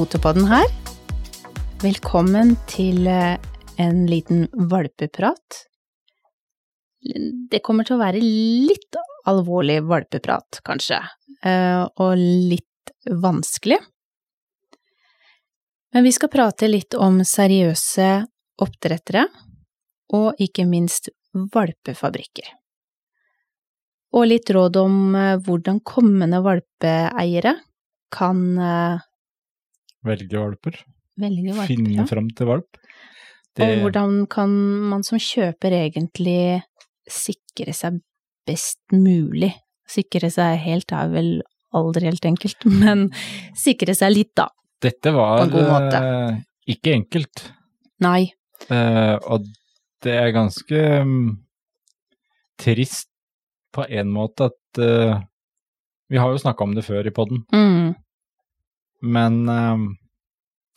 Hei, 0.00 0.06
Potepodden 0.06 0.46
her. 0.48 0.64
Velkommen 1.82 2.54
til 2.70 3.04
eh, 3.04 3.34
en 3.76 3.98
liten 4.08 4.46
valpeprat. 4.70 5.58
Det 7.52 7.60
kommer 7.60 7.84
til 7.84 7.98
å 7.98 8.00
være 8.00 8.22
litt 8.24 8.96
alvorlig 9.28 9.82
valpeprat, 9.84 10.62
kanskje, 10.64 11.02
eh, 11.44 11.82
og 11.84 12.14
litt 12.16 12.94
vanskelig. 13.12 13.76
Men 15.92 16.08
vi 16.08 16.14
skal 16.16 16.32
prate 16.32 16.72
litt 16.72 16.96
om 16.96 17.20
seriøse 17.20 18.08
oppdrettere, 18.64 19.26
og 20.16 20.40
ikke 20.40 20.64
minst 20.64 21.12
valpefabrikker. 21.36 22.48
Og 24.16 24.26
litt 24.32 24.56
råd 24.56 24.80
om 24.80 24.98
eh, 25.12 25.36
hvordan 25.44 25.84
kommende 25.84 26.40
valpeeiere 26.48 27.58
kan 28.16 28.42
Velge 30.06 30.38
valper. 30.40 30.78
velge 31.20 31.52
valper. 31.52 31.68
Finne 31.68 31.98
ja. 32.00 32.06
fram 32.08 32.30
til 32.36 32.48
valp. 32.48 32.78
Det, 33.56 33.66
Og 33.66 33.82
hvordan 33.84 34.26
kan 34.30 34.52
man 34.92 35.02
som 35.04 35.18
kjøper 35.20 35.74
egentlig 35.74 36.62
sikre 37.10 37.74
seg 37.74 37.98
best 38.48 38.80
mulig? 38.94 39.52
Sikre 39.90 40.30
seg 40.30 40.60
helt 40.62 40.92
er 40.94 41.10
vel 41.10 41.30
aldri 41.76 42.06
helt 42.08 42.24
enkelt, 42.26 42.64
men 42.82 43.08
sikre 43.58 43.94
seg 43.98 44.14
litt, 44.14 44.32
da. 44.38 44.48
dette 44.82 45.12
var 45.14 45.44
på 45.50 45.60
en 45.60 45.96
eh, 45.98 46.38
ikke 46.74 46.94
enkelt, 46.96 47.44
Nei. 48.00 48.30
Eh, 48.72 49.16
og 49.28 49.44
det 50.04 50.14
er 50.16 50.32
ganske 50.32 50.78
mm, 51.04 51.26
trist 52.60 53.10
på 53.74 53.84
en 53.84 54.08
måte 54.12 54.48
at 54.48 54.80
eh, 54.80 55.20
Vi 56.10 56.18
har 56.18 56.32
jo 56.32 56.40
snakka 56.42 56.64
om 56.64 56.72
det 56.74 56.86
før 56.86 57.06
i 57.06 57.12
poden, 57.14 57.44
Mm. 57.52 57.94
Men 59.02 59.42
eh, 59.48 59.86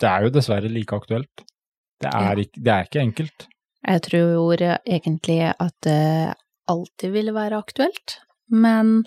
det 0.01 0.09
er 0.09 0.25
jo 0.27 0.33
dessverre 0.35 0.71
like 0.71 0.95
aktuelt. 0.95 1.45
Det 2.03 2.11
er, 2.11 2.39
ikke, 2.43 2.59
det 2.59 2.71
er 2.73 2.87
ikke 2.87 3.03
enkelt. 3.03 3.45
Jeg 3.83 4.01
tror 4.07 4.63
egentlig 4.63 5.39
at 5.51 5.75
det 5.85 6.33
alltid 6.71 7.13
ville 7.13 7.33
være 7.35 7.59
aktuelt, 7.59 8.17
men 8.51 9.03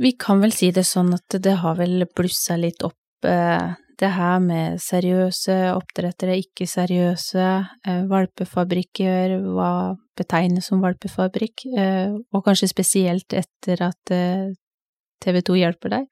vi 0.00 0.12
kan 0.18 0.40
vel 0.42 0.54
si 0.54 0.70
det 0.74 0.86
sånn 0.88 1.12
at 1.14 1.38
det 1.42 1.58
har 1.62 1.76
vel 1.78 2.06
blussa 2.16 2.56
litt 2.58 2.82
opp, 2.86 2.98
eh, 3.26 3.74
det 4.00 4.10
her 4.16 4.38
med 4.40 4.80
seriøse 4.80 5.56
oppdrettere, 5.74 6.38
ikke 6.40 6.66
seriøse, 6.68 7.48
eh, 7.86 8.02
valpefabrikker, 8.08 9.36
hva 9.52 9.72
betegnes 10.16 10.70
som 10.70 10.80
valpefabrikk, 10.84 11.66
eh, 11.76 12.14
og 12.32 12.44
kanskje 12.46 12.70
spesielt 12.72 13.36
etter 13.36 13.84
at 13.90 14.14
eh, 14.14 14.50
TV 15.20 15.42
2 15.46 15.56
hjelper 15.60 15.94
deg, 15.98 16.06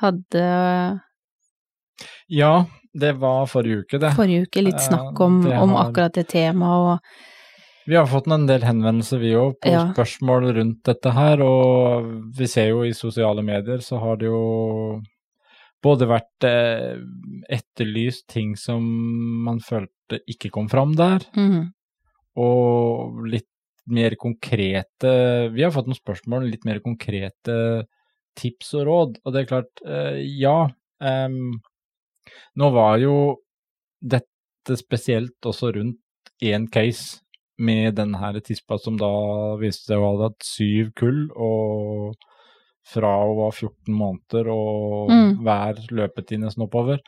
hadde 0.00 0.44
Ja, 2.30 2.52
det 2.94 3.12
var 3.20 3.46
forrige 3.50 3.84
uke, 3.84 3.98
det. 4.02 4.12
forrige 4.16 4.46
uke 4.48 4.62
litt 4.64 4.78
Eh, 4.80 4.86
snakk 4.88 5.20
om, 5.20 5.42
det 5.44 5.58
om 5.58 5.74
akkurat 5.78 6.14
det 6.14 6.28
temaet, 6.32 6.96
og 6.96 7.28
Vi 7.86 7.96
har 7.96 8.06
fått 8.06 8.28
en 8.30 8.46
del 8.46 8.60
henvendelser 8.62 9.18
vi 9.18 9.32
òg 9.34 9.56
på 9.60 9.70
Ja. 9.72 9.92
spørsmål 9.92 10.52
rundt 10.54 10.82
dette 10.84 11.10
her, 11.12 11.40
og 11.42 12.30
vi 12.36 12.46
ser 12.46 12.68
jo 12.68 12.82
i 12.84 12.92
sosiale 12.92 13.42
medier 13.42 13.78
så 13.82 13.98
har 13.98 14.16
det 14.16 14.26
jo 14.26 15.02
både 15.82 16.06
vært 16.06 16.44
eh, 16.44 16.98
etterlyst 17.48 18.26
ting 18.28 18.54
som 18.56 18.84
man 19.44 19.58
følte 19.60 20.20
ikke 20.28 20.50
kom 20.50 20.68
fram 20.68 20.94
der, 20.94 21.20
mm, 21.34 21.72
og 22.36 23.24
litt 23.26 23.46
mer 23.86 24.14
konkrete 24.14 25.50
Vi 25.52 25.62
har 25.64 25.72
fått 25.72 25.88
noen 25.88 25.98
spørsmål, 25.98 26.48
litt 26.50 26.64
mer 26.64 26.78
konkrete 26.84 27.86
tips 28.36 28.74
og 28.74 28.86
råd, 28.86 29.18
og 29.24 29.32
det 29.34 29.42
er 29.42 29.48
klart, 29.50 29.82
eh, 29.86 30.20
ja. 30.38 30.68
Um, 31.00 31.60
nå 32.56 32.68
var 32.74 32.98
jo 33.00 33.14
dette 34.02 34.76
spesielt 34.76 35.40
også 35.46 35.72
rundt 35.74 35.98
én 36.42 36.68
case 36.72 37.20
med 37.58 37.94
den 37.96 38.14
her 38.14 38.38
tispa 38.40 38.78
som 38.80 38.96
da 38.96 39.10
viste 39.60 39.90
seg 39.90 39.98
å 40.00 40.16
ha 40.16 40.28
hatt 40.28 40.42
syv 40.44 40.92
kull, 40.96 41.26
og 41.36 42.14
fra 42.90 43.10
hun 43.24 43.36
var 43.36 43.52
14 43.52 43.94
måneder 43.94 44.48
og 44.50 45.10
Mm. 45.10 45.42
hver 45.44 45.74
løpetid 45.90 46.40
nesten 46.40 46.64
oppover. 46.64 46.98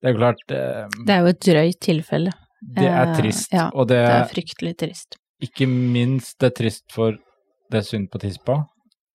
Det 0.00 0.08
er 0.08 0.12
jo 0.14 0.18
klart, 0.18 0.44
eh, 0.50 0.86
det 1.06 1.10
er 1.16 1.20
jo 1.20 1.26
et 1.26 1.40
drøyt 1.40 1.80
tilfelle. 1.80 2.32
det 2.62 2.84
er 2.86 3.06
Eh, 3.08 3.16
trist. 3.16 3.52
ja, 3.52 3.70
og 3.74 3.88
det, 3.88 3.96
Det 4.06 4.20
er 4.20 4.34
fryktelig 4.34 4.76
trist. 4.76 5.16
ikke 5.42 5.66
minst 5.66 6.38
det 6.38 6.52
er 6.52 6.62
trist 6.62 6.84
for 6.92 7.12
det 7.12 7.78
er 7.78 7.82
synd 7.82 8.10
på 8.10 8.18
tispa, 8.20 8.66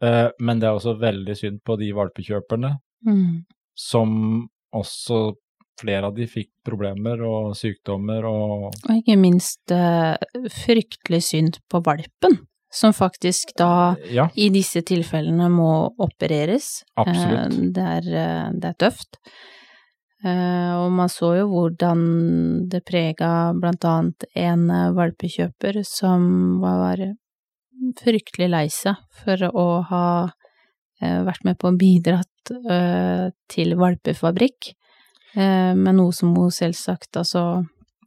eh, 0.05 0.29
men 0.39 0.59
det 0.61 0.67
er 0.69 0.77
også 0.77 0.95
veldig 1.01 1.35
synd 1.39 1.61
på 1.65 1.77
de 1.81 1.91
valpekjøperne 1.97 2.75
Mm. 3.05 3.43
som 3.77 4.47
også 4.73 5.35
flere 5.79 6.07
av 6.07 6.15
de 6.15 6.25
fikk 6.25 6.49
problemer 6.65 7.19
og 7.27 7.51
sykdommer 7.59 8.23
og 8.25 8.71
Og 8.87 8.93
ikke 8.95 9.17
minst 9.19 9.69
eh, 9.75 10.15
fryktelig 10.49 11.19
synd 11.27 11.59
på 11.69 11.83
valpen, 11.85 12.39
som 12.71 12.93
faktisk 12.95 13.51
da 13.59 13.95
Ja, 14.09 14.29
i 14.35 14.47
disse 14.49 14.81
tilfellene 14.81 15.49
må 15.51 15.91
opereres. 16.01 16.83
absolutt. 16.97 17.53
Eh, 17.59 17.69
det, 17.75 17.85
er, 17.99 18.09
eh, 18.23 18.49
det 18.55 18.71
er 18.71 18.79
tøft. 18.87 19.19
Eh, 20.25 20.71
og 20.79 20.89
man 20.95 21.09
så 21.11 21.35
jo 21.37 21.45
hvordan 21.51 22.67
det 22.71 22.81
prega 22.87 23.53
blant 23.59 23.85
annet 23.85 24.25
en 24.35 24.69
eh, 24.71 24.91
valpekjøper 24.97 25.83
som 25.85 26.57
var 26.63 26.97
fryktelig 27.99 28.49
lei 28.51 28.65
seg 28.73 28.99
for 29.23 29.45
å 29.49 29.67
ha 29.89 30.07
eh, 31.01 31.21
vært 31.25 31.45
med 31.47 31.59
på 31.61 31.71
å 31.71 31.77
bidratt 31.77 32.53
eh, 32.53 33.27
til 33.51 33.75
valpefabrikk, 33.79 34.71
eh, 35.35 35.73
med 35.75 35.99
noe 35.99 36.15
som 36.15 36.35
hun 36.37 36.53
selvsagt 36.53 37.21
altså 37.21 37.65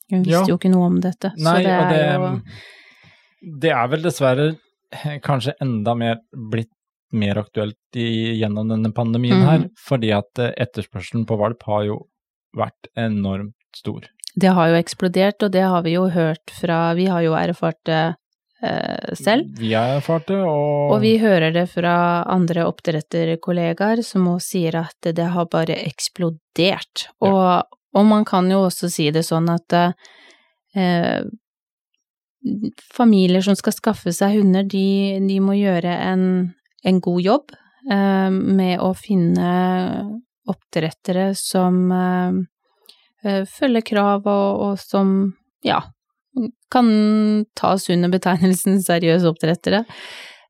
Hun 0.09 0.23
visste 0.25 0.41
Ja. 0.41 0.47
jo 0.49 0.57
ikke 0.57 0.73
noe 0.73 0.87
om 0.89 1.01
dette, 1.05 1.35
Nei, 1.37 1.59
så 1.59 1.65
det 1.67 1.73
er 1.75 1.89
det, 1.93 2.03
jo 2.15 3.57
det 3.61 3.71
er 3.71 3.89
vel 3.93 4.03
dessverre 4.03 4.47
kanskje 5.23 5.53
enda 5.61 5.95
mer 5.95 6.23
blitt 6.33 6.73
mer 7.13 7.39
aktuelt 7.41 7.97
i, 7.97 8.37
gjennom 8.41 8.69
denne 8.69 8.91
pandemien 8.93 9.37
mm. 9.37 9.47
her, 9.49 9.67
fordi 9.81 10.11
at 10.13 10.41
etterspørselen 10.49 11.25
på 11.29 11.39
valp 11.41 11.63
har 11.69 11.85
jo 11.87 11.99
vært 12.57 12.89
enormt 12.97 13.55
stor. 13.77 14.09
Det 14.39 14.51
har 14.55 14.73
jo 14.73 14.79
eksplodert, 14.79 15.43
og 15.45 15.53
det 15.55 15.65
har 15.65 15.85
vi 15.87 15.95
jo 15.95 16.09
hørt 16.13 16.53
fra 16.53 16.93
Vi 16.99 17.07
har 17.09 17.25
jo 17.25 17.37
erfart 17.39 17.81
det 17.89 18.03
selv. 18.59 19.53
Vi 19.61 19.69
har 19.71 20.01
erfart 20.01 20.27
det, 20.27 20.39
og, 20.43 20.93
Og 20.95 21.03
vi 21.05 21.13
hører 21.23 21.53
det 21.55 21.69
fra 21.71 22.25
andre 22.27 22.65
oppdretterkollegaer 22.67 24.03
som 24.03 24.27
også 24.33 24.51
sier 24.57 24.81
at 24.81 25.11
det 25.15 25.29
har 25.35 25.47
bare 25.53 25.77
eksplodert. 25.85 27.05
Og, 27.23 27.69
og 27.95 28.09
man 28.09 28.27
kan 28.27 28.51
jo 28.51 28.65
også 28.67 28.91
si 28.91 29.07
det 29.15 29.23
sånn 29.29 29.47
at 29.53 29.79
eh, 29.79 31.23
familier 32.95 33.45
som 33.45 33.57
skal 33.59 33.75
skaffe 33.75 34.13
seg 34.15 34.39
hunder, 34.39 34.67
de, 34.67 35.19
de 35.25 35.41
må 35.43 35.57
gjøre 35.59 35.95
en, 36.11 36.25
en 36.87 37.01
god 37.05 37.21
jobb 37.25 37.55
eh, 37.91 38.31
med 38.31 38.79
å 38.85 38.93
finne 38.97 39.51
oppdrettere 40.49 41.33
som 41.37 41.81
eh, 41.93 42.39
eh, 43.25 43.43
følger 43.49 43.87
krav 43.93 44.29
og, 44.31 44.63
og 44.69 44.81
som, 44.81 45.15
ja, 45.67 45.83
kan 46.73 46.91
tas 47.59 47.89
under 47.93 48.13
betegnelsen 48.13 48.83
seriøse 48.85 49.29
oppdrettere. 49.31 49.85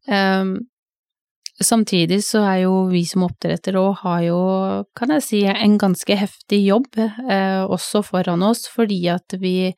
Um, 0.09 0.57
samtidig 1.61 2.21
så 2.27 2.43
er 2.47 2.59
jo 2.65 2.75
vi 2.91 3.05
som 3.09 3.27
oppdrettere 3.27 3.81
og 3.83 4.03
har 4.05 4.23
jo, 4.29 4.41
kan 4.99 5.15
jeg 5.17 5.27
si, 5.27 5.45
en 5.49 5.79
ganske 5.81 6.19
heftig 6.19 6.63
jobb 6.67 6.91
uh, 6.99 7.65
også 7.67 8.05
foran 8.07 8.45
oss, 8.47 8.67
fordi 8.73 9.03
at 9.13 9.39
vi 9.43 9.73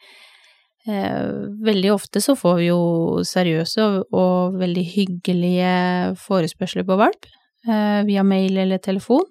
eh, 0.87 1.29
veldig 1.65 1.93
ofte 1.93 2.21
så 2.21 2.37
får 2.39 2.56
vi 2.61 2.69
jo 2.71 2.81
seriøse 3.27 3.89
og, 4.11 4.56
veldig 4.61 4.85
hyggelige 4.95 5.75
forespørsler 6.21 6.87
på 6.89 6.99
valp 7.01 7.29
eh, 7.69 8.01
via 8.09 8.25
mail 8.27 8.61
eller 8.65 8.83
telefon, 8.83 9.27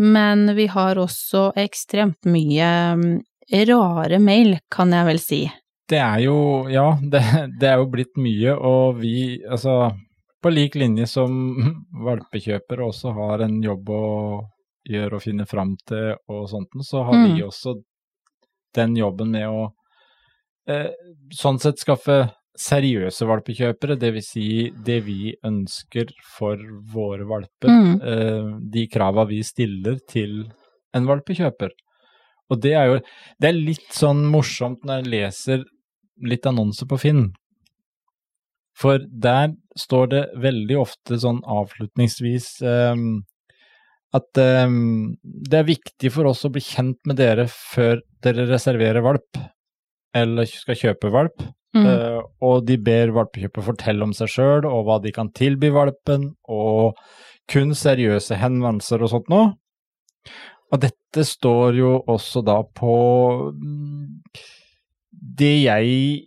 men 0.00 0.54
vi 0.56 0.68
har 0.72 1.00
også 1.00 1.50
ekstremt 1.60 2.24
mye 2.28 2.70
mm, 2.98 3.10
rare 3.68 4.20
mail, 4.22 4.56
kan 4.72 4.92
jeg 4.94 5.08
vel 5.08 5.20
si. 5.20 5.42
Det 5.92 6.00
er 6.00 6.22
jo, 6.24 6.36
ja, 6.72 6.86
det, 7.12 7.20
det 7.60 7.68
er 7.68 7.80
jo 7.82 7.88
blitt 7.92 8.16
mye, 8.20 8.54
og 8.56 8.98
vi, 9.02 9.14
altså, 9.44 9.90
på 10.42 10.50
lik 10.52 10.74
linje 10.80 11.06
som 11.10 11.34
valpekjøpere 12.06 12.86
også 12.88 13.12
har 13.18 13.44
en 13.46 13.58
jobb 13.62 13.90
å 13.94 14.02
gjøre 14.88 15.18
og 15.18 15.22
finne 15.22 15.44
fram 15.46 15.76
til 15.86 16.14
og 16.32 16.46
sånt, 16.50 16.72
så 16.82 17.04
har 17.06 17.18
vi 17.20 17.34
Mm. 17.36 17.46
også 17.48 17.76
den 18.74 18.96
jobben 18.96 19.30
med 19.36 19.46
å 19.48 19.68
eh, 20.66 20.88
sånn 21.34 21.58
sett 21.60 21.78
skaffe 21.82 22.16
seriøse 22.58 23.26
valpekjøpere, 23.26 23.96
det 23.98 24.12
vil 24.14 24.22
si 24.22 24.46
det 24.86 25.00
vi 25.06 25.32
ønsker 25.44 26.10
for 26.36 26.56
våre 26.92 27.24
valper, 27.26 27.68
Mm. 27.68 27.94
eh, 28.02 28.50
de 28.70 28.86
krava 28.88 29.24
vi 29.26 29.40
stiller 29.42 29.98
til 30.08 30.44
en 30.94 31.06
valpekjøper. 31.08 31.70
Og 32.50 32.60
det 32.60 32.74
er 32.76 32.86
jo 32.90 32.98
det 33.40 33.48
er 33.48 33.52
litt 33.58 33.90
sånn 33.96 34.22
morsomt 34.30 34.84
når 34.84 35.02
jeg 35.02 35.10
leser 35.14 35.64
litt 36.26 36.46
annonser 36.48 36.88
på 36.90 36.98
Finn. 37.02 37.26
For 38.78 39.02
der 39.04 39.52
står 39.78 40.08
det 40.12 40.22
veldig 40.42 40.78
ofte 40.80 41.18
sånn 41.20 41.42
avslutningsvis 41.48 42.48
ehm, 42.66 43.22
at 44.16 44.40
um, 44.68 45.14
det 45.22 45.60
er 45.60 45.68
viktig 45.68 46.12
for 46.12 46.28
oss 46.28 46.44
å 46.44 46.52
bli 46.52 46.62
kjent 46.64 46.98
med 47.08 47.18
dere 47.20 47.46
før 47.48 48.02
dere 48.24 48.46
reserverer 48.50 49.04
valp, 49.04 49.40
eller 50.16 50.48
skal 50.48 50.78
kjøpe 50.78 51.12
valp. 51.12 51.44
Mm. 51.72 51.86
Uh, 51.88 52.20
og 52.44 52.66
de 52.68 52.76
ber 52.76 53.14
valpekjøper 53.16 53.64
fortelle 53.64 54.04
om 54.04 54.12
seg 54.16 54.28
sjøl 54.28 54.66
og 54.68 54.82
hva 54.84 54.98
de 55.00 55.12
kan 55.16 55.30
tilby 55.32 55.70
valpen, 55.72 56.34
og 56.44 56.98
kun 57.50 57.72
seriøse 57.76 58.36
henvendelser 58.40 59.04
og 59.04 59.12
sånt 59.14 59.32
noe. 59.32 59.54
Og 60.72 60.80
dette 60.80 61.24
står 61.28 61.76
jo 61.76 61.94
også 62.08 62.40
da 62.44 62.58
på 62.64 62.92
mm, 63.52 64.20
det 65.12 65.54
jeg 65.62 66.26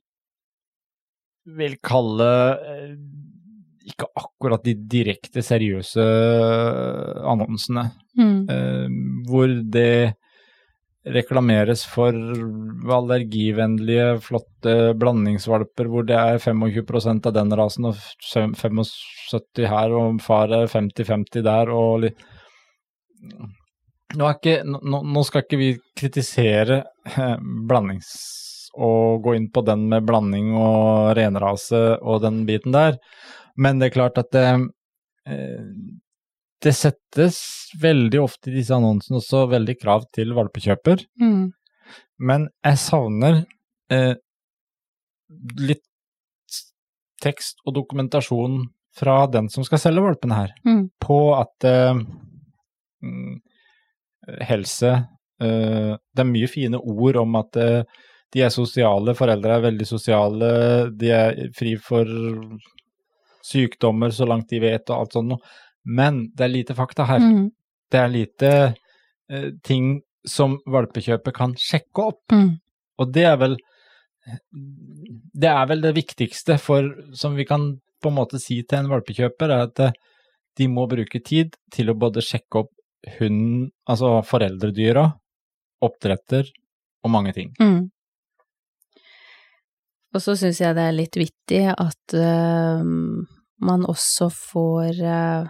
vil 1.58 1.76
kalle 1.86 2.32
eh, 2.56 2.96
ikke 3.86 4.08
akkurat 4.18 4.64
de 4.66 4.74
direkte 4.90 5.44
seriøse 5.46 6.02
annonsene, 7.26 7.92
Mm. 8.16 8.48
eh, 8.48 8.88
hvor 9.28 9.48
det 9.74 10.16
reklameres 11.06 11.84
for 11.86 12.14
allergivennlige, 12.16 14.22
flotte 14.24 14.96
blandingsvalper 14.98 15.86
hvor 15.92 16.04
det 16.08 16.16
er 16.16 16.40
25% 16.40 17.28
av 17.28 17.34
den 17.36 17.52
rasen 17.60 17.86
og 17.92 18.00
75 18.24 19.68
her, 19.68 19.92
og 19.92 20.22
far 20.24 20.48
er 20.56 20.72
50-50 20.72 21.44
der, 21.44 21.68
og 21.70 22.08
nå, 24.16 24.32
ikke, 24.32 24.62
nå, 24.64 25.04
nå 25.04 25.24
skal 25.28 25.44
ikke 25.44 25.60
vi 25.60 25.74
kritisere 26.00 26.86
eh, 27.12 27.36
blandings... 27.68 28.16
og 28.78 29.24
gå 29.26 29.36
inn 29.38 29.50
på 29.54 29.64
den 29.66 29.88
med 29.92 30.06
blanding 30.08 30.54
og 30.58 31.16
renrase 31.18 31.98
og 32.02 32.22
den 32.26 32.44
biten 32.48 32.72
der, 32.76 32.98
men 33.58 33.80
det 33.80 33.90
er 33.92 33.96
klart 33.96 34.18
at 34.22 34.32
det, 34.36 34.48
eh, 35.28 35.64
det 36.62 36.74
settes 36.76 37.40
veldig 37.82 38.20
ofte 38.24 38.50
i 38.52 38.56
disse 38.58 38.74
annonsene 38.76 39.20
også 39.22 39.46
veldig 39.52 39.76
krav 39.82 40.06
til 40.16 40.34
valpekjøper, 40.36 41.06
Mm. 41.22 41.52
men 42.20 42.48
jeg 42.66 42.78
savner 42.78 43.46
eh, 43.92 44.16
litt 45.60 45.84
tekst 47.22 47.58
og 47.66 47.76
dokumentasjon 47.76 48.66
fra 48.96 49.26
den 49.28 49.50
som 49.52 49.64
skal 49.68 49.80
selge 49.82 50.04
valpene 50.04 50.36
her, 50.36 50.54
Mm. 50.66 50.90
på 51.00 51.20
at 51.40 51.64
eh, 51.68 51.94
mm, 53.04 53.42
helse 54.42 54.92
eh, 55.42 55.92
Det 56.16 56.24
er 56.24 56.30
mye 56.32 56.48
fine 56.48 56.80
ord 56.80 57.18
om 57.18 57.36
at 57.36 57.58
eh, 57.58 57.84
de 58.36 58.44
er 58.44 58.52
sosiale, 58.52 59.16
foreldre 59.16 59.56
er 59.56 59.64
veldig 59.64 59.86
sosiale, 59.88 60.50
de 60.92 61.12
er 61.16 61.38
fri 61.56 61.76
for 61.80 62.10
sykdommer 63.46 64.12
så 64.12 64.28
langt 64.28 64.50
de 64.52 64.60
vet 64.60 64.90
og 64.90 64.98
alt 64.98 65.16
sånt 65.16 65.32
noe. 65.32 65.54
Men 65.86 66.26
det 66.36 66.48
er 66.48 66.52
lite 66.52 66.76
fakta 66.76 67.06
her. 67.08 67.22
Mm. 67.24 67.46
Det 67.92 68.02
er 68.02 68.12
lite 68.12 68.52
eh, 68.66 69.50
ting 69.64 70.00
som 70.28 70.58
valpekjøpet 70.68 71.36
kan 71.38 71.54
sjekke 71.62 72.10
opp. 72.10 72.34
Mm. 72.34 72.58
Og 73.00 73.16
det 73.16 73.26
er 73.30 73.40
vel 73.40 73.58
det 74.26 75.50
er 75.52 75.66
vel 75.70 75.84
det 75.84 75.94
viktigste 75.94 76.58
for, 76.58 76.88
som 77.14 77.36
vi 77.38 77.46
kan 77.46 77.76
på 78.02 78.10
en 78.10 78.18
måte 78.18 78.40
si 78.42 78.58
til 78.66 78.82
en 78.82 78.90
valpekjøper, 78.90 79.52
er 79.54 79.68
at 79.70 79.84
eh, 79.86 79.98
de 80.58 80.68
må 80.72 80.88
bruke 80.90 81.22
tid 81.24 81.56
til 81.74 81.92
å 81.92 82.00
både 82.00 82.24
sjekke 82.26 82.66
opp 82.66 82.74
hunden, 83.20 83.70
altså 83.86 84.18
foreldredyra, 84.26 85.06
oppdretter 85.86 86.50
og 87.06 87.14
mange 87.14 87.36
ting. 87.36 87.52
Mm. 87.62 87.86
Og 90.16 90.24
så 90.24 90.38
syns 90.40 90.62
jeg 90.64 90.78
det 90.78 90.86
er 90.88 90.96
litt 90.96 91.18
vittig 91.20 91.66
at 91.72 92.16
uh, 92.16 92.80
man 93.66 93.86
også 93.88 94.30
får 94.32 95.02
eh, 95.04 95.48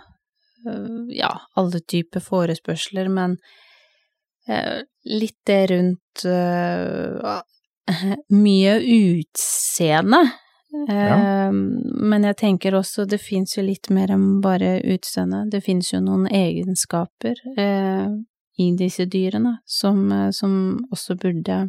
ja, 1.14 1.32
alle 1.58 1.82
typer 1.86 2.22
forespørsler, 2.24 3.10
men 3.14 3.38
uh, 4.50 4.82
litt 5.06 5.38
det 5.46 5.62
rundt 5.74 6.26
mye 8.46 8.74
utseende. 8.82 10.24
Ja. 10.90 11.52
Men 11.54 12.26
jeg 12.28 12.36
tenker 12.42 12.76
også 12.76 13.06
det 13.08 13.22
fins 13.24 13.54
jo 13.56 13.64
litt 13.64 13.88
mer 13.96 14.12
enn 14.12 14.42
bare 14.44 14.82
utseende. 14.84 15.46
Det 15.52 15.62
fins 15.64 15.94
jo 15.94 16.02
noen 16.04 16.26
egenskaper 16.28 17.40
i 18.60 18.68
disse 18.76 19.06
dyrene 19.08 19.54
som, 19.64 20.12
som 20.36 20.58
også 20.92 21.16
burde 21.22 21.62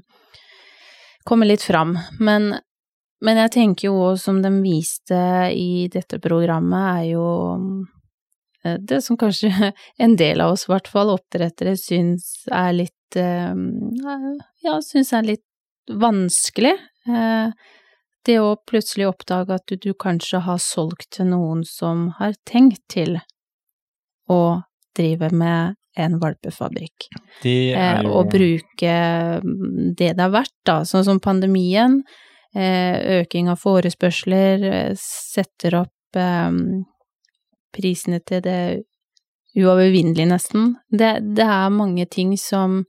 komme 1.27 1.47
litt 1.47 1.63
fram. 1.63 1.95
Men, 2.19 2.57
men 3.25 3.41
jeg 3.41 3.53
tenker 3.55 3.89
jo 3.89 4.01
òg, 4.11 4.19
som 4.21 4.43
de 4.45 4.51
viste 4.61 5.19
i 5.57 5.87
dette 5.93 6.19
programmet, 6.23 7.01
er 7.01 7.07
jo 7.15 7.29
eh, 8.65 8.77
det 8.81 9.01
som 9.05 9.19
kanskje 9.21 9.73
en 10.05 10.17
del 10.21 10.45
av 10.45 10.57
oss, 10.57 10.67
i 10.67 10.73
hvert 10.75 10.91
fall 10.93 11.15
oppdrettere, 11.15 11.77
syns 11.81 12.45
er 12.53 12.77
litt 12.83 13.21
eh, 13.21 13.55
Ja, 14.67 14.79
syns 14.85 15.15
er 15.17 15.27
litt 15.33 15.47
vanskelig. 15.89 16.75
Eh, 17.07 17.73
det 18.27 18.41
å 18.43 18.57
plutselig 18.67 19.07
oppdage 19.07 19.55
at 19.55 19.71
du, 19.71 19.79
du 19.79 19.93
kanskje 19.95 20.43
har 20.43 20.59
solgt 20.63 21.13
til 21.17 21.31
noen 21.31 21.63
som 21.69 22.09
har 22.19 22.35
tenkt 22.49 22.83
til 22.91 23.21
å 24.27 24.41
drive 24.97 25.31
med 25.31 25.77
en 25.97 26.19
valpefabrikk. 26.21 27.09
Det 27.43 27.73
er 27.79 28.03
jo 28.05 28.13
og 28.19 28.33
bruke 28.35 28.95
mm, 29.41 29.95
det 29.97 30.13
det 30.19 30.25
er 30.25 30.33
verdt, 30.35 30.57
da, 30.69 30.81
sånn 30.89 31.07
som 31.07 31.23
pandemien, 31.23 32.01
øking 33.21 33.51
av 33.53 33.61
forespørsler, 33.61 34.65
eh, 34.65 34.93
setter 35.01 35.81
opp 35.83 36.17
eh, 36.17 36.51
prisene 37.77 38.21
til 38.25 38.43
det 38.45 38.61
uovervinnelige, 39.57 40.29
nesten. 40.29 40.75
Det, 40.89 41.19
det 41.37 41.47
er 41.47 41.71
mange 41.73 42.07
ting 42.07 42.37
som 42.41 42.85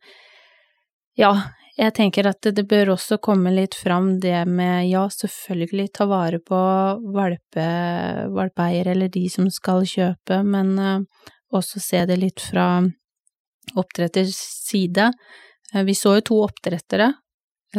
Ja, 1.17 1.31
jeg 1.77 1.93
tenker 1.97 2.27
at 2.29 2.45
det, 2.53 2.63
bør 2.69 2.91
også 2.93 3.17
komme 3.21 3.49
litt 3.53 3.73
fram 3.77 4.19
det 4.21 4.43
med, 4.49 4.87
ja, 4.89 5.07
selvfølgelig 5.09 5.87
ta 5.93 6.05
vare 6.09 6.37
på 6.41 6.59
valpe, 7.13 7.65
valpeeiere 8.33 8.93
eller 8.93 9.09
de 9.13 9.23
som 9.29 9.49
skal 9.53 9.85
kjøpe, 9.85 10.43
men 10.45 10.73
eh, 10.77 11.25
også 11.53 11.81
se 11.81 12.03
det 12.09 12.17
litt 12.21 12.41
fra 12.41 12.67
oppdretters 13.77 14.37
side. 14.67 15.11
Eh, 15.73 15.83
Vi 15.83 15.95
så 15.97 16.17
jo 16.17 16.25
to 16.31 16.39
oppdrettere, 16.47 17.11
eh, 17.13 17.21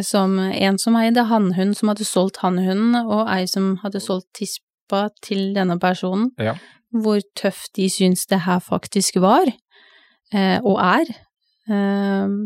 som 0.03 0.39
en 0.39 0.79
som 0.79 0.97
eide 1.01 1.25
hannhund, 1.31 1.77
som 1.77 1.93
hadde 1.93 2.07
solgt 2.07 2.43
hannhunden, 2.43 2.97
og 3.07 3.29
ei 3.33 3.47
som 3.51 3.77
hadde 3.83 4.03
solgt 4.05 4.29
tispa 4.39 5.09
til 5.25 5.55
denne 5.57 5.79
personen. 5.81 6.31
Ja. 6.39 6.57
Hvor 6.93 7.21
tøft 7.37 7.75
de 7.77 7.89
syns 7.93 8.27
det 8.31 8.43
her 8.47 8.61
faktisk 8.65 9.21
var, 9.21 9.49
eh, 10.33 10.59
og 10.63 10.79
er. 10.81 11.11
Eh, 11.69 12.37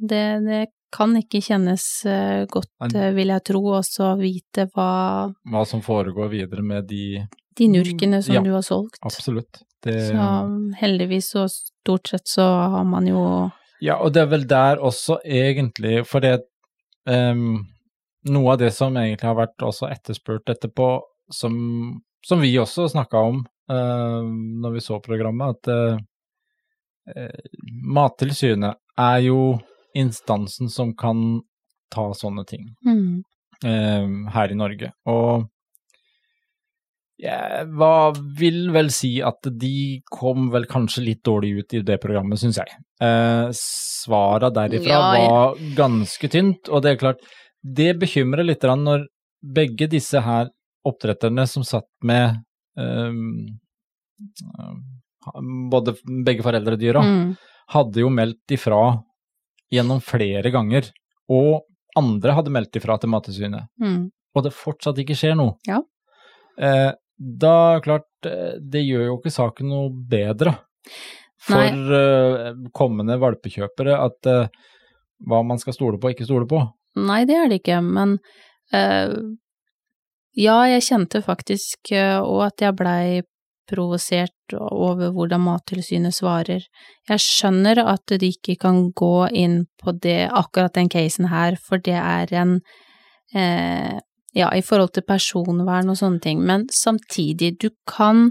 det, 0.00 0.26
det 0.46 0.62
kan 0.90 1.14
ikke 1.18 1.42
kjennes 1.44 1.84
eh, 2.08 2.46
godt, 2.50 2.94
eh, 2.94 3.10
vil 3.16 3.32
jeg 3.32 3.46
tro, 3.46 3.60
også 3.78 4.14
vite 4.20 4.66
hva 4.74 4.92
hva 5.30 5.66
som 5.68 5.82
foregår 5.84 6.32
videre 6.32 6.64
med 6.66 6.88
de 6.90 7.26
de 7.58 7.68
nurkene 7.68 8.22
som 8.22 8.38
Ja, 8.38 8.42
du 8.44 8.52
har 8.54 8.64
solgt. 8.64 8.98
Absolutt. 9.02 9.62
Det, 9.84 9.96
Så 10.10 10.26
heldigvis 10.80 11.34
og 11.40 11.48
stort 11.50 12.08
sett 12.12 12.28
så 12.28 12.44
har 12.74 12.84
man 12.84 13.06
jo 13.08 13.50
Ja, 13.80 13.96
og 13.96 14.12
det 14.12 14.22
er 14.22 14.28
vel 14.28 14.46
der 14.48 14.76
også 14.76 15.20
egentlig, 15.24 16.06
for 16.06 16.20
det 16.20 16.42
ehm, 17.10 17.60
Noe 18.28 18.52
av 18.52 18.58
det 18.60 18.68
som 18.76 18.96
egentlig 19.00 19.24
har 19.24 19.38
vært 19.38 19.62
også 19.64 19.88
etterspurt 19.88 20.50
etterpå, 20.52 20.88
som, 21.32 21.54
som 22.20 22.42
vi 22.44 22.50
også 22.60 22.84
snakka 22.92 23.22
om 23.30 23.38
uh, 23.72 24.20
når 24.60 24.74
vi 24.74 24.82
så 24.84 24.98
programmet, 25.00 25.56
at 25.56 25.70
eh, 27.16 27.38
Mattilsynet 27.96 28.76
er 29.00 29.22
jo 29.24 29.38
instansen 29.96 30.68
som 30.68 30.92
kan 30.92 31.40
ta 31.88 32.10
sånne 32.12 32.44
ting 32.44 32.68
mm, 32.84 33.22
uh, 33.64 34.12
her 34.36 34.52
i 34.52 34.58
Norge. 34.60 34.92
Og 35.08 35.48
jeg 37.20 37.66
vil 38.38 38.70
vel 38.72 38.88
si 38.94 39.10
at 39.24 39.44
de 39.60 40.00
kom 40.10 40.48
vel 40.54 40.64
kanskje 40.70 41.02
litt 41.04 41.20
dårlig 41.26 41.50
ut 41.60 41.74
i 41.76 41.82
det 41.84 41.98
programmet, 42.00 42.40
syns 42.40 42.56
jeg. 42.62 42.72
Eh, 43.04 43.48
Svara 43.56 44.48
derifra 44.56 44.88
Ja, 44.88 45.00
ja. 45.18 45.28
var 45.28 45.60
ganske 45.76 46.30
tynt, 46.32 46.68
og 46.72 46.82
det 46.84 46.94
er 46.94 47.00
klart, 47.02 47.20
det 47.62 47.90
bekymrer 48.00 48.46
litt 48.48 48.64
når 48.64 49.04
begge 49.44 49.88
disse 49.92 50.20
her 50.24 50.48
oppdretterne 50.88 51.44
som 51.48 51.62
satt 51.64 51.88
med 52.02 52.38
eh, 52.80 53.12
både 55.70 55.94
begge 56.24 56.42
foreldredyra, 56.44 57.02
mm, 57.04 57.36
hadde 57.74 58.00
jo 58.02 58.10
meldt 58.12 58.54
ifra 58.56 58.80
gjennom 59.70 60.00
flere 60.02 60.50
ganger, 60.50 60.88
og 61.30 61.66
andre 61.98 62.32
hadde 62.36 62.50
meldt 62.54 62.76
ifra 62.80 62.96
til 63.02 63.10
Mattilsynet 63.12 63.68
mm, 63.82 64.00
og 64.34 64.44
det 64.46 64.52
fortsatt 64.54 64.98
ikke 65.02 65.16
skjer 65.18 65.36
noe, 65.38 65.56
Ja. 65.68 65.80
eh, 66.58 66.92
da 67.20 67.80
klart 67.84 68.26
eh, 68.26 68.56
Det 68.60 68.80
gjør 68.80 69.10
jo 69.10 69.16
ikke 69.18 69.32
saken 69.34 69.68
noe 69.68 69.90
bedre 69.92 70.54
for 71.40 71.92
uh, 71.92 72.50
kommende 72.76 73.16
valpekjøpere 73.20 73.94
at 73.96 74.28
uh, 74.28 74.48
hva 75.28 75.38
man 75.44 75.60
skal 75.60 75.72
stole 75.76 76.00
på 76.00 76.08
og 76.08 76.16
ikke 76.16 76.26
stole 76.28 76.48
på. 76.48 76.60
Nei, 77.00 77.22
det 77.28 77.36
er 77.36 77.48
det 77.48 77.60
ikke, 77.62 77.78
men 77.84 78.18
uh, 78.76 79.14
ja, 80.36 80.56
jeg 80.68 80.84
kjente 80.84 81.22
faktisk 81.24 81.94
òg 81.94 82.42
at 82.50 82.64
jeg 82.66 82.76
blei 82.76 83.04
provosert 83.70 84.54
over 84.58 85.12
hvordan 85.14 85.42
Mattilsynet 85.44 86.16
svarer. 86.16 86.66
Jeg 87.08 87.22
skjønner 87.24 87.82
at 87.84 88.18
de 88.20 88.32
ikke 88.34 88.56
kan 88.64 88.88
gå 88.96 89.28
inn 89.36 89.64
på 89.80 89.94
det, 90.02 90.28
akkurat 90.28 90.74
den 90.76 90.90
casen 90.92 91.30
her, 91.30 91.58
for 91.60 91.82
det 91.82 91.96
er 91.96 92.34
en 92.42 92.58
eh, 93.34 94.00
ja, 94.36 94.50
i 94.54 94.62
forhold 94.62 94.94
til 94.94 95.06
personvern 95.06 95.90
og 95.90 95.98
sånne 95.98 96.22
ting, 96.22 96.42
men 96.46 96.66
samtidig, 96.74 97.56
du 97.62 97.70
kan 97.88 98.30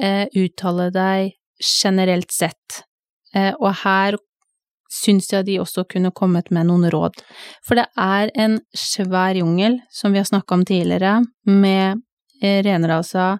eh, 0.00 0.26
uttale 0.36 0.88
deg 0.94 1.34
generelt 1.82 2.32
sett, 2.32 2.82
eh, 3.34 3.52
og 3.58 3.74
her 3.84 4.18
syns 4.88 5.28
jeg 5.32 5.44
de 5.44 5.58
også 5.60 5.84
kunne 5.90 6.14
kommet 6.16 6.48
med 6.54 6.68
noen 6.70 6.88
råd. 6.92 7.20
For 7.66 7.76
det 7.76 7.86
er 8.00 8.32
en 8.40 8.56
svær 8.72 9.36
jungel, 9.36 9.80
som 9.92 10.14
vi 10.14 10.22
har 10.22 10.28
snakka 10.28 10.56
om 10.56 10.64
tidligere, 10.68 11.18
med 11.44 12.00
eh, 12.40 12.62
renrasa 12.64 13.34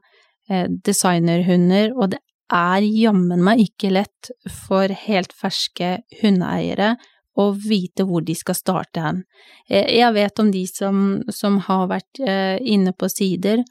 eh, 0.50 0.66
designerhunder, 0.68 1.95
og 1.97 2.12
det 2.12 2.21
er 2.52 2.85
jammen 2.85 3.42
meg 3.45 3.64
ikke 3.64 3.92
lett 3.92 4.30
for 4.64 4.92
helt 5.07 5.35
ferske 5.37 5.99
hundeeiere 6.21 6.95
å 7.38 7.50
vite 7.54 8.07
hvor 8.09 8.25
de 8.26 8.35
skal 8.38 8.59
starte 8.59 9.04
hen. 9.04 9.23
Eh, 9.71 9.87
jeg 10.00 10.14
vet 10.16 10.42
om 10.42 10.50
de 10.54 10.66
som, 10.71 11.07
som 11.30 11.61
har 11.68 11.88
vært 11.92 12.23
eh, 12.25 12.59
inne 12.62 12.95
på 12.97 13.11
sider 13.12 13.64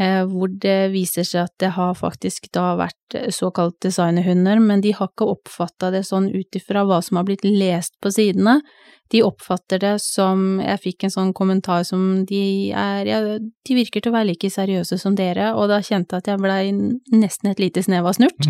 Eh, 0.00 0.22
hvor 0.24 0.48
det 0.62 0.92
viser 0.94 1.26
seg 1.28 1.42
at 1.44 1.52
det 1.60 1.72
har 1.74 1.96
faktisk 1.98 2.46
da 2.54 2.70
vært 2.78 3.16
såkalt 3.34 3.74
designerhunder, 3.84 4.60
men 4.62 4.80
de 4.80 4.94
har 4.96 5.10
ikke 5.10 5.26
oppfatta 5.28 5.90
det 5.92 6.06
sånn 6.08 6.30
ut 6.30 6.56
ifra 6.56 6.86
hva 6.88 7.02
som 7.04 7.18
har 7.18 7.26
blitt 7.28 7.44
lest 7.44 7.98
på 8.00 8.12
sidene. 8.14 8.60
De 9.10 9.24
oppfatter 9.26 9.80
det 9.82 9.96
som 9.98 10.60
Jeg 10.62 10.78
fikk 10.84 11.04
en 11.04 11.12
sånn 11.12 11.32
kommentar 11.34 11.82
som 11.82 12.22
de 12.24 12.70
er 12.70 13.08
ja, 13.08 13.18
De 13.42 13.74
virker 13.74 14.00
til 14.00 14.12
å 14.12 14.14
være 14.14 14.28
like 14.28 14.50
seriøse 14.54 15.00
som 15.02 15.16
dere, 15.18 15.50
og 15.58 15.66
da 15.68 15.80
kjente 15.82 16.14
jeg 16.14 16.22
at 16.22 16.30
jeg 16.30 16.42
blei 16.46 16.70
nesten 17.12 17.50
et 17.50 17.60
lite 17.60 17.82
snev 17.82 18.06
av 18.06 18.16
snurt. 18.16 18.48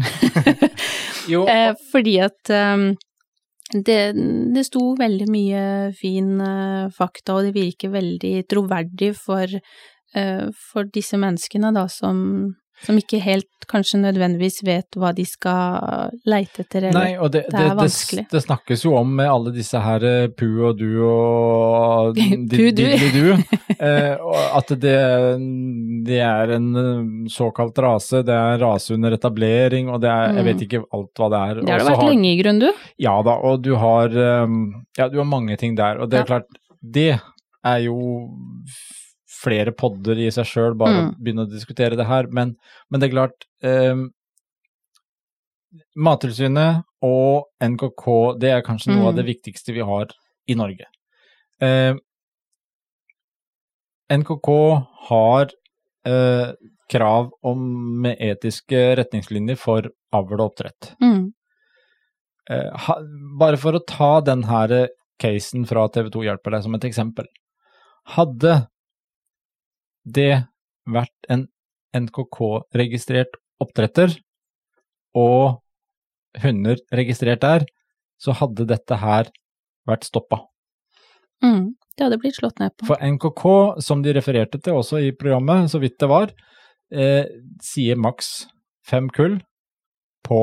jo. 1.32 1.46
fordi 1.92 2.18
at 2.28 2.52
um, 2.52 2.92
det, 3.72 4.00
det, 4.54 4.66
sto 4.66 4.94
veldig 4.98 5.30
mye 5.30 5.62
fin 5.96 6.36
uh, 6.42 6.90
fakta, 6.94 7.38
og 7.38 7.48
det 7.48 7.54
virker 7.56 7.92
veldig 7.94 8.34
troverdig 8.50 9.14
for 9.18 9.60
Eh, 10.14 10.48
for 10.72 10.88
disse 10.90 11.18
menneskene, 11.20 11.70
da, 11.74 11.84
som, 11.90 12.56
som 12.86 12.98
ikke 12.98 13.20
helt 13.22 13.48
kanskje 13.70 14.00
nødvendigvis 14.00 14.60
vet 14.66 14.98
hva 14.98 15.12
de 15.14 15.24
skal 15.28 16.10
leite 16.28 16.64
etter, 16.64 16.88
eller 16.88 16.96
Nei, 16.96 17.12
og 17.20 17.30
det, 17.34 17.44
det 17.52 17.60
er 17.60 17.76
vanskelig. 17.78 18.24
Det, 18.26 18.34
det, 18.34 18.42
snakkes 18.46 18.84
jo 18.86 18.94
om 18.98 19.12
med 19.20 19.30
alle 19.30 19.52
disse 19.54 19.80
her 19.82 20.06
eh, 20.06 20.26
pu 20.34 20.48
og 20.66 20.80
du 20.80 20.88
og 21.06 22.18
Pu-du. 22.50 22.84
eh, 23.76 24.14
at 24.58 24.74
det, 24.82 24.96
det, 26.08 26.20
er 26.26 26.54
en 26.56 26.68
eh, 26.82 27.02
såkalt 27.32 27.78
rase, 27.84 28.24
det 28.26 28.34
er 28.34 28.56
en 28.56 28.64
rase 28.64 28.96
under 28.96 29.14
etablering, 29.16 29.90
og 29.92 30.02
det 30.02 30.10
er 30.10 30.40
Jeg 30.40 30.48
vet 30.48 30.60
mm. 30.60 30.64
ikke 30.68 30.82
alt 30.98 31.22
hva 31.22 31.30
det 31.30 31.42
er. 31.42 31.60
Det 31.60 31.74
har 31.74 31.84
det 31.84 31.90
vært 31.90 32.02
har, 32.02 32.12
lenge 32.12 32.30
i 32.30 32.38
grunn, 32.40 32.62
du. 32.62 32.70
Ja 33.00 33.18
da, 33.26 33.36
og 33.50 33.62
du 33.64 33.74
har 33.80 34.10
Ja, 34.10 35.08
du 35.10 35.20
har 35.20 35.28
mange 35.28 35.56
ting 35.60 35.76
der, 35.78 36.00
og 36.00 36.10
det 36.10 36.20
er 36.20 36.26
ja. 36.26 36.30
klart, 36.34 36.58
det 36.80 37.10
er 37.66 37.84
jo 37.84 37.98
flere 39.40 39.72
podder 39.76 40.20
i 40.20 40.28
seg 40.34 40.48
sjøl, 40.48 40.76
bare 40.78 40.96
mm. 40.96 41.10
å 41.10 41.24
begynne 41.24 41.46
å 41.46 41.50
diskutere 41.50 41.98
det 41.98 42.08
her. 42.08 42.28
Men, 42.34 42.54
men 42.90 43.02
det 43.02 43.08
er 43.08 43.14
klart 43.14 43.46
eh, 43.64 44.06
Mattilsynet 46.00 46.84
og 47.06 47.46
NKK 47.62 48.06
det 48.42 48.52
er 48.56 48.66
kanskje 48.66 48.92
noe 48.92 49.04
mm. 49.04 49.08
av 49.12 49.18
det 49.20 49.26
viktigste 49.28 49.74
vi 49.76 49.86
har 49.86 50.12
i 50.50 50.56
Norge. 50.58 50.88
Eh, 51.62 51.94
NKK 54.10 54.50
har 55.10 55.52
eh, 56.06 56.48
krav 56.90 57.30
om 57.46 57.60
med 58.02 58.18
etiske 58.18 58.80
retningslinjer 58.98 59.58
for 59.60 59.86
avl 60.16 60.40
og 60.40 60.48
oppdrett. 60.48 60.94
Mm. 61.02 61.30
Eh, 62.50 62.86
ha, 62.86 62.96
bare 63.38 63.60
for 63.60 63.78
å 63.78 63.84
ta 63.86 64.16
den 64.26 64.42
her 64.48 64.88
casen 65.20 65.66
fra 65.68 65.86
TV 65.92 66.10
2 66.10 66.26
Hjelper 66.26 66.56
deg 66.56 66.66
som 66.66 66.74
et 66.74 66.88
eksempel. 66.88 67.28
Hadde 68.16 68.56
det 70.14 70.44
vært 70.90 71.30
en 71.32 71.46
NKK-registrert 71.96 73.36
oppdretter 73.60 74.14
og 75.18 75.60
hunder 76.40 76.78
registrert 76.94 77.42
der, 77.42 77.66
så 78.20 78.34
hadde 78.36 78.68
dette 78.68 78.98
her 79.00 79.30
vært 79.88 80.06
stoppa. 80.06 80.44
Mm, 81.42 81.72
det 81.96 82.04
hadde 82.06 82.20
blitt 82.20 82.38
slått 82.38 82.60
ned 82.62 82.74
på. 82.76 82.86
For 82.90 83.00
NKK, 83.02 83.44
som 83.82 84.04
de 84.04 84.14
refererte 84.16 84.60
til 84.62 84.78
også 84.78 85.00
i 85.08 85.12
programmet, 85.16 85.70
så 85.72 85.80
vidt 85.82 85.98
det 86.00 86.10
var, 86.10 86.32
eh, 86.92 87.24
sier 87.64 87.96
maks 87.96 88.46
fem 88.86 89.08
kull 89.08 89.40
på 90.26 90.42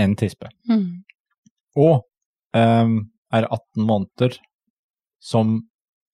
en 0.00 0.16
tispe. 0.16 0.48
Mm. 0.68 1.04
Og 1.76 2.00
eh, 2.56 2.96
er 3.32 3.48
18 3.48 3.86
måneder 3.86 4.38
som 5.22 5.60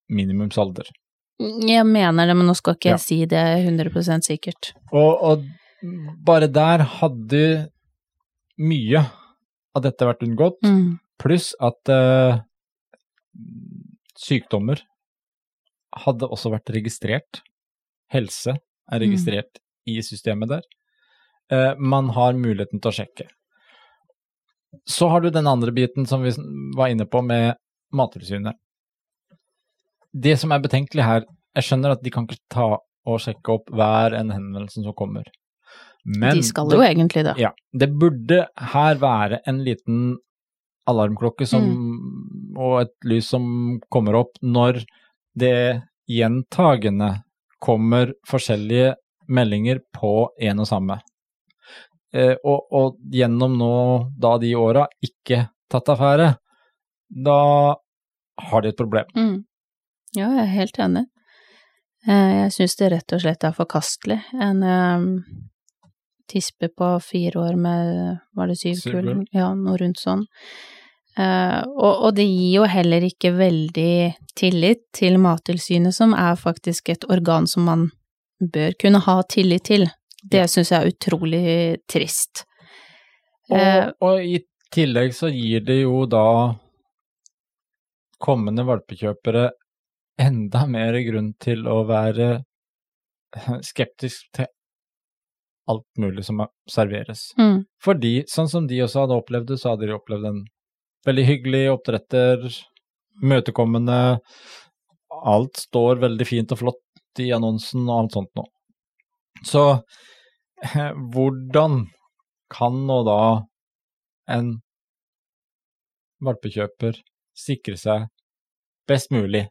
minimumsalder. 0.09 0.89
Jeg 1.39 1.87
mener 1.87 2.27
det, 2.27 2.35
men 2.35 2.49
nå 2.51 2.55
skal 2.59 2.75
ikke 2.75 2.91
jeg 2.97 3.03
si 3.05 3.19
det 3.31 3.43
100 3.63 4.25
sikkert. 4.27 4.73
Og, 4.91 5.23
og, 5.23 5.45
bare 6.27 6.49
der 6.51 6.83
hadde 6.99 7.43
mye 8.59 9.05
av 9.79 9.85
dette 9.85 10.09
vært 10.09 10.25
unngått, 10.27 10.59
mm. 10.67 10.99
pluss 11.23 11.53
at 11.63 11.93
uh, 11.95 12.41
sykdommer 14.19 14.83
hadde 16.03 16.27
også 16.27 16.51
vært 16.51 16.75
registrert. 16.75 17.45
Helse 18.11 18.57
er 18.59 19.05
registrert 19.05 19.61
mm. 19.61 19.95
i 19.95 19.99
systemet 20.03 20.57
der. 20.57 20.67
Uh, 21.55 21.73
man 21.79 22.11
har 22.19 22.35
muligheten 22.35 22.83
til 22.83 22.91
å 22.91 22.97
sjekke. 22.99 23.31
Så 24.91 25.07
har 25.13 25.23
du 25.23 25.31
den 25.31 25.47
andre 25.47 25.71
biten 25.73 26.11
som 26.11 26.27
vi 26.27 26.35
var 26.77 26.91
inne 26.91 27.07
på 27.07 27.23
med 27.23 27.55
Mattilsynet 27.95 28.59
det 30.13 30.37
som 30.41 30.53
er 30.55 30.63
betenkelig 30.65 31.05
her, 31.05 31.27
jeg 31.59 31.67
skjønner 31.67 31.97
at 31.97 32.05
de 32.05 32.13
kan 32.15 32.29
ikke 32.29 32.41
ta 32.53 32.69
og 33.09 33.21
sjekke 33.23 33.55
opp 33.55 33.71
hver 33.73 34.15
en 34.17 34.33
henvendelse 34.35 34.83
som 34.85 34.97
kommer. 34.97 35.29
Men 36.09 36.39
de 36.39 36.47
skal 36.47 36.71
jo 36.73 36.81
det, 36.81 36.89
egentlig 36.93 37.25
det. 37.27 37.35
Ja. 37.41 37.53
Det 37.73 37.91
burde 38.01 38.45
her 38.73 39.01
være 39.01 39.41
en 39.49 39.61
liten 39.67 40.17
alarmklokke 40.89 41.47
som, 41.49 41.67
mm. 41.69 42.57
og 42.57 42.75
et 42.85 42.95
lys 43.09 43.29
som 43.35 43.45
kommer 43.93 44.17
opp 44.23 44.39
når 44.41 44.81
det 45.39 45.83
gjentagende 46.09 47.11
kommer 47.61 48.15
forskjellige 48.29 48.95
meldinger 49.29 49.83
på 49.93 50.31
en 50.41 50.63
og 50.65 50.69
samme. 50.71 51.01
Eh, 52.15 52.35
og, 52.41 52.73
og, 52.73 52.97
gjennom 53.13 53.59
nå 53.61 53.75
da 54.17 54.37
de 54.41 54.55
åra 54.57 54.87
ikke 55.05 55.43
tatt 55.69 55.91
affære, 55.93 56.31
da 57.09 57.41
har 58.49 58.65
de 58.65 58.73
et 58.73 58.79
problem. 58.79 59.11
Mm. 59.17 59.37
Ja, 60.17 60.31
jeg 60.33 60.45
er 60.45 60.55
helt 60.55 60.81
enig. 60.81 61.05
Eh, 62.07 62.33
jeg 62.45 62.55
syns 62.55 62.79
det 62.79 62.91
rett 62.95 63.15
og 63.15 63.23
slett 63.23 63.45
er 63.45 63.57
forkastelig. 63.57 64.19
En 64.41 64.63
um, 64.65 65.07
tispe 66.31 66.71
på 66.71 66.91
fire 67.05 67.43
år 67.43 67.59
med, 67.61 68.19
var 68.37 68.51
det 68.51 68.59
syv 68.61 68.83
kull? 68.87 69.11
Ja, 69.35 69.53
noe 69.57 69.79
rundt 69.81 70.01
sånn. 70.01 70.25
Uh, 71.19 71.65
og, 71.75 71.93
og, 72.07 72.11
det 72.15 72.29
gir 72.29 72.61
jo 72.61 72.67
heller 72.71 73.03
ikke 73.03 73.33
veldig 73.35 73.95
tillit 74.39 74.85
til 74.95 75.17
Mattilsynet, 75.19 75.97
som 75.97 76.13
er 76.15 76.39
faktisk 76.39 76.93
et 76.95 77.09
organ 77.11 77.49
som 77.51 77.67
man 77.67 77.89
bør 78.39 78.77
kunne 78.79 79.03
ha 79.03 79.17
tillit 79.27 79.67
til. 79.67 79.89
Det 80.23 80.45
ja. 80.45 80.51
syns 80.51 80.71
jeg 80.71 80.79
er 80.79 80.93
utrolig 80.93 81.43
trist. 81.91 82.45
Og, 83.51 83.59
uh, 83.59 83.91
og 84.07 84.23
i 84.23 84.39
tillegg 84.71 85.17
så 85.17 85.33
gir 85.33 85.65
det 85.67 85.81
jo 85.81 86.05
da 86.07 86.55
kommende 88.23 88.63
valpekjøpere 88.69 89.49
enda 90.19 90.67
mer 90.67 90.99
grunn 91.07 91.33
til 91.43 91.67
å 91.71 91.83
være 91.89 92.29
skeptisk 93.67 94.31
til 94.37 94.49
alt 95.69 96.01
mulig 96.01 96.25
som 96.25 96.41
serveres. 96.71 97.29
Mm. 97.39 97.67
Fordi, 97.85 98.13
sånn 98.31 98.49
som 98.49 98.69
de 98.69 98.81
også 98.85 99.05
hadde 99.05 99.19
opplevd 99.21 99.51
det, 99.53 99.59
så 99.61 99.75
hadde 99.75 99.89
de 99.91 99.97
opplevd 99.97 100.29
en 100.31 100.39
veldig 101.07 101.25
hyggelig 101.29 101.65
oppdretter, 101.75 102.47
møtekommende, 103.21 103.99
alt 105.19 105.61
står 105.61 106.01
veldig 106.05 106.27
fint 106.29 106.55
og 106.55 106.63
flott 106.63 107.23
i 107.23 107.29
annonsen 107.35 107.85
og 107.89 107.95
alt 107.99 108.17
sånt 108.17 108.33
noe. 108.39 108.51
Så 109.47 109.65
hvordan 111.15 111.83
kan 112.53 112.81
nå 112.89 113.03
da 113.07 113.21
en 114.33 114.55
valpekjøper 116.25 116.97
sikre 117.39 117.77
seg 117.79 118.09
best 118.89 119.13
mulig 119.15 119.45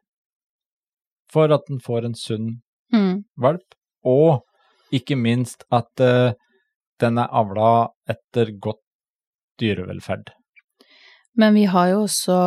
for 1.31 1.51
at 1.53 1.65
den 1.69 1.79
får 1.83 2.07
en 2.07 2.17
sunn 2.17 2.49
mm. 2.93 3.23
valp, 3.41 3.75
og 4.07 4.43
ikke 4.95 5.17
minst 5.19 5.65
at 5.73 6.03
uh, 6.03 6.31
den 7.01 7.19
er 7.21 7.33
avla 7.35 7.89
etter 8.09 8.53
godt 8.61 8.83
dyrevelferd. 9.61 10.31
Men 11.37 11.57
vi 11.57 11.67
har 11.69 11.91
jo 11.91 12.05
også 12.05 12.37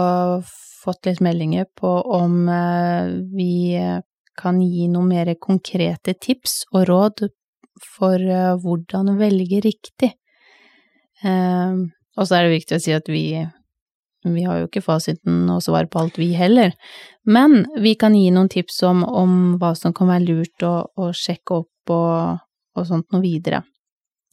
fått 0.80 1.06
litt 1.06 1.20
meldinger 1.22 1.68
på 1.76 1.90
om 2.16 2.48
uh, 2.48 3.10
vi 3.34 3.76
kan 4.40 4.62
gi 4.64 4.88
noen 4.88 5.10
mer 5.10 5.34
konkrete 5.42 6.14
tips 6.16 6.64
og 6.72 6.88
råd 6.88 7.26
for 7.84 8.16
uh, 8.16 8.56
hvordan 8.62 9.14
velge 9.20 9.60
riktig. 9.66 10.14
Og 11.20 12.24
så 12.24 12.36
er 12.36 12.46
det 12.46 12.54
viktig 12.54 12.78
å 12.78 12.80
si 12.80 12.92
at 12.96 13.08
vi, 13.12 13.24
vi 14.24 14.44
har 14.44 14.60
jo 14.60 14.68
ikke 14.68 14.84
fasiten 14.84 15.48
og 15.52 15.62
svar 15.64 15.88
på 15.88 16.02
alt, 16.02 16.18
vi 16.20 16.32
heller. 16.36 16.74
Men 17.24 17.64
vi 17.80 17.94
kan 18.00 18.14
gi 18.16 18.28
noen 18.34 18.50
tips 18.52 18.82
om, 18.88 19.02
om 19.04 19.36
hva 19.60 19.72
som 19.78 19.94
kan 19.96 20.10
være 20.10 20.26
lurt 20.28 20.66
å, 20.66 20.74
å 21.00 21.10
sjekke 21.16 21.62
opp 21.62 21.94
og, 21.94 22.40
og 22.76 22.88
sånt 22.88 23.08
noe 23.14 23.24
videre. 23.24 23.62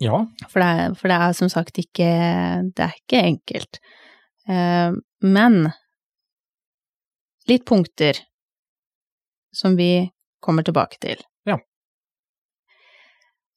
Ja. 0.03 0.20
For 0.51 0.62
det, 0.62 0.67
er, 0.67 0.98
for 1.00 1.10
det 1.10 1.17
er 1.25 1.32
som 1.34 1.50
sagt 1.50 1.79
ikke 1.82 2.08
Det 2.75 2.84
er 2.86 2.98
ikke 3.00 3.22
enkelt. 3.32 3.79
Eh, 4.46 4.91
men 5.25 5.56
litt 7.48 7.65
punkter 7.65 8.20
som 9.56 9.77
vi 9.79 10.10
kommer 10.44 10.67
tilbake 10.67 11.00
til. 11.01 11.24
Ja. 11.48 11.58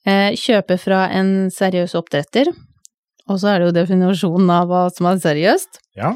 Eh, 0.07 0.33
kjøpe 0.39 0.79
fra 0.81 1.05
en 1.13 1.51
seriøs 1.53 1.95
oppdretter, 1.99 2.49
og 3.29 3.41
så 3.41 3.53
er 3.53 3.59
det 3.61 3.67
jo 3.71 3.77
definisjonen 3.81 4.51
av 4.55 4.69
hva 4.71 4.85
som 4.95 5.07
er 5.11 5.21
seriøst. 5.23 5.81
Ja. 5.99 6.15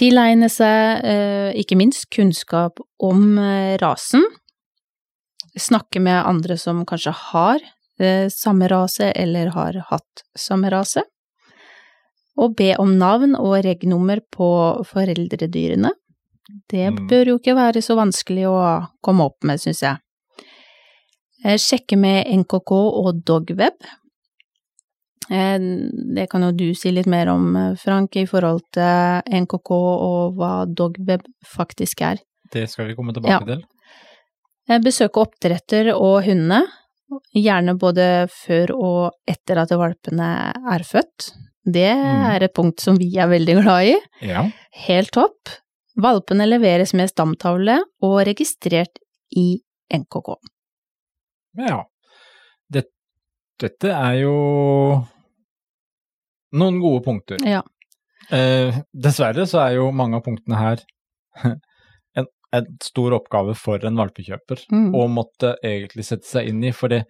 Tilegne 0.00 0.48
seg 0.52 1.04
eh, 1.04 1.50
ikke 1.60 1.76
minst 1.76 2.08
kunnskap 2.14 2.80
om 3.04 3.38
eh, 3.38 3.76
rasen. 3.82 4.24
Snakke 5.58 6.00
med 6.00 6.22
andre 6.24 6.56
som 6.60 6.84
kanskje 6.88 7.12
har 7.32 7.58
eh, 8.00 8.28
samme 8.32 8.68
rase 8.70 9.10
eller 9.18 9.50
har 9.56 9.80
hatt 9.90 10.24
samme 10.38 10.70
rase. 10.72 11.02
Og 12.40 12.54
be 12.56 12.70
om 12.80 12.94
navn 12.98 13.34
og 13.36 13.58
regnummer 13.66 14.22
på 14.32 14.50
foreldredyrene. 14.88 15.90
Det 16.70 16.86
Mm. 16.90 17.06
bør 17.10 17.26
jo 17.26 17.38
ikke 17.38 17.54
være 17.54 17.82
så 17.82 17.94
vanskelig 17.98 18.46
å 18.48 18.88
komme 19.02 19.26
opp 19.28 19.44
med, 19.44 19.60
syns 19.60 19.82
jeg. 19.82 19.98
Sjekke 21.60 21.96
med 21.96 22.26
NKK 22.26 22.72
og 22.72 23.20
Dogweb. 23.24 23.76
Eh, 25.30 25.58
Det 26.16 26.26
kan 26.30 26.42
jo 26.42 26.50
du 26.52 26.74
si 26.74 26.90
litt 26.90 27.06
mer 27.06 27.28
om, 27.28 27.54
eh, 27.56 27.74
Frank, 27.78 28.16
i 28.16 28.24
forhold 28.26 28.62
til 28.72 29.22
NKK 29.42 29.70
og 29.70 30.34
hva 30.36 30.66
Dogweb 30.66 31.22
faktisk 31.46 32.02
er. 32.02 32.18
Det 32.52 32.68
skal 32.68 32.88
vi 32.88 32.94
komme 32.98 33.12
tilbake 33.14 33.46
til. 33.46 33.64
Eh, 34.68 34.78
Besøke 34.82 35.20
oppdretter 35.22 35.92
og 35.94 36.24
hundene, 36.24 36.64
gjerne 37.34 37.76
både 37.78 38.28
før 38.30 38.70
og 38.76 39.12
etter 39.26 39.58
at 39.58 39.70
valpene 39.70 40.52
er 40.72 40.78
født. 40.86 41.32
Det 41.66 41.94
Mm. 41.94 42.26
er 42.34 42.42
et 42.44 42.54
punkt 42.54 42.80
som 42.80 42.96
vi 42.96 43.16
er 43.18 43.26
veldig 43.28 43.62
glad 43.62 43.84
i. 43.86 43.96
Ja. 44.26 44.48
Helt 44.86 45.10
topp. 45.12 45.48
Valpene 45.98 46.46
leveres 46.48 46.94
med 46.94 47.08
stamtavle 47.10 47.80
og 48.02 48.24
registrert 48.26 48.98
i 49.36 49.60
NKK. 49.92 50.36
ja. 51.58 51.82
Det, 52.70 52.84
dette 53.58 53.88
er 53.90 54.20
jo 54.22 55.04
noen 56.56 56.80
gode 56.82 57.04
punkter. 57.04 57.42
Ja. 57.46 57.62
Eh, 58.30 58.76
dessverre 58.94 59.46
så 59.48 59.58
er 59.64 59.76
jo 59.78 59.90
mange 59.96 60.18
av 60.18 60.24
punktene 60.26 60.58
her 60.60 60.82
en, 62.18 62.26
en 62.54 62.68
stor 62.82 63.16
oppgave 63.16 63.56
for 63.58 63.82
en 63.86 63.98
valpekjøper 63.98 64.64
Mm. 64.70 64.92
å 64.94 65.06
måtte 65.10 65.56
egentlig 65.66 66.04
sette 66.06 66.28
seg 66.28 66.50
inn 66.52 66.62
i, 66.66 66.70
for 66.76 66.92
det, 66.92 67.04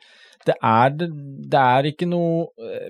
det, 0.46 0.54
er, 0.64 0.94
det 0.96 1.60
er 1.60 1.88
ikke 1.90 2.08
noe 2.08 2.46
eh, 2.64 2.88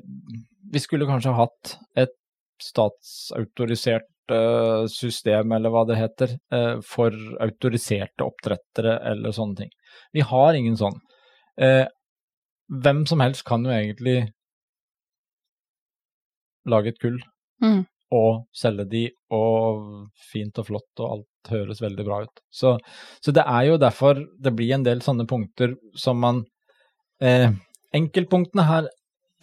Vi 0.70 0.78
skulle 0.82 1.08
kanskje 1.08 1.32
hatt 1.34 1.76
et 1.98 2.14
statsautorisert 2.62 4.06
eh, 4.30 4.84
system, 4.92 5.52
eller 5.56 5.72
hva 5.74 5.84
det 5.88 5.96
heter, 5.98 6.34
eh, 6.54 6.76
for 6.86 7.14
autoriserte 7.42 8.26
oppdrettere 8.26 8.98
eller 9.10 9.34
sånne 9.34 9.64
ting. 9.64 9.72
Vi 10.14 10.22
har 10.26 10.54
ingen 10.54 10.76
sånn. 10.78 11.00
Hvem 12.70 13.00
som 13.10 13.20
helst 13.20 13.42
kan 13.48 13.64
jo 13.66 13.72
egentlig 13.74 14.30
lage 16.68 16.94
et 16.94 17.00
kull 17.02 17.20
Mm. 17.60 17.82
og 18.16 18.46
selge 18.56 18.86
de, 18.88 19.02
og 19.36 20.06
fint 20.32 20.56
og 20.58 20.64
flott, 20.66 20.88
og 20.98 21.10
alt 21.12 21.50
høres 21.52 21.82
veldig 21.82 22.06
bra 22.06 22.22
ut. 22.24 22.40
Så, 22.50 22.78
så 23.20 23.34
det 23.36 23.44
er 23.44 23.66
jo 23.68 23.74
derfor 23.76 24.16
det 24.40 24.54
blir 24.56 24.72
en 24.74 24.86
del 24.86 25.02
sånne 25.04 25.26
punkter 25.28 25.74
som 25.94 26.16
man 26.24 26.40
eh, 27.20 27.50
Enkeltpunktene 27.92 28.64
her 28.64 28.88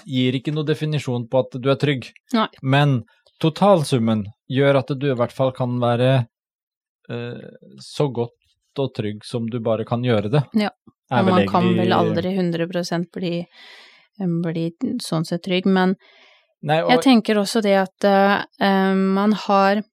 gir 0.07 0.33
ikke 0.33 0.53
noe 0.55 0.65
definisjon 0.65 1.27
på 1.29 1.43
at 1.43 1.59
du 1.61 1.69
er 1.69 1.77
trygg, 1.77 2.09
Nei. 2.33 2.47
men 2.63 3.03
totalsummen 3.43 4.25
gjør 4.49 4.81
at 4.81 4.93
du 4.97 5.11
i 5.11 5.15
hvert 5.19 5.35
fall 5.35 5.53
kan 5.53 5.77
være 5.83 6.11
eh, 7.13 7.47
så 7.83 8.09
godt 8.09 8.81
og 8.81 8.93
trygg 8.97 9.25
som 9.25 9.45
du 9.49 9.59
bare 9.63 9.85
kan 9.85 10.03
gjøre 10.05 10.31
det. 10.33 10.43
Ja. 10.57 10.71
Og 11.13 11.29
man 11.29 11.45
kan 11.47 11.69
vel 11.77 11.93
aldri 11.95 12.33
100 12.35 13.05
bli, 13.13 13.35
bli 14.43 14.65
sånn 15.03 15.25
sett 15.25 15.45
trygg, 15.45 15.69
men 15.69 15.95
Nei, 16.65 16.79
og, 16.81 16.89
jeg 16.95 17.03
tenker 17.05 17.37
også 17.37 17.61
det 17.61 17.75
at 17.77 18.07
uh, 18.07 18.95
man 18.97 19.35
har 19.45 19.83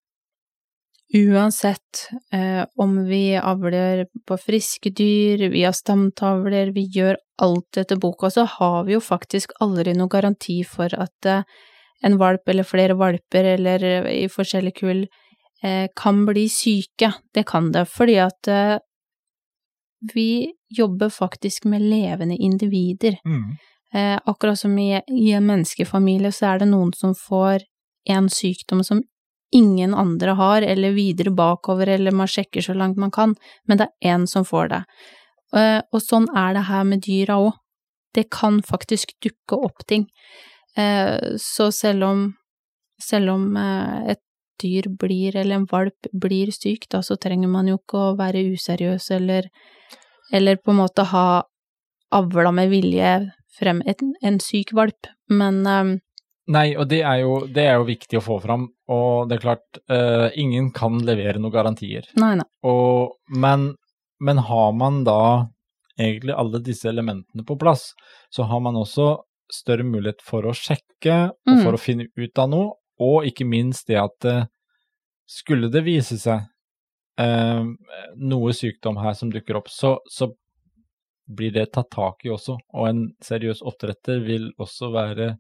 Uansett 1.15 2.09
uh, 2.35 2.65
om 2.81 2.97
vi 3.07 3.37
avler 3.39 4.07
på 4.27 4.39
friske 4.41 4.91
dyr, 4.91 5.45
vi 5.53 5.61
har 5.63 5.75
stamtavler, 5.77 6.73
vi 6.75 6.89
gjør 6.91 7.21
alt 7.45 7.79
etter 7.79 8.01
boka, 8.03 8.33
så 8.35 8.49
har 8.57 8.81
vi 8.89 8.97
jo 8.97 9.03
faktisk 9.05 9.53
aldri 9.63 9.95
noen 9.95 10.11
garanti 10.11 10.57
for 10.67 10.91
at 10.99 11.29
uh, 11.31 11.45
en 12.03 12.17
valp 12.19 12.51
eller 12.51 12.67
flere 12.67 12.97
valper 12.99 13.47
eller 13.53 13.85
i 14.11 14.25
forskjellige 14.33 14.81
kull 14.81 15.05
eh, 15.63 15.87
kan 15.97 16.19
bli 16.27 16.43
syke. 16.53 17.15
Det 17.33 17.47
kan 17.49 17.71
det, 17.73 17.87
fordi 17.89 18.19
at 18.21 18.51
vi 20.13 20.53
jobber 20.69 21.09
faktisk 21.09 21.65
med 21.65 21.81
levende 21.81 22.37
individer. 22.37 23.17
mm, 23.25 23.55
Eh, 23.95 24.19
akkurat 24.25 24.59
som 24.59 24.79
i, 24.79 25.01
i 25.09 25.33
en 25.33 25.47
menneskefamilie 25.47 26.33
så 26.35 26.53
er 26.53 26.63
det 26.63 26.71
noen 26.73 26.93
som 26.99 27.15
får 27.15 27.63
en 28.11 28.29
sykdom 28.31 28.83
som 28.85 29.03
ingen 29.55 29.95
andre 29.95 30.35
har, 30.35 30.63
eller 30.63 30.97
videre 30.97 31.31
bakover, 31.31 31.89
eller 31.95 32.11
man 32.11 32.29
sjekker 32.29 32.65
så 32.65 32.75
langt 32.75 32.99
man 32.99 33.13
kan, 33.15 33.37
men 33.69 33.79
det 33.79 33.87
er 33.87 34.17
én 34.17 34.27
som 34.27 34.45
får 34.45 34.73
det. 34.73 34.81
Eh, 35.55 35.81
og 35.95 36.03
sånn 36.03 36.27
er 36.35 36.57
det 36.57 36.67
her 36.71 36.89
med 36.89 37.05
dyra 37.07 37.39
òg. 37.39 37.53
Det 38.15 38.27
kan 38.35 38.61
faktisk 38.63 39.15
dukke 39.23 39.59
opp 39.69 39.87
ting. 39.91 40.09
Eh, 40.77 41.39
så 41.39 41.71
selv 41.75 42.07
om, 42.09 42.27
selv 43.03 43.35
om 43.35 43.47
eh, 43.59 44.15
et 44.15 44.23
dyr 44.63 44.91
blir, 44.99 45.37
eller 45.37 45.61
en 45.61 45.71
valp 45.71 46.11
blir 46.13 46.51
syk, 46.55 46.89
da 46.91 47.03
så 47.03 47.19
trenger 47.21 47.51
man 47.51 47.71
jo 47.71 47.79
ikke 47.79 48.01
å 48.01 48.13
være 48.19 48.43
useriøs 48.55 49.11
eller, 49.15 49.51
eller 50.35 50.59
på 50.63 50.75
en 50.75 50.83
måte 50.83 51.07
ha 51.11 51.27
avla 52.15 52.53
med 52.55 52.71
vilje 52.71 53.15
frem 53.59 53.83
en, 53.87 54.15
en 54.23 54.41
syk 54.43 54.73
valp, 54.77 55.09
men 55.31 55.63
um, 55.67 55.95
Nei, 56.53 56.75
og 56.77 56.91
det 56.91 56.99
er, 57.01 57.23
jo, 57.23 57.39
det 57.49 57.63
er 57.65 57.79
jo 57.79 57.87
viktig 57.89 58.19
å 58.19 58.25
få 58.25 58.35
fram, 58.43 58.67
og 58.93 59.31
det 59.31 59.39
er 59.39 59.45
klart, 59.47 59.79
uh, 59.89 60.27
ingen 60.37 60.67
kan 60.77 60.99
levere 61.01 61.41
noen 61.41 61.55
garantier. 61.55 62.05
nei, 62.21 62.35
nei. 62.37 62.45
Og, 62.69 63.15
men, 63.33 63.71
men 64.21 64.43
har 64.45 64.75
man 64.77 64.99
da 65.09 65.21
egentlig 65.97 66.35
alle 66.37 66.61
disse 66.61 66.91
elementene 66.91 67.47
på 67.49 67.57
plass, 67.57 67.93
så 68.29 68.45
har 68.51 68.61
man 68.61 68.77
også 68.77 69.15
større 69.53 69.87
mulighet 69.89 70.21
for 70.25 70.45
å 70.45 70.53
sjekke 70.57 71.31
og 71.31 71.55
Mm. 71.55 71.63
for 71.63 71.77
å 71.77 71.81
finne 71.81 72.09
ut 72.17 72.39
av 72.39 72.49
noe, 72.51 72.75
og 73.01 73.25
ikke 73.29 73.45
minst 73.49 73.89
det 73.89 73.99
at 74.01 74.25
eh, 74.29 74.47
skulle 75.29 75.69
det 75.73 75.85
vise 75.85 76.17
seg 76.21 76.45
uh, 77.21 77.65
noe 78.17 78.53
sykdom 78.57 79.01
her 79.01 79.15
som 79.17 79.31
dukker 79.33 79.57
opp, 79.57 79.69
så, 79.73 79.99
så 80.11 80.29
blir 81.27 81.53
det 81.55 81.71
tatt 81.73 81.91
tak 81.95 82.25
i 82.27 82.33
også, 82.35 82.59
og 82.75 82.89
en 82.89 83.07
seriøs 83.25 83.63
oppdretter 83.65 84.21
vil 84.27 84.51
også 84.61 84.91
være 84.93 85.35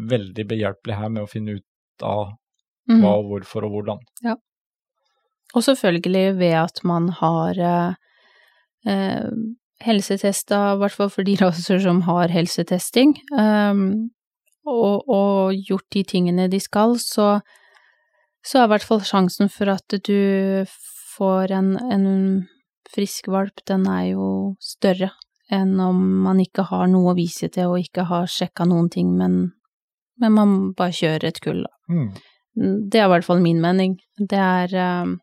veldig 0.00 0.44
behjelpelig 0.48 0.96
her 0.96 1.08
med 1.12 1.24
å 1.24 1.30
finne 1.30 1.58
ut 1.60 2.04
av 2.04 2.36
Mhm. 2.88 3.00
hva 3.02 3.16
og 3.18 3.26
hvorfor 3.30 3.64
og 3.66 3.70
hvordan. 3.74 3.98
Ja. 4.24 4.34
Og 5.54 5.62
selvfølgelig 5.62 6.38
ved 6.38 6.54
at 6.54 6.80
man 6.84 7.08
har 7.08 7.58
eh, 7.58 7.94
eh, 8.86 9.30
helsetesta, 9.80 10.74
i 10.74 10.78
hvert 10.78 10.92
fall 10.92 11.10
for 11.10 11.22
de 11.26 11.36
raser 11.40 11.80
som 11.82 12.02
har 12.02 12.28
helsetesting, 12.28 13.16
eh, 13.38 13.74
og, 14.66 15.08
og 15.08 15.54
gjort 15.54 15.88
de 15.92 16.04
tingene 16.04 16.48
de 16.50 16.60
skal, 16.60 16.96
så, 16.98 17.40
så 18.44 18.58
er 18.60 18.64
i 18.68 18.72
hvert 18.74 18.86
fall 18.86 19.00
sjansen 19.00 19.50
for 19.52 19.72
at 19.72 20.00
du 20.06 20.64
får 21.16 21.50
en, 21.52 21.74
en 21.90 22.06
frisk 22.94 23.30
valp, 23.32 23.62
den 23.68 23.86
er 23.90 24.10
jo 24.12 24.28
større 24.62 25.12
enn 25.50 25.74
om 25.82 26.00
man 26.24 26.40
ikke 26.42 26.64
har 26.68 26.86
noe 26.90 27.12
å 27.12 27.16
vise 27.18 27.48
til 27.52 27.72
og 27.72 27.82
ikke 27.82 28.06
har 28.10 28.28
sjekka 28.30 28.66
noen 28.70 28.90
ting, 28.92 29.10
men, 29.18 29.50
men 30.22 30.36
man 30.36 30.52
bare 30.78 30.94
kjører 30.94 31.30
et 31.30 31.40
kull, 31.42 31.64
da. 31.66 31.74
Mm. 31.90 32.10
Det 32.90 33.00
er 33.00 33.06
i 33.06 33.12
hvert 33.14 33.26
fall 33.26 33.42
min 33.42 33.60
mening. 33.62 33.96
Det 34.18 34.38
er 34.38 34.74
um, 35.02 35.18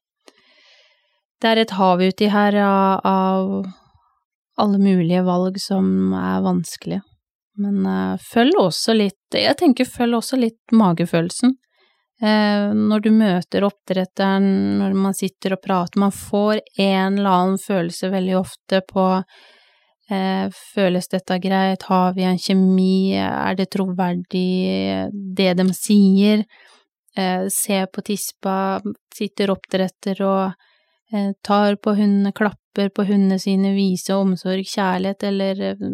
Det 1.41 1.49
er 1.51 1.61
et 1.61 1.75
hav 1.77 2.01
uti 2.01 2.29
her 2.33 2.55
av, 2.63 3.05
av 3.05 3.51
alle 4.57 4.79
mulige 4.81 5.21
valg 5.27 5.59
som 5.61 6.15
er 6.17 6.41
vanskelige. 6.45 7.03
Men 7.61 7.85
uh, 7.85 8.17
følg 8.21 8.57
også 8.61 8.93
litt 8.93 9.35
Jeg 9.35 9.57
tenker 9.59 9.85
følg 9.85 10.17
også 10.17 10.39
litt 10.39 10.73
magefølelsen. 10.73 11.57
Eh, 12.21 12.71
når 12.73 13.03
du 13.05 13.11
møter 13.13 13.67
oppdretteren, 13.67 14.47
når 14.79 14.95
man 14.97 15.13
sitter 15.17 15.53
og 15.53 15.61
prater, 15.61 16.01
man 16.01 16.15
får 16.15 16.63
en 16.81 17.19
eller 17.19 17.29
annen 17.29 17.61
følelse 17.61 18.09
veldig 18.13 18.39
ofte 18.39 18.81
på 18.89 19.11
Eh, 20.07 20.47
føles 20.73 21.09
dette 21.11 21.35
greit? 21.43 21.83
Har 21.83 22.13
vi 22.15 22.23
en 22.23 22.39
kjemi? 22.39 23.11
Er 23.19 23.57
det 23.59 23.67
troverdig, 23.75 25.09
det 25.11 25.49
de 25.59 25.65
sier? 25.75 26.45
Eh, 27.17 27.47
se 27.51 27.81
på 27.91 28.03
tispa, 28.07 28.79
sitter 29.15 29.51
oppdretter 29.51 30.21
og 30.23 30.53
eh, 31.11 31.33
tar 31.43 31.75
på 31.83 31.95
hundene, 31.97 32.31
klapper 32.31 32.91
på 32.93 33.07
hundene 33.09 33.39
sine, 33.41 33.73
viser 33.75 34.21
omsorg, 34.21 34.63
kjærlighet, 34.69 35.27
eller 35.27 35.63
eh, 35.73 35.87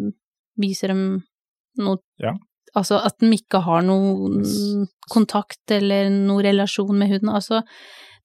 viser 0.62 0.94
dem 0.94 1.06
noe 1.82 1.98
Ja. 2.22 2.36
Altså 2.76 2.98
at 3.06 3.20
den 3.22 3.36
ikke 3.36 3.62
har 3.66 3.84
noen 3.86 4.42
kontakt 5.14 5.72
eller 5.72 6.10
noen 6.10 6.46
relasjon 6.48 6.98
med 6.98 7.12
huden. 7.12 7.30
Altså, 7.30 7.62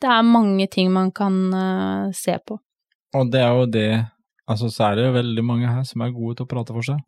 det 0.00 0.08
er 0.08 0.24
mange 0.24 0.68
ting 0.72 0.92
man 0.94 1.10
kan 1.12 1.36
uh, 1.52 2.08
se 2.16 2.38
på. 2.46 2.56
Og 3.16 3.32
det 3.32 3.42
er 3.44 3.52
jo 3.56 3.66
det 3.72 3.90
Altså, 4.48 4.70
så 4.72 4.86
er 4.86 4.94
det 4.96 5.02
jo 5.04 5.12
veldig 5.12 5.42
mange 5.44 5.68
her 5.68 5.82
som 5.84 6.00
er 6.00 6.14
gode 6.16 6.38
til 6.38 6.46
å 6.46 6.48
prate 6.48 6.72
for 6.72 6.86
seg. 6.86 7.02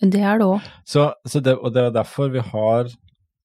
Det 0.00 0.22
er 0.26 0.40
det 0.40 0.46
òg. 0.48 0.64
Så, 0.82 1.04
så 1.22 1.38
det, 1.38 1.54
og 1.54 1.70
det 1.70 1.84
er 1.84 1.92
derfor 1.94 2.32
vi 2.34 2.42
har 2.42 2.90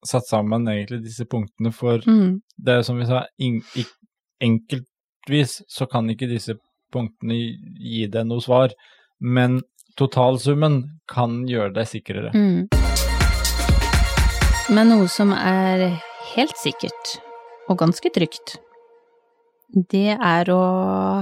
satt 0.06 0.26
sammen 0.26 0.66
egentlig 0.72 1.04
disse 1.04 1.28
punktene, 1.30 1.70
for 1.70 2.02
Mm. 2.10 2.42
det 2.58 2.74
er 2.74 2.82
som 2.82 2.98
vi 2.98 3.06
sa, 3.06 3.26
in, 3.38 3.62
ik, 3.76 3.92
enkeltvis 4.42 5.62
så 5.70 5.86
kan 5.86 6.10
ikke 6.10 6.30
disse 6.32 6.58
punktene 6.92 7.38
gi 7.78 8.08
deg 8.08 8.26
noe 8.26 8.42
svar, 8.42 8.74
men 9.20 9.62
totalsummen 9.98 10.82
kan 11.08 11.44
gjøre 11.48 11.74
deg 11.74 11.88
sikrere. 11.88 12.34
Mm. 12.34 12.85
Men 14.74 14.90
noe 14.90 15.06
som 15.12 15.30
er 15.30 15.82
helt 16.32 16.56
sikkert, 16.58 17.10
og 17.70 17.78
ganske 17.84 18.10
trygt, 18.10 18.56
det 19.94 20.16
er 20.16 20.50
å 20.50 20.62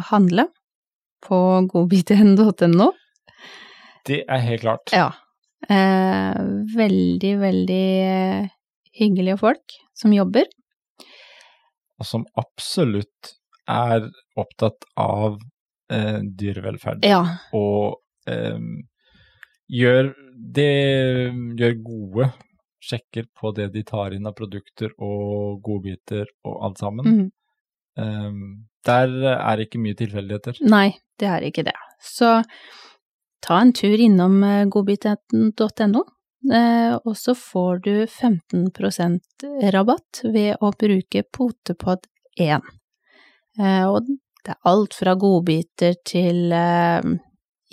handle 0.08 0.46
på 1.24 1.40
godbiten.no. 1.74 2.88
Det 4.08 4.22
er 4.32 4.46
helt 4.46 4.64
klart. 4.64 4.94
Ja. 4.96 5.10
Eh, 5.68 6.40
veldig, 6.78 7.34
veldig 7.42 7.88
hyggelige 9.02 9.36
folk 9.44 9.76
som 9.92 10.16
jobber. 10.16 10.48
Og 12.00 12.08
som 12.08 12.24
absolutt 12.40 13.34
er 13.68 14.08
opptatt 14.40 14.88
av 14.96 15.36
eh, 15.92 16.24
dyrevelferd. 16.24 17.04
Ja. 17.04 17.26
og 17.52 18.00
eh, 18.32 18.56
gjør, 19.68 20.14
det, 20.32 20.74
gjør 21.60 21.80
gode 21.92 22.32
sjekker 22.84 23.28
på 23.40 23.52
det 23.56 23.70
de 23.74 23.84
tar 23.88 24.14
inn 24.16 24.28
av 24.28 24.36
produkter 24.38 24.92
og 25.00 25.62
godbiter 25.64 26.26
og 26.44 26.58
alt 26.68 26.82
sammen. 26.84 27.06
Mm. 27.08 27.30
Um, 28.04 28.42
der 28.86 29.12
er 29.38 29.62
ikke 29.64 29.80
mye 29.80 29.96
tilfeldigheter. 29.96 30.58
Nei, 30.68 30.90
det 31.22 31.30
er 31.30 31.46
ikke 31.48 31.64
det. 31.70 31.76
Så 32.04 32.42
ta 33.44 33.60
en 33.62 33.72
tur 33.76 33.96
innom 34.02 34.42
godbit.no, 34.74 36.02
eh, 36.52 36.96
og 37.00 37.16
så 37.20 37.36
får 37.38 37.80
du 37.86 37.94
15% 38.06 39.46
rabatt 39.76 40.22
ved 40.34 40.58
å 40.60 40.72
bruke 40.76 41.24
Potepod1. 41.38 42.60
Eh, 43.60 43.86
Og 43.88 44.08
det 44.44 44.52
er 44.58 44.60
alt 44.68 44.94
fra 44.98 45.14
godbiter 45.16 45.96
til 46.04 46.52
eh, 46.52 47.06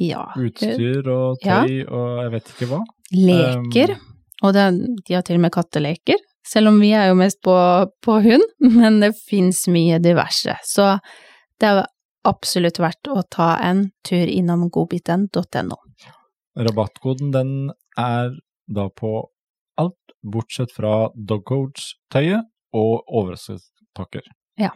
ja 0.00 0.22
Utstyr 0.38 1.08
og 1.10 1.42
Ja. 1.42 1.64
tøy 1.64 1.82
og 1.88 2.22
jeg 2.22 2.30
vet 2.36 2.52
ikke 2.54 2.68
hva. 2.70 2.80
leker. 3.12 3.96
Um, 3.96 4.06
Og 4.42 4.54
det, 4.56 4.66
de 5.06 5.16
har 5.16 5.24
til 5.26 5.36
og 5.36 5.44
med 5.44 5.52
katteleker, 5.54 6.20
selv 6.46 6.70
om 6.72 6.80
vi 6.80 6.92
er 6.96 7.10
jo 7.10 7.18
mest 7.18 7.40
på, 7.44 7.54
på 8.04 8.20
hund, 8.24 8.46
men 8.78 9.00
det 9.02 9.14
fins 9.18 9.66
mye 9.72 10.00
diverse. 10.02 10.56
Så 10.66 10.94
det 11.60 11.72
er 11.72 11.84
absolutt 12.28 12.80
verdt 12.80 13.10
å 13.12 13.22
ta 13.28 13.54
en 13.64 13.88
tur 14.06 14.28
innom 14.28 14.68
godbiten.no. 14.72 15.78
Rabattkoden 16.60 17.30
den 17.32 17.52
er 17.98 18.34
da 18.70 18.88
på 18.90 19.12
alt 19.80 20.14
bortsett 20.20 20.72
fra 20.74 21.08
dogcoach-tøyet 21.14 22.48
og 22.76 23.04
overraskelsespakker. 23.06 24.26
Ja. 24.60 24.72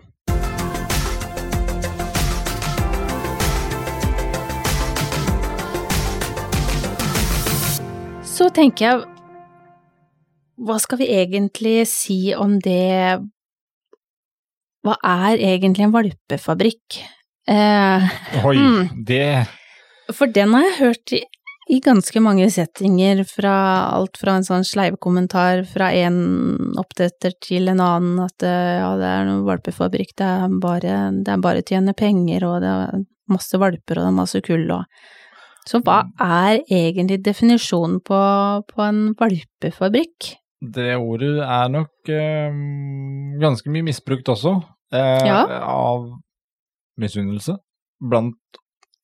Så 8.34 8.48
tenker 8.50 8.86
jeg, 8.86 9.13
hva 10.56 10.78
skal 10.82 11.00
vi 11.00 11.08
egentlig 11.10 11.82
si 11.90 12.34
om 12.36 12.58
det 12.62 13.18
Hva 14.84 14.96
er 15.00 15.40
egentlig 15.40 15.86
en 15.86 15.94
valpefabrikk? 15.94 16.98
Eh, 17.48 18.10
Oi, 18.44 18.56
Mm. 18.64 19.04
det 19.04 19.46
for 20.12 20.28
den 20.28 20.52
har 20.52 20.62
jeg 20.66 20.76
hørt 20.82 21.12
i, 21.16 21.22
i 21.72 21.78
ganske 21.80 22.20
mange 22.20 22.44
settinger, 22.52 23.22
fra 23.24 23.54
alt 23.96 24.18
fra 24.20 24.34
en 24.36 24.44
sånn 24.44 24.66
sleivkommentar 24.68 25.62
fra 25.64 25.88
en 25.96 26.18
oppdretter 26.76 27.32
til 27.40 27.70
en 27.72 27.80
annen, 27.80 28.18
at 28.20 28.44
eh, 28.44 28.82
ja, 28.82 28.90
det 29.00 29.08
er 29.08 29.24
noen 29.24 29.46
valpefabrikk, 29.48 30.12
det 30.20 30.28
er 30.28 30.58
bare, 30.60 30.98
det 31.24 31.32
er 31.32 31.40
bare 31.40 31.64
tjene 31.64 31.96
penger, 31.96 32.44
og 32.44 32.60
det 32.60 32.68
er 32.68 33.04
masse 33.32 33.56
valper, 33.56 33.96
og 33.96 34.04
det 34.04 34.10
er 34.12 34.18
masse 34.20 34.44
kull, 34.44 34.66
og 34.76 34.84
Så 35.64 35.80
hva 35.80 36.02
er 36.20 36.60
egentlig 36.68 37.22
definisjonen 37.24 38.02
på, 38.04 38.20
på 38.68 38.82
en 38.84 39.14
valpefabrikk? 39.16 40.34
Det 40.72 40.96
ordet 40.96 41.38
er 41.44 41.68
nok 41.68 42.08
eh, 42.08 42.52
ganske 43.42 43.70
mye 43.70 43.84
misbrukt 43.84 44.28
også, 44.32 44.54
eh, 44.92 45.26
Ja. 45.26 45.42
av 45.60 46.08
misunnelse 47.00 47.56
blant 48.00 48.36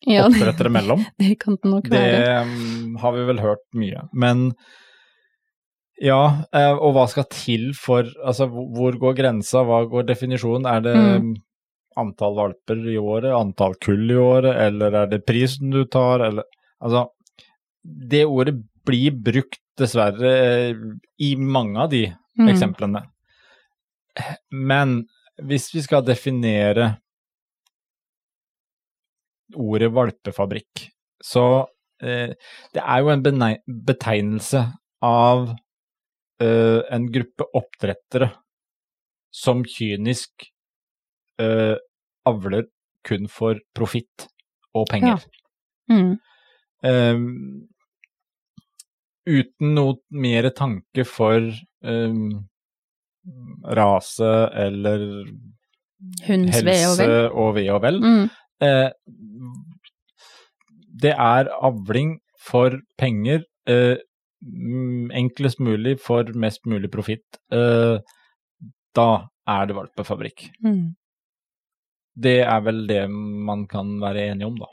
Ja, 0.06 0.24
oppdrettere 0.28 0.70
imellom. 0.72 1.02
det 1.18 1.38
kan 1.40 1.56
det 1.60 1.68
nok 1.70 1.84
Det 1.84 1.90
være. 2.00 2.20
Det 2.24 3.00
har 3.02 3.12
vi 3.12 3.24
vel 3.28 3.38
hørt 3.44 3.64
mye. 3.76 4.08
Men 4.14 4.54
ja, 6.00 6.44
eh, 6.56 6.72
og 6.72 6.94
hva 6.96 7.06
skal 7.12 7.26
til 7.28 7.72
for 7.76 8.08
Altså, 8.24 8.46
hvor 8.48 8.96
går 8.98 9.16
grensa, 9.18 9.60
hva 9.68 9.82
går 9.90 10.06
definisjonen? 10.08 10.66
Er 10.66 10.80
det 10.80 10.96
Mm. 10.96 11.34
antall 11.98 12.34
valper 12.36 12.76
i 12.88 12.96
året, 12.96 13.32
antall 13.34 13.74
kull 13.82 14.10
i 14.10 14.14
året, 14.16 14.56
eller 14.56 14.94
er 15.02 15.06
det 15.10 15.26
prisen 15.26 15.70
du 15.70 15.84
tar, 15.84 16.20
eller 16.20 16.44
Altså, 16.82 17.08
det 17.84 18.24
ordet 18.24 18.54
blir 18.90 19.14
brukt 19.30 19.62
dessverre 19.80 20.34
eh, 20.34 20.82
i 21.24 21.34
mange 21.38 21.86
av 21.86 21.94
de 21.94 22.08
Mm. 22.40 22.48
eksemplene. 22.54 23.02
Men 24.50 25.00
hvis 25.40 25.70
vi 25.74 25.82
skal 25.84 26.04
definere 26.06 26.94
ordet 29.56 29.90
valpefabrikk, 29.92 30.86
så 31.20 31.44
eh, 32.02 32.32
det 32.74 32.82
er 32.84 33.02
jo 33.02 33.12
en 33.12 33.24
betegnelse 33.66 34.62
av 35.04 35.50
eh, 36.40 36.80
en 36.92 37.08
gruppe 37.12 37.48
oppdrettere 37.56 38.30
som 39.34 39.64
kynisk 39.66 40.48
eh, 41.40 41.76
avler 42.28 42.68
kun 43.06 43.28
for 43.32 43.60
profitt 43.76 44.28
og 44.76 44.88
penger. 44.90 45.22
Mm. 45.90 46.16
Uten 49.28 49.74
noe 49.76 49.98
mer 50.10 50.48
tanke 50.56 51.04
for 51.04 51.50
um, 51.84 52.48
rase 53.76 54.30
eller 54.56 55.04
Hundens 56.24 56.62
ve 56.64 56.72
og 56.72 56.94
helse 56.96 57.06
vel. 57.06 57.26
og 57.42 57.50
ve 57.58 57.64
og 57.72 57.82
vel. 57.84 58.00
Mm. 58.00 58.30
Eh, 58.64 58.88
det 61.02 61.12
er 61.12 61.50
avling 61.60 62.14
for 62.40 62.78
penger, 62.98 63.44
eh, 63.68 63.96
enklest 65.20 65.60
mulig 65.60 65.98
for 66.00 66.24
mest 66.34 66.64
mulig 66.66 66.90
profitt. 66.90 67.40
Eh, 67.52 68.00
da 68.96 69.10
er 69.46 69.66
det 69.66 69.76
valpefabrikk. 69.76 70.48
Mm. 70.64 70.96
Det 72.20 72.40
er 72.40 72.60
vel 72.64 72.86
det 72.88 73.04
man 73.10 73.66
kan 73.68 73.98
være 74.00 74.30
enige 74.30 74.46
om, 74.46 74.56
da. 74.56 74.70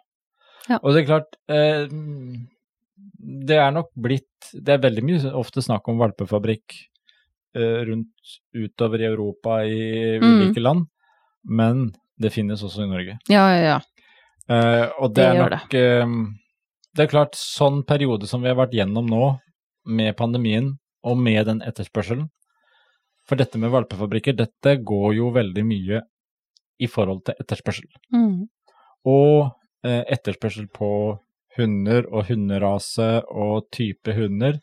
Ja. 0.69 0.79
Og 0.81 0.93
det 0.93 1.03
er 1.03 1.11
klart 1.11 1.37
eh, 1.47 1.87
Det 3.47 3.57
er 3.59 3.71
nok 3.75 3.89
blitt 3.99 4.23
Det 4.53 4.69
er 4.75 4.77
veldig 4.83 5.03
mye 5.03 5.31
ofte 5.35 5.61
snakk 5.61 5.87
om 5.91 5.97
valpefabrikk 5.99 6.75
eh, 7.55 7.83
rundt 7.89 8.37
utover 8.55 9.01
i 9.01 9.07
Europa 9.09 9.59
i 9.65 10.19
Mm. 10.21 10.27
ulike 10.41 10.61
land, 10.61 10.85
men 11.43 11.91
det 12.19 12.31
finnes 12.33 12.61
også 12.63 12.83
i 12.85 12.89
Norge. 12.89 13.17
Ja, 13.29 13.47
ja, 13.55 13.61
ja. 13.61 13.79
Eh, 14.49 14.89
og 15.01 15.13
det, 15.13 15.23
Det 15.23 15.25
er 15.25 15.49
nok 15.49 15.69
det. 15.69 15.81
eh, 15.81 16.05
Det 16.95 17.03
er 17.03 17.07
klart, 17.11 17.35
sånn 17.35 17.83
periode 17.85 18.25
som 18.27 18.41
vi 18.41 18.47
har 18.47 18.55
vært 18.55 18.73
gjennom 18.73 19.05
nå, 19.09 19.39
med 19.85 20.15
pandemien 20.17 20.77
og 21.03 21.17
med 21.17 21.45
den 21.45 21.61
etterspørselen 21.61 22.29
For 23.27 23.35
dette 23.35 23.57
med 23.59 23.69
valpefabrikker, 23.71 24.33
dette 24.35 24.77
går 24.83 25.15
jo 25.15 25.31
veldig 25.31 25.63
mye 25.65 26.01
i 26.79 26.87
forhold 26.87 27.25
til 27.25 27.35
etterspørsel. 27.39 27.87
Mm. 28.13 28.47
Og 29.05 29.51
eh, 29.83 30.03
etterspørsel 30.07 30.67
på 30.71 31.19
hunder 31.57 32.05
og 32.11 32.27
hunderase 32.29 33.09
og 33.29 33.67
type 33.73 34.13
hunder, 34.17 34.59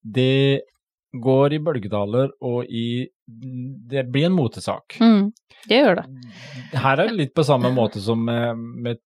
det 0.00 0.62
går 1.10 1.56
i 1.56 1.62
bølgedaler 1.66 2.30
og 2.46 2.68
i 2.70 3.08
Det 3.90 4.04
blir 4.10 4.26
en 4.26 4.34
motesak. 4.34 4.96
Mm. 5.00 5.30
Det 5.68 5.76
gjør 5.82 6.00
det. 6.00 6.04
Her 6.72 6.98
er 7.02 7.10
det 7.10 7.16
litt 7.18 7.34
på 7.36 7.44
samme 7.46 7.70
måte 7.74 8.00
som 8.02 8.22
med, 8.26 8.58
med 8.58 8.98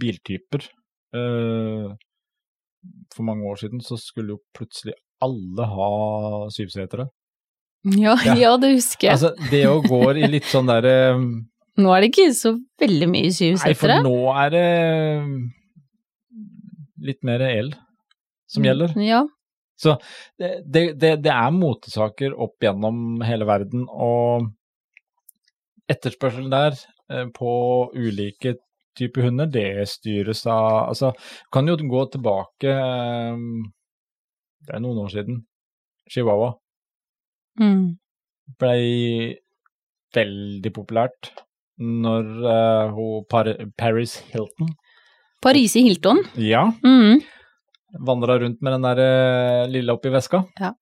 biltyper. 0.00 0.64
Eh, 1.12 1.88
for 3.14 3.26
mange 3.28 3.44
år 3.50 3.60
siden 3.60 3.82
så 3.84 3.98
skulle 4.00 4.36
jo 4.36 4.42
plutselig 4.56 4.94
alle 5.24 5.66
ha 5.68 5.90
syvsetere. 6.54 7.08
Ja, 7.92 8.16
Ja. 8.24 8.34
ja, 8.36 8.56
det 8.56 8.72
husker 8.76 9.08
jeg. 9.10 9.18
Altså, 9.18 9.50
det 9.50 9.64
å 9.68 9.80
gå 9.84 10.02
i 10.16 10.28
litt 10.28 10.48
sånn 10.48 10.68
derre 10.68 10.96
nå 11.78 11.92
er 11.94 12.02
det 12.02 12.08
ikke 12.10 12.32
så 12.34 12.56
veldig 12.82 13.06
mye 13.10 13.30
syvsetere. 13.30 13.70
Nei, 13.70 13.78
for 13.78 13.92
nå 14.02 14.32
er 14.34 14.48
det 14.50 14.64
litt 17.04 17.22
mer 17.26 17.44
el 17.46 17.72
som 18.48 18.64
gjelder. 18.64 18.94
Ja. 19.02 19.22
Så 19.78 19.94
det, 20.38 20.64
det, 20.66 20.84
det, 21.22 21.30
er 21.30 21.50
motesaker 21.54 22.34
opp 22.34 22.64
gjennom 22.64 23.20
hele 23.22 23.46
verden, 23.46 23.84
og 23.88 24.48
etterspørselen 25.88 26.50
der 26.50 26.74
eh, 27.12 27.28
på 27.34 27.52
ulike 27.94 28.56
typer 28.98 29.28
hunder, 29.28 29.46
det 29.46 29.86
styres 29.86 30.42
av 30.50 30.88
Altså, 30.88 31.12
kan 31.54 31.70
jo 31.70 31.76
gå 31.78 32.04
tilbake 32.10 32.72
eh, 32.72 33.44
Det 34.66 34.74
er 34.74 34.82
noen 34.82 35.04
år 35.04 35.12
siden. 35.14 35.44
Chihuahua 36.10 36.56
Mm. 37.58 37.98
blei 38.60 39.34
veldig 40.14 40.70
populært 40.76 41.32
når 41.78 42.28
uh, 42.46 43.64
Paris 43.78 44.14
Hilton 44.30 44.70
Paris 45.42 45.76
i 45.76 45.82
Hilton. 45.86 46.22
Ja, 46.34 46.72
Mm. 46.84 47.20
vandra 48.04 48.38
rundt 48.38 48.60
med 48.62 48.72
den 48.72 48.82
der 48.82 48.98
eh, 48.98 49.68
lille 49.70 49.92
oppi 49.94 50.10
veska. 50.12 50.44
Ja. 50.60 50.72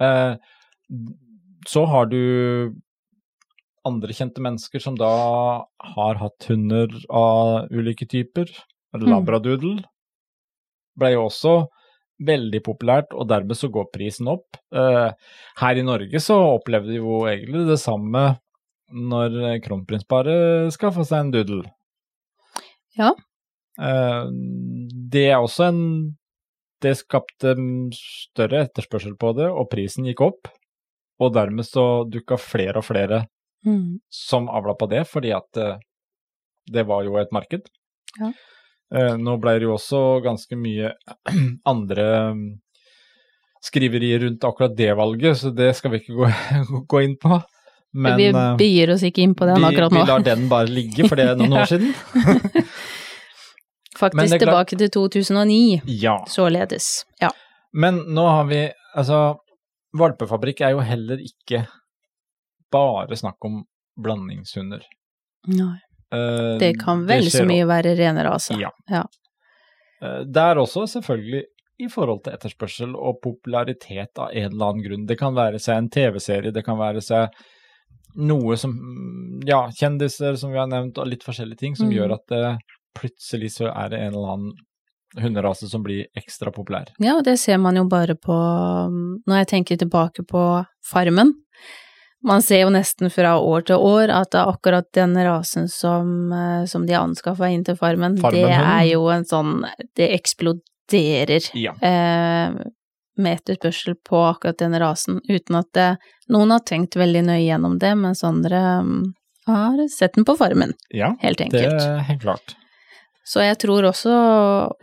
Eh, 0.00 0.36
så 1.68 1.84
har 1.86 2.06
du 2.06 2.74
andre 3.86 4.12
kjente 4.12 4.40
mennesker 4.40 4.80
som 4.82 4.96
da 4.98 5.64
har 5.94 6.14
hatt 6.20 6.44
hunder 6.48 6.88
av 7.10 7.68
ulike 7.70 8.06
typer. 8.08 8.48
Mm. 8.96 9.06
Labradoodle 9.08 9.84
ble 10.98 11.12
jo 11.12 11.26
også 11.28 11.52
veldig 12.26 12.60
populært, 12.66 13.12
og 13.14 13.28
dermed 13.30 13.54
så 13.54 13.68
går 13.70 13.92
prisen 13.94 14.26
opp. 14.32 14.56
Eh, 14.74 15.12
her 15.60 15.76
i 15.78 15.82
Norge 15.86 16.18
så 16.20 16.34
opplevde 16.56 16.88
vi 16.90 16.96
jo 16.98 17.20
egentlig 17.30 17.68
det 17.68 17.78
samme 17.78 18.38
når 18.90 19.60
kronprinsparet 19.62 20.72
skaffa 20.74 21.04
seg 21.06 21.20
en 21.20 21.30
doodle. 21.30 21.64
Ja. 22.98 23.12
Eh, 23.78 24.30
det 25.12 25.26
er 25.30 25.38
også 25.38 25.68
en 25.72 25.82
Det 26.78 26.92
skapte 26.94 27.56
større 27.90 28.60
etterspørsel 28.68 29.16
på 29.18 29.32
det, 29.34 29.48
og 29.50 29.66
prisen 29.72 30.04
gikk 30.06 30.20
opp. 30.22 30.50
Og 31.18 31.32
dermed 31.34 31.66
så 31.66 32.04
dukka 32.06 32.38
flere 32.38 32.78
og 32.78 32.86
flere 32.86 33.24
Mm. 33.66 33.98
som 34.08 34.48
avla 34.48 34.74
på 34.78 34.86
det, 34.86 35.00
fordi 35.10 35.32
at 35.34 35.56
eh, 35.56 35.78
det 36.70 36.84
var 36.86 37.02
jo 37.02 37.16
et 37.18 37.32
marked. 37.34 37.66
Ja. 38.20 38.30
Eh, 38.94 39.16
nå 39.18 39.34
ble 39.42 39.56
det 39.58 39.66
jo 39.66 39.74
også 39.74 40.22
ganske 40.22 40.56
mye 40.56 40.92
andre 41.72 42.06
mm, 42.34 42.44
skriverier 43.64 44.22
rundt 44.22 44.44
akkurat 44.46 44.76
det 44.78 44.92
valget, 44.96 45.40
så 45.40 45.50
det 45.50 45.72
skal 45.76 45.90
vi 45.90 46.02
ikke 46.02 46.16
gå, 46.20 46.30
gå 46.94 47.02
inn 47.04 47.16
på. 47.20 47.40
Men 47.98 48.16
vi 48.20 48.30
begir 48.60 48.92
oss 48.94 49.02
ikke 49.02 49.24
inn 49.24 49.34
på 49.34 49.48
den 49.48 49.64
akkurat 49.64 49.90
nå. 49.90 50.04
vi 50.04 50.08
lar 50.12 50.22
den 50.22 50.46
bare 50.48 50.70
ligge, 50.70 51.08
for 51.08 51.18
det 51.18 51.30
er 51.32 51.38
noen 51.40 51.58
år 51.58 51.70
siden. 51.72 51.92
Men 54.02 54.10
Faktisk 54.28 54.38
tilbake 54.44 54.78
til 54.78 54.88
2009, 54.90 55.82
Ja. 55.86 56.24
således. 56.28 57.04
Ja. 57.20 57.30
Men 57.72 58.04
nå 58.14 58.26
har 58.28 58.44
vi 58.44 58.70
Altså, 58.96 59.36
valpefabrikk 59.94 60.60
er 60.62 60.70
jo 60.72 60.80
heller 60.80 61.18
ikke 61.22 61.66
bare 62.72 63.16
snakk 63.16 63.36
om 63.44 63.60
blandingshunder. 64.00 64.82
Nei. 65.46 65.76
Uh, 66.12 66.56
Det 66.58 66.78
kan 66.80 67.04
vel 67.06 67.22
så 67.28 67.42
skjer 67.42 67.46
mye 67.50 67.66
være 67.68 67.92
rene 67.98 68.24
raser. 68.24 68.58
Ja. 68.60 68.70
Ja. 68.88 69.04
Uh, 70.02 70.24
Det 70.24 70.36
er 70.42 70.56
også 70.62 70.86
selvfølgelig 70.88 71.42
i 71.80 71.86
forhold 71.92 72.24
til 72.24 72.32
etterspørsel 72.34 72.96
og 72.96 73.20
popularitet 73.22 74.18
av 74.18 74.30
en 74.32 74.48
eller 74.52 74.72
annen 74.72 74.82
grunn. 74.82 75.06
Det 75.06 75.18
kan 75.20 75.34
være 75.36 75.60
seg 75.62 75.76
en 75.78 75.88
TV-serie, 75.94 76.50
det 76.52 76.64
kan 76.66 76.78
være 76.80 77.00
seg 77.04 77.28
noe 78.16 78.56
som 78.56 78.72
Ja, 79.46 79.68
kjendiser 79.70 80.36
som 80.36 80.50
vi 80.50 80.58
har 80.58 80.66
nevnt, 80.66 80.98
og 80.98 81.06
litt 81.06 81.22
forskjellige 81.22 81.58
ting 81.58 81.76
som 81.76 81.86
Mm. 81.88 81.94
gjør 81.94 82.14
at 82.14 82.26
det, 82.28 82.58
plutselig 82.96 83.52
så 83.56 83.68
er 83.74 83.88
det 83.90 83.98
en 84.00 84.14
eller 84.14 84.32
annen 84.36 84.52
hunderase 85.18 85.68
som 85.70 85.82
blir 85.82 86.06
ekstra 86.16 86.52
populær. 86.52 86.90
Ja, 87.00 87.16
og 87.16 87.24
det 87.24 87.38
ser 87.40 87.58
man 87.58 87.76
jo 87.76 87.84
bare 87.88 88.14
på 88.14 88.34
Når 89.26 89.36
jeg 89.42 89.48
tenker 89.48 89.76
tilbake 89.80 90.24
på 90.28 90.42
Farmen. 90.84 91.32
Man 92.24 92.42
ser 92.42 92.64
jo 92.64 92.70
nesten 92.74 93.10
fra 93.14 93.36
år 93.38 93.62
til 93.68 93.76
år 93.78 94.10
at 94.10 94.32
det 94.34 94.40
er 94.40 94.50
akkurat 94.50 94.88
den 94.92 95.14
rasen 95.22 95.68
som, 95.70 96.32
eh, 96.32 96.64
som 96.66 96.84
de 96.86 96.96
anskaffa 96.98 97.46
inn 97.54 97.62
til 97.64 97.76
Farmen, 97.78 98.16
det 98.16 98.22
Farmenhunden. 98.24 98.72
er 98.80 98.84
jo 98.90 99.04
en 99.14 99.24
sånn 99.24 99.64
Det 99.94 100.08
eksploderer 100.20 101.50
Ja. 101.54 101.72
eh, 101.80 102.58
med 103.18 103.38
etterspørsel 103.40 103.94
på 104.04 104.16
akkurat 104.34 104.58
den 104.58 104.74
rasen, 104.78 105.20
uten 105.28 105.56
at 105.58 105.72
det, 105.74 105.96
noen 106.28 106.50
har 106.50 106.60
tenkt 106.60 106.94
veldig 106.96 107.22
nøye 107.26 107.46
gjennom 107.48 107.78
det, 107.78 107.96
mens 107.98 108.22
andre 108.24 108.60
um, 108.80 109.14
har 109.46 109.88
sett 109.88 110.14
den 110.14 110.24
på 110.24 110.36
Farmen, 110.38 110.74
ja 110.94 111.14
helt 111.20 111.38
det 111.38 111.48
enkelt. 111.48 111.82
er 111.82 111.98
helt 112.06 112.20
klart. 112.22 112.54
Så 113.28 113.42
jeg 113.44 113.58
tror 113.60 113.84
også, 113.90 114.12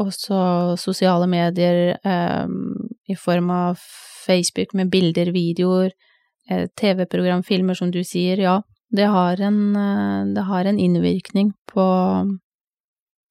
også 0.02 0.40
sosiale 0.78 1.26
medier 1.30 1.96
eh, 1.98 2.48
i 3.10 3.18
form 3.18 3.50
av 3.50 3.80
Facebook 4.26 4.76
med 4.78 4.92
bilder, 4.94 5.32
videoer, 5.34 5.92
eh, 6.50 6.68
TV-program, 6.78 7.42
filmer 7.44 7.78
som 7.78 7.90
du 7.94 8.04
sier, 8.06 8.42
ja, 8.46 8.60
det 8.94 9.10
har 9.10 9.42
en, 9.42 9.60
eh, 9.76 10.34
det 10.38 10.46
har 10.46 10.70
en 10.70 10.80
innvirkning 10.80 11.54
på, 11.74 11.88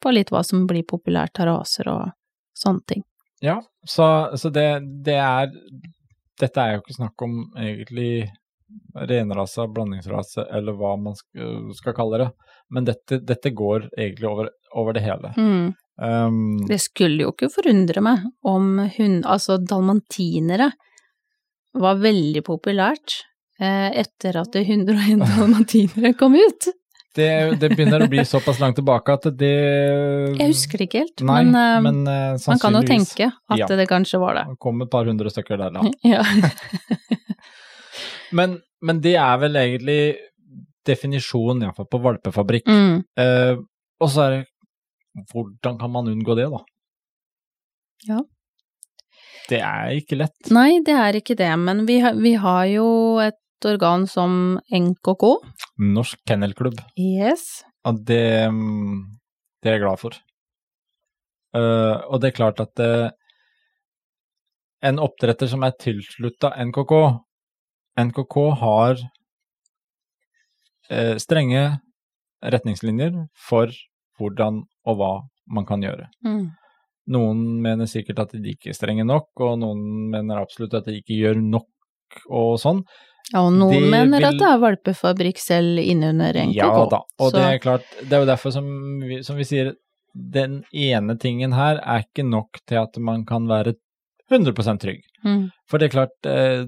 på 0.03 0.15
litt 0.15 0.35
hva 0.35 0.43
som 0.43 0.67
blir 0.67 0.83
populært 0.83 1.39
av 1.39 1.53
raser 1.53 1.93
og 1.95 2.11
sånne 2.59 2.83
ting. 2.91 3.07
Ja, 3.45 3.61
så, 3.87 4.09
så 4.39 4.51
det, 4.51 4.69
det 5.05 5.19
er 5.21 5.53
Dette 6.41 6.59
er 6.59 6.73
jo 6.75 6.81
ikke 6.81 6.97
snakk 6.97 7.23
om 7.23 7.35
egentlig 7.55 8.25
renrase, 8.95 9.67
blandingsrase, 9.75 10.47
eller 10.55 10.77
hva 10.79 10.95
man 11.01 11.17
skal, 11.19 11.95
kalle 11.97 12.21
det, 12.23 12.29
men 12.75 12.87
dette, 12.89 13.21
dette 13.27 13.51
går 13.55 13.89
egentlig 13.97 14.29
over, 14.31 14.51
over 14.75 14.97
det 14.97 15.05
hele. 15.05 15.33
Mm. 15.37 15.75
Um, 16.03 16.39
Det 16.67 16.81
skulle 16.83 17.23
jo 17.23 17.35
ikke 17.35 17.53
forundre 17.55 18.03
meg 18.03 18.25
om 18.43 18.81
hun, 18.97 19.21
altså 19.23 19.61
dalmantinere 19.63 20.73
var 21.75 22.01
veldig 22.03 22.43
populært 22.47 23.21
eh, 23.61 23.91
etter 24.03 24.41
at 24.41 24.57
101 24.59 25.23
dalmantinere 25.23 26.15
kom 26.19 26.37
ut. 26.39 26.71
det, 27.15 27.31
det 27.63 27.71
begynner 27.75 28.05
å 28.05 28.11
bli 28.11 28.25
såpass 28.27 28.59
langt 28.63 28.79
tilbake 28.79 29.15
at 29.15 29.29
det 29.39 29.55
Jeg 30.35 30.49
husker 30.51 30.81
det 30.81 30.89
ikke 30.89 31.05
helt, 31.05 31.25
Nei, 31.27 31.41
men, 31.47 31.59
eh, 31.61 31.81
men 31.87 32.01
uh, 32.09 32.49
man 32.51 32.63
kan 32.63 32.79
jo 32.79 32.83
tenke 32.89 33.31
at 33.31 33.63
ja. 33.63 33.69
det 33.71 33.87
kanskje 33.91 34.23
var 34.23 34.41
det. 34.41 34.47
det 34.51 34.63
kom 34.63 34.83
et 34.83 34.91
par 34.91 35.07
hundre 35.11 35.31
stykker 35.31 35.61
der, 35.63 35.75
da. 35.75 35.87
Ja. 36.15 36.25
Men, 38.35 38.59
men 38.85 39.01
det 39.05 39.15
er 39.21 39.39
vel 39.43 39.57
egentlig 39.61 39.99
definisjonen, 40.85 41.63
iallfall 41.65 41.89
på 41.89 42.01
valpefabrikk. 42.05 42.67
Mm. 42.69 42.99
Eh, 43.21 43.57
og 44.03 44.11
så 44.13 44.27
er 44.27 44.35
det 44.37 45.25
hvordan 45.31 45.79
kan 45.81 45.93
man 45.95 46.11
unngå 46.11 46.35
det, 46.37 46.49
da? 46.51 46.61
Ja. 48.11 48.19
Det 49.49 49.61
er 49.63 49.93
ikke 50.01 50.19
lett. 50.19 50.51
Nei, 50.53 50.81
det 50.85 50.97
er 50.99 51.19
ikke 51.21 51.37
det, 51.39 51.51
men 51.61 51.85
vi, 51.89 52.01
har- 52.03 52.17
vi 52.19 52.35
har 52.41 52.65
jo 52.73 52.87
et 53.23 53.39
organ 53.69 54.07
som 54.11 54.59
NKK. 54.75 55.25
Norsk 55.95 56.19
Kennelklubb. 56.29 56.81
Yes. 57.01 57.63
Og 57.87 58.01
det, 58.09 58.21
det 59.63 59.71
er 59.71 59.77
jeg 59.79 59.85
glad 59.85 60.01
for. 60.03 60.17
Uh, 61.55 62.03
og 62.11 62.19
det 62.21 62.33
er 62.33 62.37
klart 62.41 62.59
at 62.65 62.81
eh, 62.83 63.11
en 64.89 64.99
oppdretter 65.01 65.47
som 65.49 65.63
er 65.65 65.77
tilslutta 65.81 66.51
NKK 66.67 66.93
NKK 68.01 68.37
har 68.61 68.99
eh, 70.91 71.15
strenge 71.23 71.65
retningslinjer 72.45 73.15
for 73.49 73.73
hvordan 74.19 74.63
og 74.85 74.99
hva 75.01 75.13
man 75.55 75.67
kan 75.69 75.83
gjøre. 75.85 76.09
Mm. 76.27 76.47
Noen 77.15 77.41
mener 77.65 77.89
sikkert 77.91 78.23
at 78.25 78.35
de 78.37 78.55
ikke 78.55 78.73
er 78.73 78.77
strenge 78.77 79.05
nok, 79.07 79.29
og 79.45 79.59
noen 79.61 79.81
mener 80.13 80.41
absolutt 80.41 80.77
at 80.79 80.89
de 80.89 80.99
ikke 81.01 81.19
gjør 81.19 81.41
nok 81.43 82.23
og 82.33 82.57
sånn. 82.63 82.83
Ja, 83.33 83.43
og 83.47 83.55
noen 83.57 83.73
de 83.87 83.91
mener 83.93 84.27
at 84.29 84.37
det 84.41 84.49
er 84.49 84.61
valpefabrikk 84.61 85.41
selv 85.41 85.81
innunder 85.81 86.37
NKK. 86.45 86.57
Ja 86.59 86.69
da, 86.91 87.01
og 87.19 87.31
så- 87.31 87.37
det 87.37 87.45
er 87.45 87.59
klart, 87.59 87.87
det 88.03 88.13
er 88.13 88.21
jo 88.25 88.31
derfor 88.33 88.53
som 88.53 89.01
vi, 89.01 89.23
som 89.23 89.37
vi 89.37 89.45
sier, 89.45 89.75
den 90.15 90.63
ene 90.73 91.17
tingen 91.19 91.53
her 91.53 91.81
er 91.83 92.05
ikke 92.05 92.25
nok 92.29 92.61
til 92.67 92.77
at 92.77 92.97
man 92.99 93.25
kan 93.25 93.49
være 93.49 93.75
100 94.31 94.79
trygg. 94.79 95.03
Mm. 95.25 95.51
For 95.67 95.79
det 95.79 95.87
er 95.87 95.97
klart, 95.97 96.15
eh, 96.25 96.65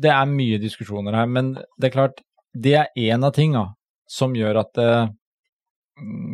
det 0.00 0.10
er 0.12 0.28
mye 0.28 0.58
diskusjoner 0.60 1.16
her, 1.16 1.26
men 1.28 1.54
det 1.76 1.90
er 1.90 1.92
klart, 1.92 2.20
det 2.56 2.76
er 2.78 3.10
en 3.12 3.26
av 3.26 3.34
tinga 3.36 3.64
som 4.10 4.32
gjør 4.34 4.62
at 4.62 4.80
uh, 4.80 5.10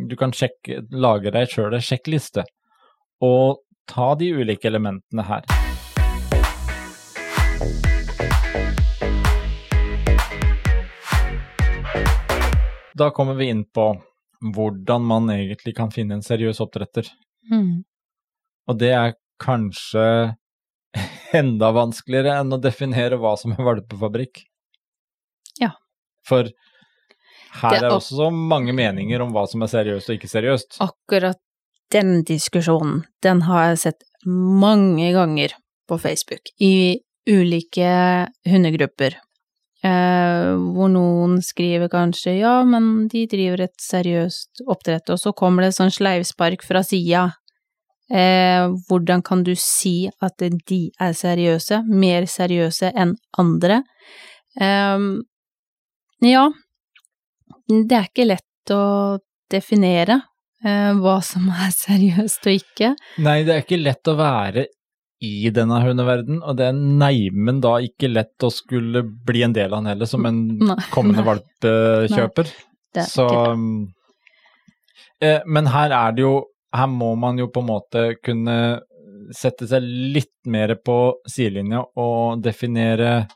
du 0.06 0.14
kan 0.18 0.34
sjekke, 0.34 0.84
lage 0.94 1.32
deg 1.34 1.50
sjøl 1.50 1.74
en 1.74 1.82
sjekkliste, 1.82 2.46
og 3.26 3.64
ta 3.90 4.12
de 4.18 4.30
ulike 4.38 4.70
elementene 4.70 5.26
her. 5.26 5.48
Da 12.96 13.10
kommer 13.12 13.36
vi 13.36 13.50
inn 13.52 13.66
på 13.66 13.90
hvordan 14.54 15.04
man 15.04 15.28
egentlig 15.34 15.74
kan 15.76 15.90
finne 15.92 16.16
en 16.16 16.24
seriøs 16.24 16.62
oppdretter. 16.64 17.10
Mm. 17.50 17.82
Og 18.70 18.78
det 18.80 18.94
er 18.94 19.16
kanskje 19.42 20.06
enda 21.40 21.72
vanskeligere 21.76 22.38
enn 22.40 22.54
å 22.54 22.60
definere 22.62 23.18
hva 23.20 23.34
som 23.40 23.54
er 23.56 23.64
valpefabrikk. 23.66 24.44
Ja. 25.60 25.72
For 26.26 26.50
her 27.60 27.78
er 27.78 27.86
det 27.86 27.94
også 27.94 28.20
så 28.20 28.30
mange 28.30 28.74
meninger 28.76 29.22
om 29.24 29.32
hva 29.34 29.46
som 29.50 29.64
er 29.64 29.72
seriøst 29.72 30.10
og 30.10 30.18
ikke 30.18 30.32
seriøst. 30.32 30.80
Akkurat 30.84 31.40
den 31.94 32.20
diskusjonen, 32.26 33.04
den 33.22 33.44
har 33.46 33.70
jeg 33.70 33.82
sett 33.84 34.02
mange 34.26 35.12
ganger 35.14 35.54
på 35.86 35.98
Facebook, 36.02 36.50
i 36.58 36.98
ulike 37.30 38.26
hundegrupper, 38.46 39.16
eh, 39.86 40.50
hvor 40.74 40.90
noen 40.90 41.38
skriver 41.42 41.90
kanskje 41.92 42.38
ja, 42.40 42.58
men 42.66 43.06
de 43.12 43.24
driver 43.30 43.66
et 43.66 43.76
seriøst 43.82 44.64
oppdrett, 44.66 45.14
og 45.14 45.22
så 45.22 45.34
kommer 45.36 45.66
det 45.66 45.76
sånn 45.78 45.94
sleivspark 45.94 46.66
fra 46.66 46.82
sida. 46.86 47.28
Eh, 48.10 48.68
hvordan 48.88 49.22
kan 49.26 49.42
du 49.42 49.52
si 49.58 50.06
at 50.22 50.38
de 50.38 50.80
er 51.02 51.12
seriøse, 51.18 51.80
mer 51.90 52.26
seriøse 52.30 52.92
enn 52.94 53.16
andre? 53.38 53.80
Eh, 54.60 54.98
ja, 56.30 56.44
det 57.66 57.96
er 57.98 58.06
ikke 58.08 58.28
lett 58.30 58.72
å 58.74 59.18
definere 59.50 60.20
eh, 60.64 60.92
hva 60.98 61.18
som 61.22 61.48
er 61.66 61.74
seriøst 61.74 62.46
og 62.46 62.60
ikke. 62.62 62.94
Nei, 63.26 63.40
det 63.46 63.54
er 63.56 63.66
ikke 63.66 63.82
lett 63.82 64.12
å 64.12 64.16
være 64.18 64.66
i 65.26 65.48
denne 65.50 65.78
hundeverden, 65.80 66.42
og 66.44 66.58
det 66.58 66.66
er 66.68 66.76
neimen 66.76 67.58
da 67.64 67.78
ikke 67.82 68.10
lett 68.12 68.44
å 68.44 68.50
skulle 68.52 69.00
bli 69.02 69.42
en 69.46 69.54
del 69.56 69.72
av 69.72 69.80
den 69.80 69.88
heller, 69.94 70.08
som 70.10 70.26
en 70.28 70.42
Nei, 70.60 70.76
kommende 70.92 71.22
nei. 71.22 71.28
valpekjøper. 71.30 72.50
Det 72.94 73.00
er 73.02 73.08
Så 73.08 73.24
ikke 73.24 73.38
det. 73.46 73.54
um, 73.56 73.86
eh, 75.24 75.40
Men 75.48 75.70
her 75.72 75.94
er 75.96 76.12
det 76.18 76.22
jo 76.26 76.34
Her 76.76 76.90
må 76.92 77.14
man 77.18 77.38
jo 77.40 77.48
på 77.52 77.62
en 77.62 77.70
måte 77.70 78.04
kunne 78.24 78.56
sette 79.34 79.66
seg 79.66 79.84
litt 80.14 80.36
mer 80.46 80.76
på 80.86 80.98
sidelinja 81.30 81.82
og 81.98 82.42
definere 82.44 83.26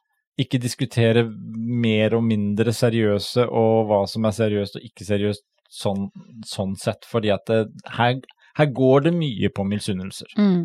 Ikke 0.40 0.60
diskutere 0.62 1.24
mer 1.26 2.14
og 2.16 2.22
mindre 2.24 2.72
seriøse 2.72 3.42
og 3.44 3.90
hva 3.90 4.04
som 4.08 4.24
er 4.24 4.36
seriøst 4.36 4.78
og 4.78 4.84
ikke 4.86 5.04
seriøst 5.04 5.44
sånn, 5.70 6.06
sånn 6.46 6.72
sett, 6.80 7.04
fordi 7.06 7.30
at 7.34 7.44
det, 7.50 7.58
her, 7.98 8.16
her 8.56 8.70
går 8.74 9.04
det 9.06 9.12
mye 9.18 9.50
på 9.54 9.66
misunnelser. 9.68 10.32
Mm. 10.38 10.64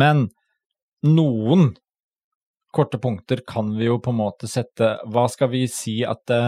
Men 0.00 0.24
noen 1.06 1.74
korte 2.72 2.98
punkter 3.02 3.42
kan 3.46 3.74
vi 3.76 3.90
jo 3.90 3.98
på 4.02 4.14
en 4.14 4.20
måte 4.20 4.48
sette 4.50 4.92
Hva 5.10 5.26
skal 5.30 5.50
vi 5.52 5.64
si 5.70 6.00
at 6.06 6.22
det 6.30 6.42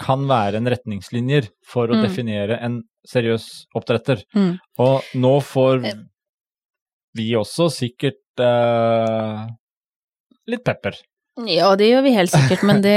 kan 0.00 0.26
være 0.30 0.56
en 0.60 0.68
retningslinjer 0.72 1.48
for 1.66 1.88
å 1.92 1.98
Mm. 1.98 2.02
definere 2.06 2.56
en 2.64 2.82
seriøs 3.06 3.66
oppdretter? 3.76 4.22
Mm. 4.34 4.58
Og 4.78 5.02
nå 5.14 5.34
får 5.44 5.84
Eh. 5.86 5.94
vi 7.14 7.32
også 7.36 7.68
sikkert 7.70 8.20
eh, 8.40 9.46
litt 10.48 10.64
pepper. 10.64 10.96
Ja, 11.46 11.74
det 11.76 11.88
gjør 11.90 12.02
vi 12.04 12.12
helt 12.16 12.30
sikkert, 12.32 12.62
men 12.66 12.80
det 12.82 12.96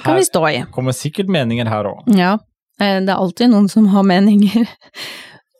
kan 0.04 0.16
vi 0.18 0.24
stå 0.26 0.42
i. 0.50 0.62
Kommer 0.74 0.92
sikkert 0.96 1.28
meninger 1.32 1.66
her 1.70 1.84
òg. 1.90 2.02
Ja, 2.16 2.34
eh, 2.80 2.98
det 3.00 3.08
er 3.10 3.18
alltid 3.18 3.50
noen 3.50 3.68
som 3.70 3.86
har 3.94 4.02
meninger. 4.02 4.66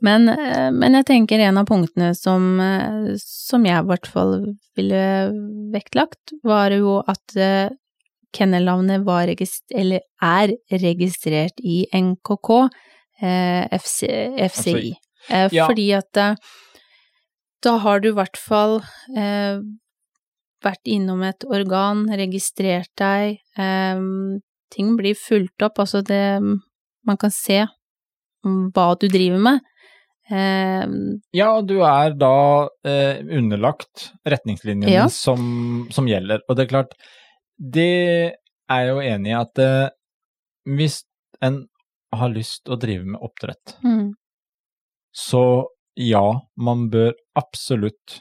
Men, 0.02 0.24
eh, 0.28 0.72
men 0.74 0.96
jeg 0.98 1.05
tenker 1.07 1.38
en 1.38 1.59
av 1.61 1.66
punktene 1.68 2.09
som, 2.18 2.59
som 3.22 3.62
jeg 3.64 3.85
i 3.85 3.87
hvert 3.87 4.09
fall 4.11 4.33
ville 4.74 5.02
vektlagt, 5.70 6.33
var 6.42 6.74
jo 6.74 6.96
at 7.07 7.37
kennelnavnet 8.35 9.05
var 9.07 9.27
regist 9.31 9.64
eller 9.75 10.01
er 10.23 10.55
registrert 10.83 11.61
i 11.62 11.83
NKK, 11.92 12.51
eh, 13.23 13.66
FC, 13.79 14.07
FCI. 14.49 14.92
Eh, 15.31 15.49
ja. 15.55 15.66
Fordi 15.68 15.88
at 15.99 16.16
eh, 16.16 16.35
da 17.62 17.77
har 17.85 18.01
du 18.03 18.09
i 18.11 18.16
hvert 18.16 18.37
fall 18.40 18.81
eh, 19.16 19.61
vært 20.62 20.87
innom 20.90 21.23
et 21.27 21.45
organ, 21.47 22.07
registrert 22.11 22.90
deg, 22.99 23.38
eh, 23.59 24.01
ting 24.73 24.95
blir 24.99 25.14
fulgt 25.18 25.62
opp, 25.66 25.79
altså 25.85 26.03
det 26.07 26.40
Man 27.05 27.16
kan 27.18 27.33
se 27.35 27.64
hva 28.47 28.85
du 28.99 29.09
driver 29.11 29.40
med. 29.42 29.61
Eh, 30.31 30.87
Ja, 31.35 31.49
du 31.66 31.81
er 31.83 32.14
da 32.14 32.68
eh, 32.87 33.18
underlagt 33.27 34.12
retningslinjene 34.25 34.90
Ja. 34.92 35.09
som, 35.11 35.88
som 35.90 36.07
gjelder. 36.07 36.45
Og 36.49 36.57
det 36.57 36.64
er 36.66 36.71
klart, 36.71 36.95
det 37.62 37.88
er 38.72 38.83
jeg 38.83 38.88
jo 38.90 39.03
enig 39.05 39.31
i 39.33 39.38
at 39.38 39.59
eh, 39.62 39.92
hvis 40.66 41.03
en 41.42 41.62
har 42.12 42.33
lyst 42.33 42.68
å 42.68 42.77
drive 42.81 43.07
med 43.07 43.22
oppdrett, 43.22 43.77
mm, 43.85 44.11
så 45.12 45.44
ja, 45.98 46.25
man 46.57 46.88
bør 46.92 47.12
absolutt 47.38 48.18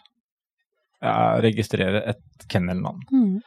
ja, 1.01 1.39
registrere 1.41 2.04
et 2.12 2.45
kennelnavn. 2.51 3.01
mm, 3.12 3.39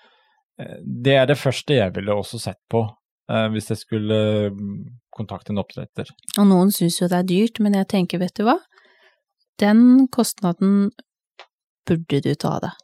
Eh, 0.58 0.76
Det 1.04 1.16
er 1.18 1.26
det 1.26 1.38
første 1.38 1.74
jeg 1.74 1.94
ville 1.96 2.14
også 2.14 2.38
sett 2.38 2.60
på 2.70 2.84
eh, 3.30 3.48
hvis 3.50 3.70
jeg 3.72 3.80
skulle 3.80 4.50
mm, 4.54 4.84
kontakte 5.14 5.50
en 5.52 5.58
oppdretter. 5.62 6.10
Og 6.38 6.46
noen 6.46 6.70
syns 6.74 7.00
jo 7.00 7.08
det 7.10 7.18
er 7.18 7.28
dyrt, 7.30 7.60
men 7.60 7.74
jeg 7.74 7.88
tenker, 7.90 8.22
vet 8.22 8.36
du 8.38 8.44
hva, 8.46 8.58
den 9.58 10.06
kostnaden 10.14 10.92
burde 11.86 12.20
du 12.24 12.32
ta 12.34 12.56
av 12.56 12.62
deg. 12.68 12.80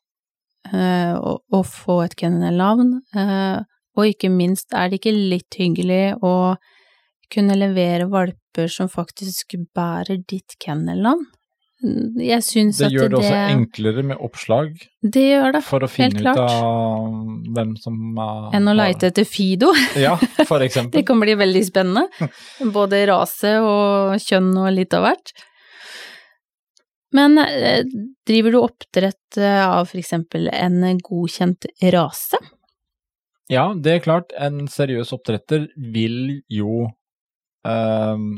Eh, 0.69 1.15
å, 1.17 1.39
å 1.41 1.61
få 1.65 2.03
et 2.05 2.15
kennelnavn, 2.21 2.99
eh, 3.17 3.63
og 3.97 4.11
ikke 4.13 4.29
minst 4.33 4.75
er 4.77 4.91
det 4.91 5.01
ikke 5.01 5.15
litt 5.17 5.57
hyggelig 5.57 6.21
å 6.21 6.55
kunne 7.33 7.57
levere 7.57 8.11
valper 8.11 8.69
som 8.71 8.91
faktisk 8.93 9.57
bærer 9.75 10.21
ditt 10.29 10.59
kennelnavn? 10.61 11.25
Jeg 12.21 12.45
syns 12.45 12.77
Det 12.77 12.91
at 12.91 12.93
gjør 12.93 13.09
det 13.09 13.15
det, 13.15 13.21
også 13.25 13.37
enklere 13.55 14.03
med 14.05 14.19
oppslag 14.21 14.75
det 15.01 15.23
gjør 15.31 15.55
det, 15.57 15.63
for 15.65 15.87
å 15.87 15.89
finne 15.89 16.13
ut 16.13 16.27
klart. 16.27 16.41
av 16.53 17.07
hvem 17.57 17.71
som 17.81 18.19
uh, 18.21 18.51
enn 18.53 18.69
å 18.69 18.75
leite 18.77 19.09
etter 19.09 19.25
Fido. 19.25 19.71
Ja, 19.97 20.19
for 20.45 20.61
Det 20.93 21.07
kan 21.09 21.23
bli 21.25 21.39
veldig 21.41 21.63
spennende. 21.65 22.29
Både 22.75 23.01
rase 23.09 23.57
og 23.65 24.21
kjønn 24.21 24.53
og 24.61 24.69
litt 24.77 24.93
av 24.99 25.09
hvert. 25.09 25.33
Men 27.17 27.39
eh, 27.39 27.85
driver 28.27 28.53
du 28.55 28.59
oppdrett 28.61 29.37
eh, 29.37 29.65
av 29.67 29.89
for 29.91 29.99
eksempel 29.99 30.49
en 30.53 30.99
godkjent 31.03 31.67
rase? 31.93 32.39
Ja, 33.51 33.73
det 33.75 33.97
er 33.97 34.03
klart, 34.05 34.33
en 34.39 34.69
seriøs 34.71 35.11
oppdretter 35.17 35.67
vil 35.75 36.43
jo 36.47 36.85
ehm, 37.67 38.29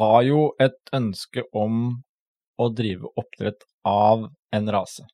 Har 0.00 0.22
jo 0.24 0.46
et 0.56 0.78
ønske 0.96 1.44
om 1.52 1.82
å 2.60 2.68
drive 2.72 3.10
oppdrett 3.20 3.66
av 3.88 4.24
en 4.52 4.70
rase. 4.72 5.04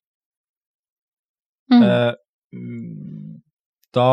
Mm. 1.71 1.83
Eh, 1.83 2.13
mm, 2.55 3.41
da 3.95 4.11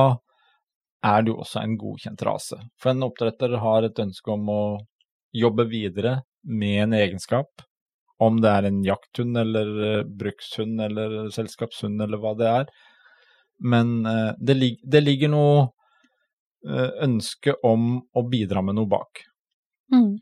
er 1.04 1.22
det 1.22 1.32
jo 1.34 1.40
også 1.44 1.62
en 1.62 1.76
godkjent 1.78 2.22
rase. 2.26 2.58
For 2.80 2.94
en 2.94 3.06
oppdretter 3.06 3.58
har 3.62 3.86
et 3.86 4.02
ønske 4.02 4.34
om 4.34 4.50
å 4.50 4.62
jobbe 5.34 5.66
videre 5.70 6.20
med 6.42 6.82
en 6.88 6.96
egenskap. 6.98 7.66
Om 8.22 8.40
det 8.40 8.50
er 8.50 8.68
en 8.68 8.82
jakthund 8.86 9.38
eller 9.38 9.70
eh, 9.88 10.02
brukshund 10.06 10.80
eller 10.80 11.16
selskapshund 11.34 12.02
eller 12.02 12.20
hva 12.22 12.34
det 12.38 12.50
er. 12.50 12.68
Men 13.64 14.06
eh, 14.06 14.30
det, 14.38 14.54
lig 14.54 14.76
det 14.82 15.02
ligger 15.02 15.32
noe 15.32 15.56
eh, 16.68 16.92
ønske 17.06 17.56
om 17.66 17.96
å 17.98 18.22
bidra 18.30 18.62
med 18.62 18.78
noe 18.78 18.90
bak. 18.90 19.24
Mm. 19.94 20.14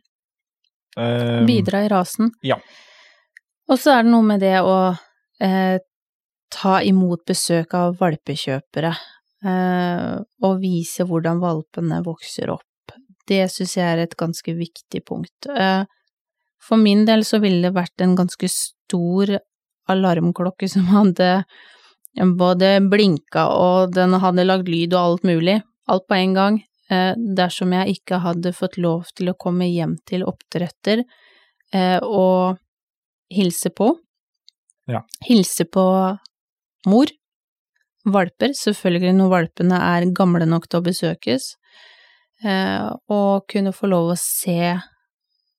Eh, 0.96 1.44
Bidra 1.48 1.84
i 1.84 1.88
rasen. 1.92 2.32
ja. 2.42 2.58
Og 3.70 3.78
så 3.80 3.92
er 3.94 4.02
det 4.02 4.10
noe 4.10 4.26
med 4.26 4.42
det 4.42 4.58
å 4.60 4.92
eh, 5.40 5.78
ta 6.52 6.72
imot 6.84 7.22
besøk 7.28 7.72
av 7.78 7.94
valpekjøpere, 8.00 8.90
eh, 9.46 10.16
og 10.44 10.58
vise 10.60 11.06
hvordan 11.08 11.40
valpene 11.40 12.02
vokser 12.04 12.52
opp. 12.52 12.96
Det 13.28 13.46
syns 13.54 13.76
jeg 13.78 13.86
er 13.86 14.02
et 14.02 14.16
ganske 14.18 14.54
viktig 14.58 15.04
punkt. 15.08 15.46
Eh, 15.48 15.86
for 16.62 16.80
min 16.80 17.04
del 17.08 17.24
så 17.26 17.40
ville 17.42 17.66
det 17.66 17.76
vært 17.76 18.04
en 18.04 18.16
ganske 18.18 18.48
stor 18.50 19.36
alarmklokke 19.90 20.68
som 20.70 20.88
hadde 20.92 21.30
både 22.38 22.76
blinka 22.92 23.46
og 23.56 23.94
den 23.96 24.14
hadde 24.20 24.44
lagd 24.46 24.68
lyd 24.68 24.94
og 24.94 25.00
alt 25.02 25.26
mulig, 25.26 25.60
alt 25.88 26.06
på 26.08 26.18
en 26.18 26.34
gang, 26.36 26.58
eh, 26.90 27.12
dersom 27.16 27.72
jeg 27.72 27.96
ikke 27.98 28.20
hadde 28.22 28.52
fått 28.56 28.78
lov 28.78 29.08
til 29.16 29.32
å 29.32 29.38
komme 29.38 29.68
hjem 29.70 29.96
til 30.06 30.26
oppdretter 30.28 31.02
eh, 31.72 31.98
og 32.02 32.60
hilse 33.32 33.72
på. 33.72 33.94
Ja. 34.90 35.02
Hilse 35.24 35.64
på 35.64 35.84
mor. 36.90 37.12
Valper, 38.02 38.50
selvfølgelig 38.58 39.14
når 39.14 39.28
valpene 39.30 39.78
er 39.78 40.08
gamle 40.14 40.46
nok 40.50 40.66
til 40.68 40.80
å 40.80 40.86
besøkes. 40.88 41.52
Eh, 42.42 42.88
og 43.14 43.46
kunne 43.50 43.72
få 43.74 43.88
lov 43.92 44.12
å 44.12 44.18
se 44.18 44.74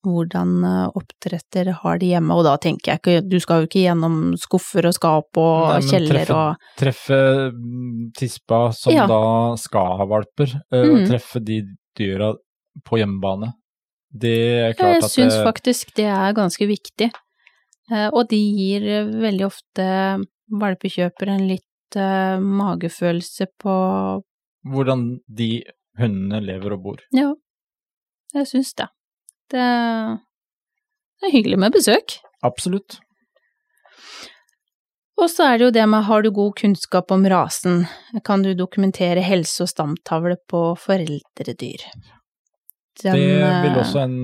hvordan 0.04 0.51
eh, 0.68 0.88
oppdretter 0.99 1.72
har 1.82 1.97
det 2.01 2.10
hjemme, 2.14 2.36
og 2.36 2.43
da 2.47 2.58
tenker 2.62 2.91
jeg 2.93 2.99
ikke, 3.01 3.30
du 3.30 3.38
skal 3.39 3.62
jo 3.64 3.68
ikke 3.70 3.84
gjennom 3.86 4.18
skuffer 4.39 4.88
og 4.89 4.93
skap 4.97 5.39
og 5.39 5.70
Nei, 5.72 5.82
kjeller 5.88 6.20
treffe- 6.26 6.38
og 6.38 6.80
treffe 6.82 7.20
mm, 7.56 8.12
tispa 8.20 8.62
som 8.76 8.93
Ja. 8.93 9.06
da 9.08 9.22
skal 9.60 9.97
ha 10.01 10.06
valper, 10.06 10.54
mm. 10.72 10.80
og 10.82 10.95
Mhm. 10.99 11.08
treffe 11.10 11.39
de 11.43 11.62
dyra 11.97 12.34
på 12.84 12.97
hjemmebane. 12.99 13.54
Det 14.14 14.34
er 14.34 14.68
Ja, 14.70 14.74
klart 14.74 14.93
jeg 14.99 15.04
at 15.04 15.12
syns 15.12 15.34
det, 15.38 15.45
faktisk 15.47 15.93
det 15.95 16.06
er 16.06 16.34
ganske 16.34 16.68
viktig. 16.68 17.12
Eh, 17.91 18.10
og 18.14 18.28
de 18.30 18.38
gir 18.38 18.84
eh, 18.88 19.06
veldig 19.06 19.45
ofte 19.45 19.86
valpekjøpere 20.51 21.34
en 21.39 21.47
litt 21.47 21.95
eh, 21.95 22.38
magefølelse 22.39 23.47
på 23.60 23.74
Hvordan 24.66 25.20
de 25.28 25.64
hundene 25.99 26.39
lever 26.45 26.72
og 26.74 26.84
bor. 26.84 26.99
Ja, 27.12 27.34
jeg 28.34 28.47
syns 28.47 28.74
det. 28.76 28.88
Det 29.52 29.68
det 31.24 31.30
er 31.30 31.38
hyggelig 31.38 31.58
med 31.64 31.72
besøk. 31.72 32.18
Absolutt. 32.44 32.98
Og 35.24 35.30
så 35.32 35.46
er 35.48 35.60
det 35.60 35.70
jo 35.70 35.74
det 35.78 35.86
med 35.88 36.04
har 36.04 36.26
du 36.26 36.34
god 36.36 36.58
kunnskap 36.60 37.14
om 37.16 37.24
rasen, 37.32 37.86
kan 38.28 38.44
du 38.44 38.50
dokumentere 38.60 39.24
helse 39.24 39.64
og 39.64 39.70
stamtavle 39.72 40.36
på 40.52 40.66
foreldredyr. 40.84 41.86
Den, 43.00 43.16
det 43.16 43.22
vil 43.64 43.72
eh, 43.72 43.80
også 43.86 44.04
en 44.04 44.18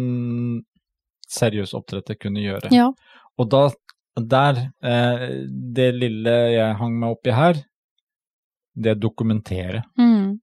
seriøs 1.32 1.72
oppdretter 1.78 2.20
kunne 2.20 2.44
gjøre. 2.44 2.74
Ja. 2.76 2.90
Og 3.40 3.48
da, 3.48 3.64
der, 4.20 4.60
eh, 4.84 5.26
det 5.80 5.88
lille 5.96 6.36
jeg 6.58 6.78
hang 6.82 7.00
meg 7.00 7.16
opp 7.16 7.32
i 7.32 7.38
her, 7.38 7.64
det 8.76 8.92
er 8.92 9.00
dokumentere. 9.00 9.86
Mm, 9.96 10.36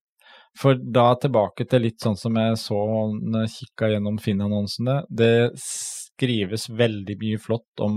For 0.57 0.79
da 0.79 1.11
tilbake 1.21 1.67
til 1.69 1.85
litt 1.85 2.01
sånn 2.01 2.17
som 2.17 2.37
jeg 2.41 2.57
så 2.61 2.81
når 3.13 3.45
jeg 3.45 3.55
kikka 3.59 3.91
gjennom 3.93 4.17
Finn-annonsene, 4.23 5.03
det 5.13 5.53
skrives 5.61 6.71
veldig 6.73 7.17
mye 7.21 7.41
flott 7.43 7.85
om 7.85 7.97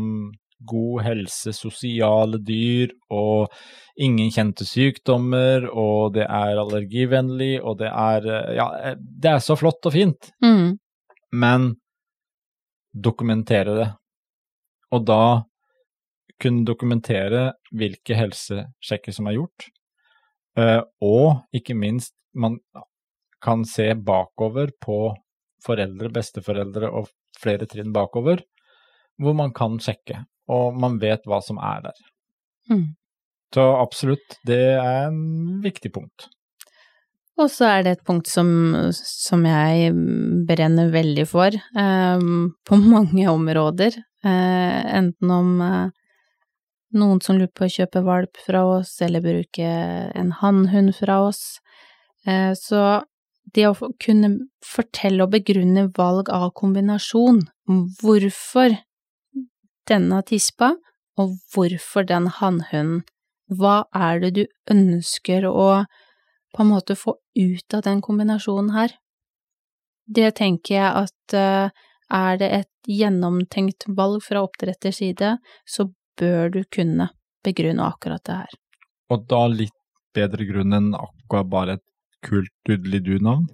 god 0.67 1.03
helse, 1.05 1.53
sosiale 1.55 2.39
dyr 2.43 2.91
og 3.15 3.47
ingen 3.99 4.31
kjente 4.31 4.67
sykdommer, 4.67 5.69
og 5.71 6.15
det 6.17 6.25
er 6.25 6.59
allergivennlig, 6.59 7.53
og 7.63 7.79
det 7.79 7.91
er 7.91 8.27
eh, 8.27 8.55
Ja, 8.57 8.67
eh, 8.91 8.97
det 8.99 9.31
er 9.31 9.43
så 9.43 9.55
flott 9.59 9.85
og 9.87 9.95
fint, 9.95 10.31
mm, 10.43 10.75
men 11.39 11.69
dokumentere 12.91 13.77
det. 13.77 13.89
Og 14.95 15.05
da 15.07 15.23
kunne 16.39 16.65
dokumentere 16.67 17.53
hvilke 17.75 18.15
helsesjekker 18.17 19.15
som 19.15 19.27
er 19.29 19.39
gjort, 19.39 19.67
eh, 20.59 20.81
og 21.03 21.43
ikke 21.55 21.75
minst, 21.77 22.15
man 22.35 22.59
kan 23.43 23.65
se 23.65 23.93
bakover 23.95 24.71
på 24.81 24.99
foreldre, 25.65 26.11
besteforeldre 26.13 26.91
og 26.91 27.09
flere 27.39 27.67
trinn 27.69 27.93
bakover, 27.95 28.43
hvor 29.19 29.35
man 29.35 29.53
kan 29.55 29.79
sjekke, 29.83 30.23
og 30.51 30.79
man 30.79 30.97
vet 31.01 31.27
hva 31.27 31.41
som 31.43 31.59
er 31.61 31.89
der. 31.89 32.01
mm. 32.71 32.87
Så 33.49 33.63
absolutt, 33.81 34.35
det 34.45 34.61
er 34.77 35.07
en 35.07 35.61
viktig 35.63 35.89
punkt. 35.95 36.27
Og 37.39 37.47
så 37.49 37.69
er 37.69 37.85
det 37.85 37.93
et 37.95 38.03
punkt 38.05 38.27
som, 38.29 38.49
som 38.93 39.45
jeg 39.47 39.93
brenner 40.47 40.91
veldig 40.93 41.25
for, 41.29 41.55
eh, 41.55 42.25
på 42.67 42.79
mange 42.93 43.25
områder. 43.31 43.95
Eh, 43.97 44.79
enten 44.99 45.31
om 45.33 45.55
eh, 45.63 45.87
noen 46.99 47.21
som 47.23 47.39
lurer 47.39 47.53
på 47.55 47.67
å 47.67 47.73
kjøpe 47.79 48.03
valp 48.05 48.39
fra 48.45 48.65
oss, 48.75 48.97
eller 49.05 49.23
bruke 49.23 49.65
en 49.65 50.33
hannhund 50.41 50.93
fra 50.99 51.21
oss. 51.29 51.43
Eh, 52.27 52.53
så 52.57 53.03
det 53.55 53.65
å 53.69 53.93
kunne 54.01 54.31
fortelle 54.65 55.25
og 55.25 55.33
begrunne 55.33 55.87
valg 55.97 56.29
av 56.33 56.51
kombinasjon, 56.57 57.41
hvorfor 58.01 58.75
denne 59.89 60.21
tispa, 60.27 60.75
og 61.19 61.35
hvorfor 61.53 62.05
den 62.07 62.29
hannhunden, 62.39 63.03
hva 63.49 63.83
er 63.95 64.21
det 64.21 64.31
du 64.37 64.43
ønsker 64.71 65.47
å 65.49 65.85
på 66.55 66.63
en 66.63 66.71
måte 66.71 66.95
få 66.97 67.15
ut 67.35 67.73
av 67.73 67.83
den 67.85 68.01
kombinasjonen 68.01 68.71
her. 68.73 68.93
Det 70.09 70.31
tenker 70.39 70.75
jeg 70.75 71.05
at 71.05 71.35
eh, 71.37 71.73
er 72.09 72.39
det 72.41 72.49
et 72.61 72.89
gjennomtenkt 72.89 73.85
valg 73.97 74.23
fra 74.25 74.41
oppdretters 74.47 75.01
side, 75.01 75.35
så 75.65 75.89
bør 76.17 76.49
du 76.55 76.63
kunne 76.73 77.11
begrunne 77.45 77.85
akkurat 77.85 78.23
det 78.25 78.39
her. 78.41 78.55
Og 79.13 79.27
da 79.29 79.43
litt 79.51 79.75
bedre 80.17 80.47
grunn 80.49 80.73
enn 80.73 80.89
akkurat 80.97 81.51
bare 81.51 81.77
et 81.77 81.85
kult 82.25 82.51
dudelidu-navn. 82.67 83.47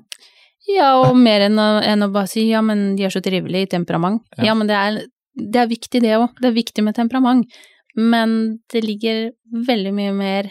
Ja, 0.67 0.95
og 1.03 1.13
mer 1.17 1.45
enn 1.45 1.59
å, 1.61 1.67
enn 1.85 2.01
å 2.01 2.09
bare 2.13 2.29
si 2.31 2.47
ja, 2.49 2.61
men 2.65 2.95
de 2.97 3.05
er 3.05 3.13
så 3.13 3.21
trivelige 3.21 3.67
i 3.67 3.71
temperament. 3.75 4.23
Ja. 4.37 4.47
Ja, 4.49 4.55
men 4.57 4.67
det 4.69 4.75
er, 4.79 4.99
det 5.37 5.61
er 5.61 5.69
viktig 5.69 6.01
det 6.01 6.15
òg, 6.17 6.31
det 6.41 6.49
er 6.49 6.55
viktig 6.57 6.83
med 6.87 6.97
temperament. 6.97 7.59
Men 7.95 8.57
det 8.73 8.81
ligger 8.83 9.29
veldig 9.67 9.93
mye 9.95 10.15
mer 10.17 10.49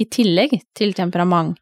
i 0.00 0.06
tillegg 0.10 0.58
til 0.76 0.92
temperament. 0.96 1.56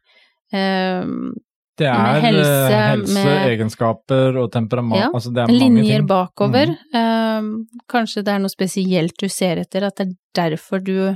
Ehm, 0.55 1.35
Det 1.79 1.87
er 1.87 2.19
helse, 2.25 2.49
helse, 2.75 3.13
helse 3.21 3.35
egenskaper 3.53 4.35
og 4.41 4.49
temperament, 4.51 4.99
Ja, 4.99 5.09
altså 5.15 5.31
det 5.31 5.43
er 5.45 5.47
mange 5.47 5.59
linjer 5.61 6.01
ting. 6.01 6.07
bakover. 6.09 6.73
Mm. 6.73 6.99
Ehm, 6.99 7.51
kanskje 7.87 8.23
det 8.25 8.33
er 8.33 8.39
noe 8.43 8.51
spesielt 8.51 9.15
du 9.21 9.29
ser 9.29 9.61
etter, 9.61 9.85
at 9.87 9.95
det 9.95 10.07
er 10.09 10.15
derfor 10.49 10.83
du 10.83 11.15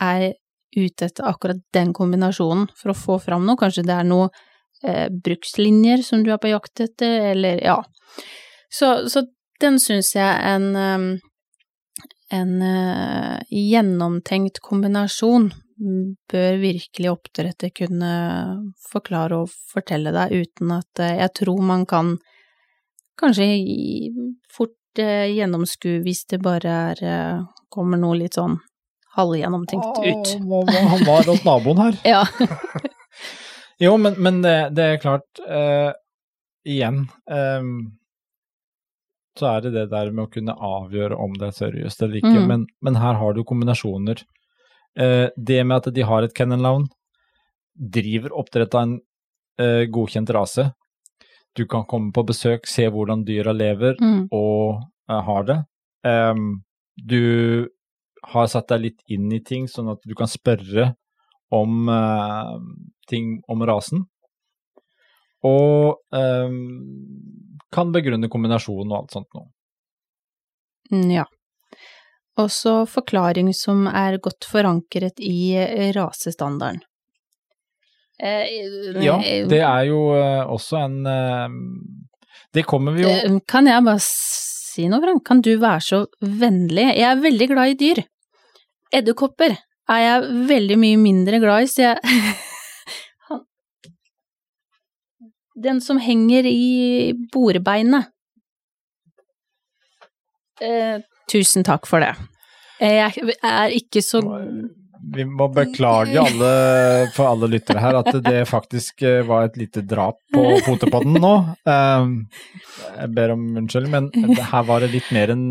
er 0.00 0.34
ute 0.76 1.08
etter 1.08 1.28
akkurat 1.28 1.62
den 1.74 1.92
kombinasjonen 1.96 2.68
for 2.76 2.92
å 2.92 2.98
få 2.98 3.18
fram 3.22 3.46
noe. 3.46 3.58
Kanskje 3.60 3.86
det 3.88 3.96
er 3.96 4.08
noe 4.08 4.28
eh, 4.84 5.06
brukslinjer 5.10 6.04
som 6.06 6.24
du 6.24 6.32
er 6.34 6.40
på 6.42 6.52
jakt 6.52 6.84
etter, 6.84 7.32
eller 7.32 7.62
ja. 7.64 7.80
Så, 8.72 9.08
så 9.08 9.24
den 9.62 9.80
syns 9.80 10.14
jeg 10.16 10.52
en 10.52 10.74
ehm, 10.76 11.08
en 12.34 12.56
uh, 12.58 13.38
gjennomtenkt 13.46 14.58
kombinasjon 14.58 15.52
bør 16.30 16.56
virkelig 16.60 17.10
oppdretter 17.12 17.72
kunne 17.74 18.12
forklare 18.88 19.42
og 19.42 19.52
fortelle 19.72 20.12
deg, 20.14 20.32
uten 20.32 20.72
at 20.78 21.02
eh, 21.02 21.18
jeg 21.20 21.34
tror 21.42 21.60
man 21.68 21.84
kan 21.88 22.14
kanskje 23.20 23.48
fort 24.52 25.02
eh, 25.02 25.28
gjennomskue 25.36 26.00
hvis 26.04 26.24
det 26.32 26.40
bare 26.44 26.78
er 26.92 27.04
eh, 27.04 27.44
kommer 27.72 28.00
noe 28.00 28.16
litt 28.22 28.38
sånn 28.38 28.56
halvgjennomtenkt 29.16 30.00
ut. 30.04 30.32
Å, 30.36 30.46
hva- 30.46 30.64
hva- 30.68 30.88
Han 30.92 31.04
var 31.08 31.28
hos 31.32 31.44
naboen 31.46 31.82
her. 31.84 32.00
Ja. 32.14 32.24
Jo, 33.78 33.96
men, 34.00 34.14
men 34.24 34.38
det, 34.40 34.54
det 34.72 34.84
er 34.94 35.00
klart, 35.02 35.26
uh, 35.44 35.90
igjen 36.64 37.02
um, 37.28 37.72
så 39.36 39.50
er 39.50 39.66
det 39.66 39.72
det 39.74 39.82
der 39.92 40.08
med 40.16 40.24
å 40.24 40.30
kunne 40.32 40.54
avgjøre 40.56 41.18
om 41.20 41.34
det 41.36 41.50
er 41.50 41.56
seriøst 41.58 42.00
eller 42.06 42.22
ikke, 42.22 42.32
Mm. 42.40 42.46
men, 42.48 42.62
men 42.80 42.96
her 42.96 43.18
har 43.20 43.34
du 43.36 43.42
kombinasjoner. 43.44 44.22
Uh, 44.98 45.28
det 45.36 45.58
med 45.68 45.76
at 45.82 45.92
de 45.92 46.06
har 46.08 46.24
et 46.24 46.32
kennel-navn, 46.32 46.86
driver 47.76 48.32
oppdrett 48.40 48.72
av 48.74 48.86
en 48.86 48.94
uh, 49.60 49.84
godkjent 49.92 50.32
rase. 50.32 50.70
Du 51.56 51.66
kan 51.68 51.84
komme 51.84 52.12
på 52.16 52.24
besøk, 52.32 52.64
se 52.68 52.88
hvordan 52.88 53.26
dyra 53.28 53.52
lever, 53.52 53.96
Mm. 54.00 54.28
og 54.32 54.80
har 55.08 55.44
det. 55.52 55.58
Um, 56.08 56.62
du 56.96 57.68
har 58.32 58.46
satt 58.50 58.68
deg 58.72 58.80
litt 58.82 59.02
inn 59.12 59.30
i 59.32 59.40
ting, 59.44 59.68
sånn 59.70 59.90
at 59.92 60.02
du 60.06 60.14
kan 60.18 60.28
spørre 60.30 60.92
om 61.54 61.88
eh, 61.92 62.54
ting 63.10 63.36
om 63.52 63.62
rasen. 63.68 64.04
Og 65.46 66.00
ehm, 66.16 66.56
kan 67.70 67.92
begrunne 67.94 68.30
kombinasjonen 68.32 68.90
og 68.92 68.98
alt 69.04 69.14
sånt 69.14 69.28
noe. 69.36 69.50
Mm, 70.92 71.10
Ja. 71.20 71.26
Også 72.36 72.82
forklaring 72.84 73.48
som 73.56 73.86
er 73.88 74.18
godt 74.20 74.44
forankret 74.44 75.22
i 75.24 75.54
eh, 75.56 75.92
rasestandarden. 75.96 76.82
Eh, 78.20 78.50
Ja, 79.04 79.16
eh, 79.22 79.46
det 79.48 79.62
er 79.64 79.86
jo 79.88 80.00
eh, 80.16 80.42
også 80.48 80.78
en 80.82 80.98
eh, 81.06 81.56
Det 82.56 82.62
kommer 82.64 82.94
vi 82.96 83.02
jo 83.04 83.40
Kan 83.44 83.66
jeg 83.68 83.84
bare 83.84 84.00
si 84.00 84.86
noe, 84.88 85.02
Frank? 85.04 85.24
Kan 85.28 85.42
du 85.44 85.50
være 85.60 85.80
så 85.84 85.98
vennlig? 86.20 86.86
Jeg 86.96 87.08
er 87.10 87.20
veldig 87.24 87.48
glad 87.52 87.72
i 87.74 87.78
dyr. 87.80 88.02
Edderkopper 88.94 89.56
er 89.90 90.00
jeg 90.02 90.22
veldig 90.50 90.76
mye 90.82 90.98
mindre 91.00 91.38
glad 91.42 91.66
i, 91.66 91.70
så 91.70 91.82
jeg 91.88 91.96
Den 95.56 95.78
som 95.80 95.96
henger 96.02 96.44
i 96.44 97.14
bordbeinet. 97.32 98.10
Eh, 100.60 100.98
tusen 101.32 101.64
takk 101.64 101.88
for 101.88 102.04
det. 102.04 102.10
Jeg 102.80 103.32
er 103.40 103.72
ikke 103.72 104.02
så 104.04 104.20
Vi 105.16 105.24
må 105.24 105.46
beklage 105.54 106.18
alle, 106.20 106.50
for 107.16 107.30
alle 107.30 107.48
lyttere 107.54 107.80
her 107.80 107.96
at 108.02 108.10
det 108.26 108.42
faktisk 108.50 109.00
eh, 109.06 109.22
var 109.24 109.46
et 109.48 109.56
lite 109.60 109.80
drap 109.86 110.18
på 110.34 110.44
potepodden 110.66 111.16
nå. 111.24 111.34
Eh, 111.64 112.04
Jeg 113.00 113.12
ber 113.16 113.32
om 113.36 113.46
unnskyldning, 113.62 114.10
men 114.12 114.36
her 114.52 114.66
var 114.68 114.84
det 114.84 114.92
litt 114.92 115.08
mer 115.14 115.32
enn 115.32 115.46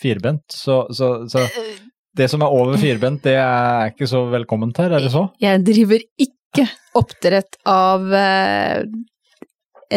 firbent. 0.00 0.44
Så, 0.52 0.82
så, 0.92 1.24
så 1.30 1.46
det 2.16 2.28
som 2.32 2.42
er 2.44 2.54
over 2.54 2.78
firbent, 2.80 3.22
det 3.26 3.36
er 3.40 3.92
ikke 3.92 4.08
så 4.10 4.24
velkomment 4.32 4.78
her, 4.80 4.94
er 4.96 5.04
det 5.04 5.12
så? 5.12 5.26
Jeg 5.42 5.62
driver 5.66 6.02
ikke 6.22 6.66
oppdrett 6.96 7.58
av 7.68 8.06
eh, 8.16 8.84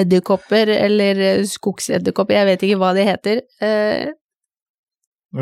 edderkopper 0.01 0.73
eller 0.75 1.45
skogsedderkopper, 1.47 2.37
jeg 2.39 2.49
vet 2.51 2.65
ikke 2.67 2.79
hva 2.81 2.91
det 2.97 3.07
heter. 3.07 3.43
Eh, 3.63 4.09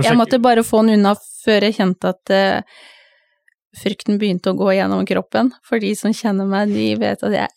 jeg 0.04 0.20
måtte 0.20 0.42
bare 0.44 0.66
få 0.68 0.84
den 0.84 1.00
unna 1.00 1.16
før 1.18 1.68
jeg 1.68 1.78
kjente 1.80 2.12
at 2.12 2.34
eh, 2.36 2.80
frykten 3.78 4.20
begynte 4.20 4.52
å 4.52 4.58
gå 4.60 4.74
gjennom 4.76 5.06
kroppen. 5.08 5.54
For 5.68 5.82
de 5.82 5.94
som 5.98 6.16
kjenner 6.16 6.50
meg, 6.50 6.74
de 6.76 6.92
vet 7.00 7.24
at 7.24 7.38
jeg 7.38 7.57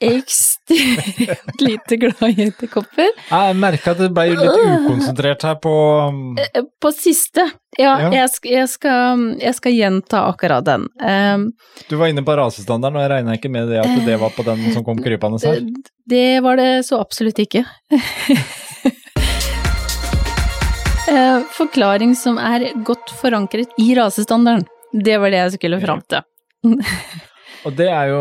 ekstremt 0.00 1.60
lite 1.66 1.96
glad 2.00 2.22
i 2.30 2.46
edderkopper. 2.46 3.10
Jeg 3.30 3.56
merka 3.60 3.92
at 3.94 4.00
det 4.00 4.08
ble 4.16 4.24
litt 4.32 4.60
ukonsentrert 4.60 5.44
her 5.48 5.58
på 5.62 5.74
Eh, 6.40 6.62
På 6.80 6.92
siste, 6.94 7.44
ja, 7.78 7.92
Ja. 8.00 8.10
Jeg, 8.14 8.30
skal, 8.34 8.50
jeg, 8.54 8.68
skal, 8.72 9.24
jeg 9.40 9.54
skal 9.58 9.72
gjenta 9.76 10.22
akkurat 10.30 10.64
den. 10.66 10.86
Um, 11.02 11.48
Du 11.90 11.96
var 12.00 12.08
inne 12.12 12.24
på 12.26 12.36
rasestandarden, 12.38 12.96
og 12.96 13.04
jeg 13.04 13.12
regna 13.14 13.36
ikke 13.38 13.50
med 13.52 13.68
det 13.72 13.80
at 13.84 14.06
det 14.06 14.16
var 14.20 14.32
på 14.36 14.46
den 14.46 14.66
som 14.74 14.84
kom 14.86 15.00
krypende 15.04 15.40
her. 15.44 15.60
det, 16.10 16.24
var 16.44 16.56
det 16.60 16.70
så 16.88 17.00
absolutt 17.02 17.38
ikke. 17.42 17.64
Eh, 21.10 21.40
Forklaring 21.56 22.12
som 22.14 22.36
er 22.38 22.68
godt 22.86 23.10
forankret 23.18 23.72
i 23.82 23.88
rasestandarden. 23.98 24.62
Det 24.92 25.16
var 25.18 25.32
det 25.32 25.40
jeg 25.40 25.52
skulle 25.56 25.80
fram 25.82 26.02
til. 26.06 26.22
Og 27.66 27.74
det 27.74 27.88
er 27.90 28.12
jo 28.12 28.20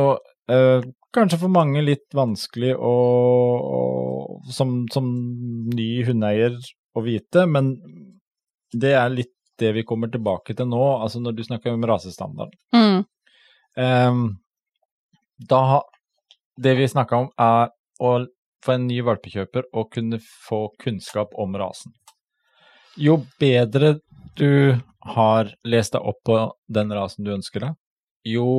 eh, 0.50 0.88
kanskje 1.16 1.40
for 1.42 1.54
mange 1.54 1.82
litt 1.86 2.08
vanskelig 2.16 2.76
å, 2.76 2.96
å 3.60 3.82
som, 4.54 4.84
som 4.94 5.08
ny 5.74 5.90
hundeeier 6.08 6.58
å 6.98 7.04
vite, 7.06 7.46
men 7.50 7.76
det 8.74 8.94
er 8.98 9.14
litt 9.14 9.34
det 9.60 9.74
vi 9.76 9.84
kommer 9.84 10.12
tilbake 10.12 10.56
til 10.56 10.70
nå, 10.72 10.82
altså 11.04 11.20
når 11.22 11.36
du 11.36 11.44
snakker 11.44 11.76
om 11.76 11.86
rasestandard. 11.88 12.54
Mm. 12.76 13.04
Um, 13.80 14.22
da 15.50 15.82
Det 16.60 16.74
vi 16.76 16.88
snakka 16.92 17.16
om, 17.16 17.28
er 17.40 17.70
å 18.04 18.10
for 18.64 18.76
en 18.76 18.88
ny 18.90 19.00
valpekjøper 19.08 19.70
å 19.72 19.86
kunne 19.88 20.20
få 20.20 20.66
kunnskap 20.82 21.32
om 21.40 21.54
rasen. 21.56 21.94
Jo 23.00 23.22
bedre 23.40 24.00
du 24.36 24.76
har 25.16 25.54
lest 25.64 25.96
deg 25.96 26.04
opp 26.04 26.20
på 26.28 26.40
den 26.68 26.92
rasen 26.92 27.24
du 27.24 27.32
ønsker 27.32 27.64
deg, 27.64 27.78
jo 28.28 28.50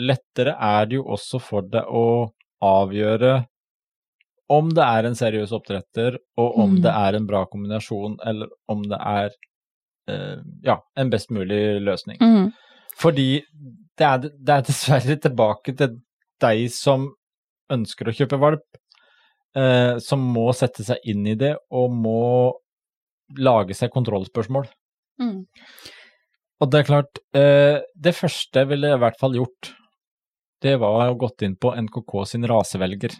lettere 0.00 0.54
er 0.56 0.86
det 0.86 0.98
jo 1.00 1.06
også 1.14 1.40
for 1.42 1.66
deg 1.68 1.88
å 1.88 2.32
avgjøre 2.62 3.46
om 4.52 4.68
det 4.74 4.84
er 4.84 5.08
en 5.08 5.16
seriøs 5.16 5.52
oppdretter, 5.56 6.18
og 6.36 6.58
om 6.58 6.74
Mm. 6.76 6.82
det 6.82 6.92
er 6.92 7.16
en 7.16 7.26
bra 7.26 7.44
kombinasjon, 7.46 8.18
eller 8.26 8.48
om 8.68 8.82
det 8.82 8.98
er 8.98 9.30
eh, 10.08 10.38
ja, 10.64 10.76
en 10.96 11.10
best 11.10 11.30
mulig 11.30 11.80
løsning. 11.80 12.18
Mm. 12.20 12.52
Fordi 12.98 13.42
det 13.96 14.06
er, 14.06 14.18
det 14.18 14.54
er 14.56 14.66
dessverre 14.66 15.16
tilbake 15.16 15.76
til 15.78 15.96
deg 16.42 16.66
som 16.74 17.14
ønsker 17.72 18.10
å 18.10 18.16
kjøpe 18.16 18.40
valp, 18.42 18.66
eh, 19.56 19.98
som 19.98 20.20
må 20.20 20.50
sette 20.52 20.84
seg 20.84 20.98
inn 21.04 21.26
i 21.26 21.36
det 21.38 21.54
og 21.70 21.94
må 21.94 22.52
lage 23.38 23.74
seg 23.78 23.92
kontrollspørsmål. 23.94 24.66
Mm. 25.22 25.46
Og 26.60 26.70
det 26.70 26.82
er 26.82 26.88
klart, 26.90 27.22
eh, 27.34 27.78
det 27.94 28.14
første 28.14 28.66
jeg 28.66 28.78
i 28.78 28.98
hvert 29.00 29.18
fall 29.18 29.38
gjort, 29.38 29.72
det 30.62 30.76
var 30.80 31.10
å 31.10 31.18
gått 31.18 31.42
inn 31.46 31.56
på 31.60 31.72
NKK 31.76 32.24
sin 32.30 32.46
rasevelger. 32.48 33.14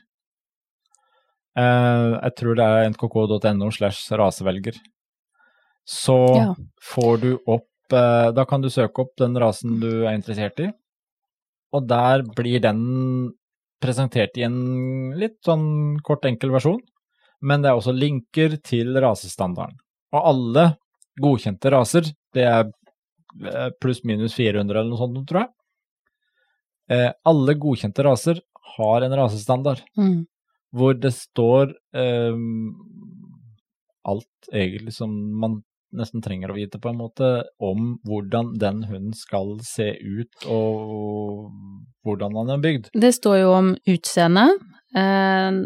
Eh, 1.59 2.13
jeg 2.23 2.35
tror 2.39 2.57
det 2.57 2.65
er 2.67 2.89
nkk.no 2.93 3.69
slash 3.75 4.07
rasevelger. 4.17 4.79
Så 5.85 6.17
Ja. 6.39 6.55
får 6.81 7.21
du 7.21 7.31
opp 7.47 7.67
eh, 7.93 8.31
Da 8.33 8.45
kan 8.47 8.63
du 8.63 8.69
søke 8.71 9.03
opp 9.03 9.17
den 9.19 9.35
rasen 9.37 9.81
du 9.81 10.07
er 10.07 10.15
interessert 10.15 10.59
i, 10.61 10.71
og 11.75 11.87
der 11.89 12.23
blir 12.23 12.61
den 12.63 13.33
presentert 13.83 14.37
i 14.39 14.45
en 14.47 15.13
litt 15.19 15.41
sånn 15.45 15.99
kort, 16.03 16.25
enkel 16.25 16.51
versjon. 16.55 16.81
Men 17.43 17.61
det 17.61 17.69
er 17.71 17.75
også 17.81 17.93
linker 17.93 18.57
til 18.63 18.95
rasestandarden. 18.95 19.77
Og 20.15 20.23
alle 20.31 20.77
godkjente 21.21 21.71
raser, 21.75 22.03
det 22.33 22.45
er 22.47 22.71
eh, 23.45 23.71
pluss-minus 23.83 24.33
400 24.39 24.71
eller 24.81 24.91
noe 24.91 24.99
sånt, 25.03 25.27
tror 25.29 25.41
jeg. 25.43 25.51
Eh, 26.93 27.11
alle 27.25 27.55
godkjente 27.57 28.05
raser 28.05 28.41
har 28.77 29.03
en 29.07 29.17
rasestandard 29.17 29.81
Mm. 29.99 30.27
hvor 30.77 30.95
det 31.01 31.13
står 31.17 31.73
eh, 31.95 32.37
alt 34.05 34.49
egentlig 34.53 34.93
som 34.97 35.13
man 35.41 35.63
nesten 35.93 36.23
trenger 36.25 36.51
å 36.51 36.57
vite, 36.57 36.79
på 36.81 36.89
en 36.89 36.97
måte, 37.03 37.27
om 37.61 37.99
hvordan 38.09 38.55
den 38.59 38.79
hunden 38.89 39.13
skal 39.13 39.59
se 39.61 39.91
ut, 40.01 40.47
og 40.49 41.51
hvordan 42.07 42.39
han 42.41 42.53
er 42.55 42.63
bygd. 42.65 42.89
Det 42.97 43.11
står 43.13 43.37
jo 43.43 43.51
om 43.53 43.69
utseende, 43.93 44.47
eh, 44.97 45.59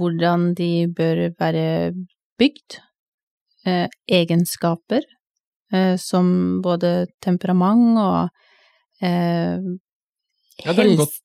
hvordan 0.00 0.48
de 0.58 0.72
bør 0.90 1.22
være 1.38 1.94
bygd, 2.42 2.80
eh, 3.66 3.86
egenskaper 4.10 5.06
eh, 5.72 5.94
som 5.96 6.60
både 6.64 7.06
temperament 7.22 8.02
og 8.02 8.30
eh, 9.00 9.62
Ja, 10.64 10.72
det 10.72 10.84
er 10.84 10.90
en 10.90 10.96
godt 10.98 11.18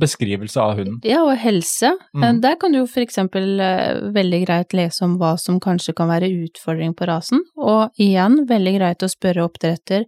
beskrivelse 0.00 0.60
av 0.60 0.76
hunden. 0.78 0.98
Ja, 1.06 1.20
og 1.24 1.36
helse. 1.38 1.92
Mhm. 2.14 2.24
Eh, 2.24 2.32
Der 2.42 2.56
kan 2.56 2.72
du 2.72 2.78
jo 2.80 2.86
for 2.86 3.00
eksempel 3.04 3.60
eh, 3.60 4.00
veldig 4.12 4.40
greit 4.46 4.72
lese 4.74 5.02
om 5.04 5.18
hva 5.18 5.36
som 5.38 5.60
kanskje 5.60 5.94
kan 5.94 6.08
være 6.08 6.30
utfordring 6.46 6.94
på 6.94 7.06
rasen, 7.06 7.42
og 7.56 7.90
igjen 7.98 8.46
veldig 8.48 8.74
greit 8.78 9.02
å 9.06 9.08
spørre 9.12 9.44
oppdretter 9.46 10.04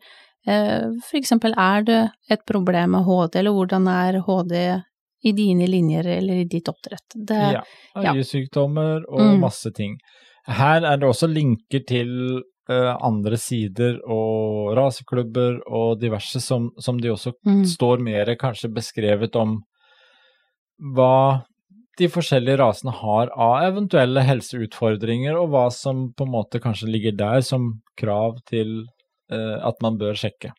eh, 0.48 0.86
for 1.06 1.18
eksempel 1.20 1.54
er 1.56 1.82
det 1.84 2.10
et 2.30 2.44
problem 2.46 2.90
med 2.96 3.04
HD, 3.04 3.36
eller 3.40 3.52
hvordan 3.52 3.86
er 3.88 4.20
HD 4.26 4.82
i 5.24 5.32
dine 5.32 5.66
linjer 5.66 6.06
eller 6.06 6.34
i 6.42 6.44
ditt 6.44 6.68
oppdrett? 6.68 7.06
Det, 7.14 7.40
Ja. 7.52 7.62
Øyesykdommer 8.14 9.02
og 9.08 9.20
Mm. 9.20 9.40
masse 9.40 9.70
ting. 9.74 9.98
Her 10.46 10.82
er 10.84 10.96
det 10.96 11.08
også 11.08 11.26
linker 11.28 11.84
til 11.86 12.42
andre 12.68 13.36
sider 13.40 13.98
og 14.04 14.74
raseklubber 14.76 15.60
og 15.66 16.00
diverse 16.02 16.40
som, 16.44 16.70
som 16.78 16.98
de 17.00 17.08
også 17.14 17.32
Mm. 17.46 17.62
står 17.64 18.02
mer 18.04 18.34
kanskje 18.36 18.68
beskrevet 18.74 19.36
om 19.36 19.62
hva 20.94 21.44
de 21.98 22.06
forskjellige 22.12 22.58
rasene 22.60 22.92
har 22.94 23.32
av 23.34 23.62
eventuelle 23.72 24.22
helseutfordringer, 24.22 25.34
og 25.34 25.48
hva 25.50 25.64
som 25.74 26.12
på 26.14 26.26
en 26.26 26.30
måte 26.30 26.60
kanskje 26.62 26.90
ligger 26.92 27.16
der 27.18 27.40
som 27.42 27.80
krav 27.98 28.38
til 28.46 28.84
eh, 29.32 29.56
at 29.66 29.80
man 29.82 29.98
bør 29.98 30.14
sjekke. 30.14 30.52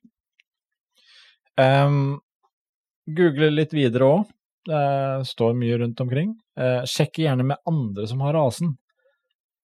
Um, 1.59 2.19
Google 3.07 3.51
litt 3.55 3.73
videre 3.73 4.09
òg. 4.09 4.27
Det 4.69 5.25
står 5.25 5.55
mye 5.57 5.77
rundt 5.81 6.01
omkring. 6.03 6.35
Eh, 6.59 6.83
sjekk 6.85 7.21
gjerne 7.23 7.45
med 7.53 7.57
andre 7.67 8.05
som 8.07 8.19
har 8.21 8.35
rasen. 8.35 8.75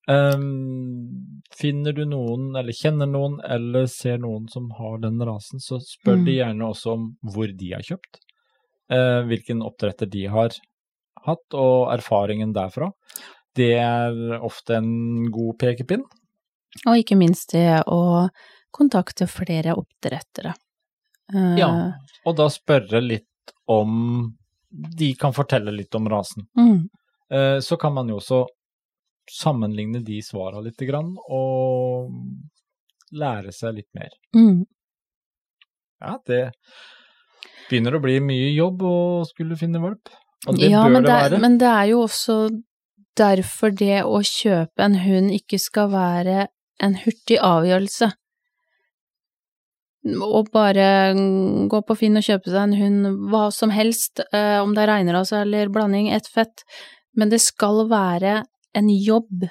Um, 0.08 1.42
finner 1.58 1.94
du 1.98 2.04
noen, 2.06 2.52
eller 2.56 2.74
kjenner 2.78 3.08
noen, 3.10 3.40
eller 3.42 3.88
ser 3.90 4.20
noen 4.22 4.48
som 4.52 4.70
har 4.78 5.00
den 5.02 5.18
rasen, 5.26 5.60
så 5.60 5.80
spør 5.82 6.18
Mm. 6.20 6.26
de 6.26 6.32
gjerne 6.36 6.68
også 6.70 6.92
om 6.94 7.18
hvor 7.24 7.48
de 7.58 7.72
har 7.74 7.82
kjøpt. 7.82 8.20
uh, 8.92 9.24
hvilken 9.26 9.64
oppdretter 9.66 10.06
de 10.06 10.28
har 10.30 10.52
hatt, 11.26 11.54
og 11.58 11.90
erfaringen 11.92 12.54
derfra. 12.54 12.92
Det 13.56 13.72
er 13.80 14.40
ofte 14.44 14.76
en 14.78 15.32
god 15.32 15.58
pekepinn. 15.58 16.04
Og 16.86 16.98
ikke 17.02 17.18
minst 17.18 17.50
det 17.54 17.82
å 17.88 18.30
kontakte 18.72 19.26
flere 19.28 19.74
oppdrettere. 19.76 20.54
Uh, 21.34 21.56
Ja. 21.58 21.94
Og 22.28 22.36
da 22.36 22.46
spørre 22.50 23.02
litt 23.02 23.26
om 23.68 24.36
De 24.70 25.14
kan 25.16 25.32
fortelle 25.34 25.72
litt 25.72 25.96
om 25.96 26.06
rasen. 26.08 26.46
Mm. 26.56 26.90
Uh, 27.32 27.60
så 27.62 27.80
kan 27.80 27.94
man 27.94 28.08
jo 28.10 28.18
også 28.20 28.46
sammenligne 29.32 30.02
de 30.06 30.20
svara 30.24 30.62
litt, 30.64 30.80
grann, 30.88 31.16
og 31.30 32.12
lære 33.16 33.54
seg 33.56 33.80
litt 33.80 33.90
mer. 33.98 34.14
Mm. 34.36 34.66
Ja, 36.04 36.18
det 36.28 36.42
begynner 37.70 37.98
å 37.98 38.04
bli 38.04 38.20
mye 38.22 38.52
jobb 38.54 38.84
å 38.86 38.98
skulle 39.30 39.58
finne 39.60 39.82
valp. 39.82 40.12
Og 40.46 40.60
det 40.60 40.70
ja, 40.70 40.84
bør 40.86 41.00
det, 41.00 41.08
det, 41.08 41.16
være. 41.16 41.40
men 41.42 41.58
det 41.62 41.72
er 41.72 41.88
jo 41.94 42.04
også 42.06 42.36
derfor 43.18 43.74
det 43.74 44.04
å 44.04 44.20
kjøpe 44.28 44.86
en 44.86 45.00
hund 45.02 45.34
ikke 45.34 45.60
skal 45.62 45.90
være 45.94 46.48
en 46.84 46.98
hurtig 47.00 47.40
avgjørelse. 47.42 48.12
Å 50.06 50.42
bare 50.54 50.88
gå 51.72 51.80
på 51.88 51.96
Finn 51.98 52.20
og 52.20 52.26
kjøpe 52.28 52.52
seg 52.52 52.60
en 52.62 52.76
hund, 52.78 53.08
hva 53.32 53.48
som 53.54 53.72
helst, 53.74 54.22
eh, 54.28 54.60
om 54.62 54.76
det 54.76 54.84
er 54.84 54.92
reinrase 54.92 55.40
eller 55.42 55.72
blanding, 55.74 56.12
ett 56.14 56.28
fett, 56.30 56.62
men 57.18 57.32
det 57.32 57.42
skal 57.42 57.88
være 57.90 58.44
en 58.76 58.92
jobb 58.92 59.48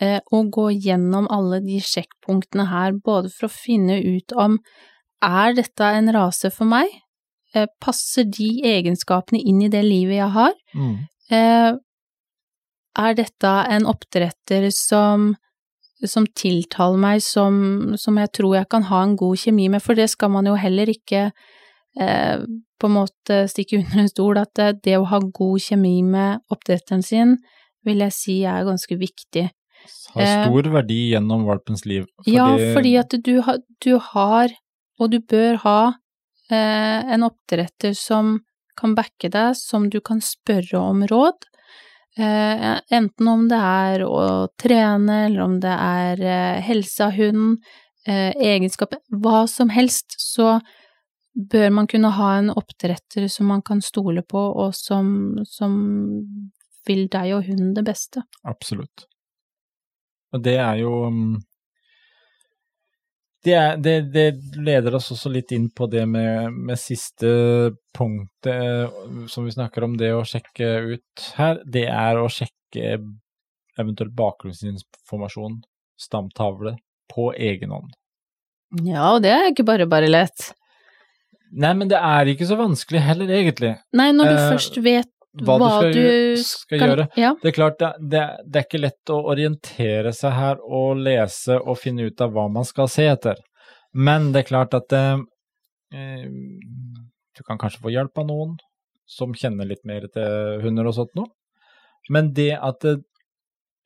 eh, 0.00 0.20
å 0.32 0.42
gå 0.52 0.68
gjennom 0.76 1.28
alle 1.32 1.60
de 1.64 1.80
sjekkpunktene 1.82 2.68
her, 2.70 2.96
både 3.04 3.32
for 3.34 3.48
å 3.48 3.54
finne 3.54 3.98
ut 4.04 4.34
om 4.36 4.58
er 5.24 5.56
dette 5.58 5.90
en 5.98 6.12
rase 6.14 6.50
for 6.54 6.70
meg, 6.70 6.92
eh, 7.54 7.66
passer 7.82 8.28
de 8.30 8.50
egenskapene 8.68 9.40
inn 9.40 9.62
i 9.66 9.72
det 9.72 9.84
livet 9.86 10.20
jeg 10.20 10.32
har, 10.36 10.54
Mm. 10.74 10.96
Eh, 11.30 11.72
er 12.98 13.14
dette 13.14 13.50
en 13.70 13.86
oppdretter 13.86 14.70
som, 14.74 15.34
som 16.04 16.26
tiltaler 16.26 16.98
meg 16.98 17.22
som, 17.22 17.94
som 17.96 18.16
jeg 18.18 18.32
tror 18.32 18.56
jeg 18.56 18.68
kan 18.72 18.86
ha 18.88 19.02
en 19.04 19.16
god 19.16 19.36
kjemi 19.36 19.68
med, 19.68 19.82
for 19.82 19.98
det 19.98 20.08
skal 20.10 20.32
man 20.34 20.46
jo 20.46 20.56
heller 20.58 20.90
ikke 20.90 21.28
eh, 22.00 22.38
på 22.78 22.86
en 22.86 22.96
måte 22.96 23.44
stikke 23.50 23.82
under 23.82 24.02
en 24.02 24.10
stol, 24.10 24.38
at 24.38 24.54
det, 24.56 24.82
det 24.84 24.98
å 24.98 25.06
ha 25.10 25.20
god 25.20 25.62
kjemi 25.62 26.00
med 26.02 26.42
oppdretteren 26.50 27.02
sin, 27.02 27.36
vil 27.84 27.98
jeg 27.98 28.12
si 28.12 28.36
er 28.44 28.64
ganske 28.64 28.96
viktig. 28.98 29.50
Har 30.14 30.22
Eh, 30.22 30.44
stor 30.46 30.62
verdi 30.72 31.10
gjennom 31.12 31.44
valpens 31.46 31.84
liv. 31.86 32.06
Ja, 32.26 32.46
fordi 32.74 32.96
at 32.98 33.14
du, 33.22 33.40
har- 33.42 33.60
du 33.80 33.98
har, 33.98 34.48
og 35.00 35.10
du 35.10 35.20
bør 35.20 35.56
ha, 35.62 35.92
eh, 36.50 37.12
en 37.14 37.22
oppdretter 37.22 37.94
som 37.96 38.40
kan 38.76 38.94
backe 38.94 39.30
deg, 39.30 39.54
som 39.56 39.88
du 39.90 40.00
kan 40.00 40.20
spørre 40.20 40.78
om 40.80 41.02
råd. 41.06 41.34
Eh, 42.18 42.80
enten 42.90 43.28
om 43.28 43.46
det 43.48 43.58
er 43.58 44.00
å 44.06 44.48
trene, 44.58 45.26
eller 45.26 45.40
om 45.44 45.60
det 45.60 45.70
er 45.78 46.60
helse 46.66 47.00
av 47.06 47.12
hunden, 47.12 47.58
eh, 48.06 48.32
egenskaper, 48.34 48.98
hva 49.12 49.46
som 49.48 49.68
helst, 49.68 50.16
så 50.18 50.60
bør 51.36 51.70
man 51.72 51.86
kunne 51.86 52.10
ha 52.10 52.38
en 52.38 52.50
oppdretter 52.50 53.28
som 53.30 53.46
man 53.46 53.62
kan 53.62 53.80
stole 53.80 54.22
på, 54.26 54.40
og 54.56 54.74
som, 54.74 55.38
som 55.46 56.50
vil 56.88 57.06
deg 57.12 57.36
og 57.36 57.46
hunden 57.46 57.74
det 57.76 57.84
beste. 57.86 58.24
Absolutt. 58.48 59.06
Og 60.34 60.42
det 60.44 60.58
er 60.60 60.80
jo 60.82 60.92
mm, 61.12 61.36
det, 63.44 63.54
er, 63.54 63.76
det, 63.80 63.94
det, 64.12 64.26
leder 64.56 64.96
oss 64.98 65.12
også 65.14 65.30
litt 65.32 65.52
inn 65.56 65.68
på 65.70 65.86
det 65.90 66.04
med, 66.10 66.52
med 66.52 66.80
siste 66.80 67.30
punktet 67.96 69.30
som 69.30 69.46
vi 69.46 69.54
snakker 69.54 69.86
om, 69.86 69.96
det 70.00 70.10
å 70.16 70.26
sjekke 70.26 70.72
ut 70.94 71.28
her. 71.38 71.62
Det 71.64 71.86
er 71.88 72.18
å 72.18 72.28
sjekke 72.32 72.98
eventuelt 73.78 74.12
bakgrunnsinformasjon, 74.18 75.60
stamtavle, 75.98 76.76
på 77.08 77.30
egen 77.38 77.72
hånd. 77.72 77.94
Ja, 78.84 79.14
og 79.14 79.22
det 79.24 79.32
er 79.32 79.46
ikke 79.52 79.64
bare 79.68 79.86
bare 79.88 80.10
lett. 80.10 80.50
Nei, 81.56 81.70
men 81.78 81.88
det 81.88 81.96
er 81.96 82.28
ikke 82.28 82.48
så 82.48 82.58
vanskelig 82.58 83.00
heller, 83.00 83.30
egentlig. 83.32 83.72
Nei, 83.96 84.10
når 84.12 84.28
du 84.28 84.36
uh, 84.36 84.48
først 84.52 84.76
vet 84.84 85.08
hva, 85.38 85.58
hva 85.60 85.68
du 85.84 85.92
skal, 85.92 86.38
du 86.38 86.44
skal 86.48 86.84
gjøre. 86.84 87.08
Ja. 87.20 87.34
Det 87.42 87.50
er 87.50 87.56
klart, 87.56 87.78
det, 87.80 87.90
det, 88.00 88.22
det, 88.46 88.60
er 88.60 88.66
ikke 88.66 88.80
lett 88.80 89.12
å 89.12 89.18
orientere 89.32 90.12
seg 90.16 90.34
her 90.34 90.62
og 90.64 91.02
lese 91.04 91.58
og 91.60 91.78
finne 91.78 92.08
ut 92.08 92.24
av 92.24 92.32
hva 92.34 92.48
man 92.52 92.66
skal 92.66 92.88
se 92.90 93.06
etter. 93.10 93.40
Men 93.92 94.32
det 94.32 94.44
er 94.44 94.50
klart 94.52 94.76
at 94.78 94.96
eh 94.96 95.18
du 97.38 97.44
kan 97.46 97.58
kanskje 97.60 97.82
få 97.84 97.92
hjelp 97.94 98.18
av 98.18 98.26
noen 98.28 98.56
som 99.08 99.34
kjenner 99.36 99.68
litt 99.70 99.84
mer 99.88 100.08
til 100.12 100.58
hunder 100.64 100.90
og 100.90 100.96
sånt 100.96 101.14
noe. 101.16 101.30
Men 102.12 102.32
det 102.36 102.52
at 102.56 102.84
eh, 102.88 103.00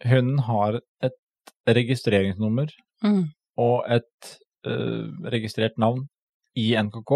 hunden 0.09 0.41
har 0.47 0.81
et 1.05 1.19
registreringsnummer 1.69 2.73
mm. 3.05 3.23
og 3.63 3.77
et 3.93 4.33
eh, 4.67 5.05
registrert 5.35 5.79
navn 5.83 6.07
i 6.59 6.73
NKK, 6.79 7.13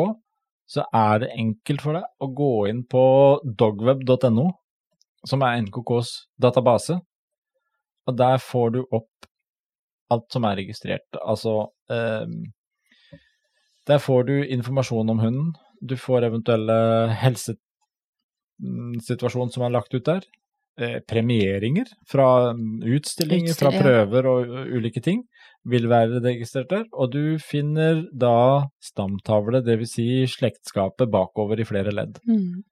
så 0.66 0.82
er 0.94 1.18
det 1.22 1.34
enkelt 1.38 1.82
for 1.82 1.92
deg 1.96 2.04
å 2.22 2.26
gå 2.34 2.66
inn 2.70 2.84
på 2.90 3.02
dogweb.no, 3.44 4.46
som 5.26 5.42
er 5.46 5.60
NKKs 5.62 6.10
database, 6.42 6.94
og 8.06 8.18
der 8.18 8.38
får 8.42 8.70
du 8.74 8.80
opp 8.84 9.26
alt 10.14 10.26
som 10.30 10.44
er 10.46 10.58
registrert. 10.60 11.10
Altså 11.18 11.52
eh, 11.90 12.26
Der 13.86 13.98
får 14.02 14.22
du 14.26 14.42
informasjon 14.42 15.10
om 15.10 15.18
hunden, 15.22 15.56
du 15.80 15.96
får 16.00 16.24
eventuelle 16.26 16.76
helsesituasjoner 17.20 19.52
som 19.54 19.62
er 19.66 19.70
lagt 19.74 19.94
ut 19.94 20.06
der, 20.06 20.22
eh, 20.80 20.98
premieringer 21.08 21.90
fra 22.10 22.52
utstillinger, 22.52 23.56
fra 23.58 23.72
prøver 23.74 24.28
og 24.30 24.54
ulike 24.76 25.02
ting 25.04 25.24
vil 25.66 25.88
være 25.90 26.22
registrert 26.22 26.70
der, 26.70 26.84
og 26.94 27.10
du 27.14 27.38
finner 27.42 28.04
da 28.14 28.68
stamtavle, 28.82 29.64
dvs. 29.66 29.96
Si 29.96 30.08
slektskapet 30.30 31.10
bakover 31.10 31.60
i 31.60 31.66
flere 31.66 31.94
ledd. 31.94 32.20
Mm. 32.28 32.62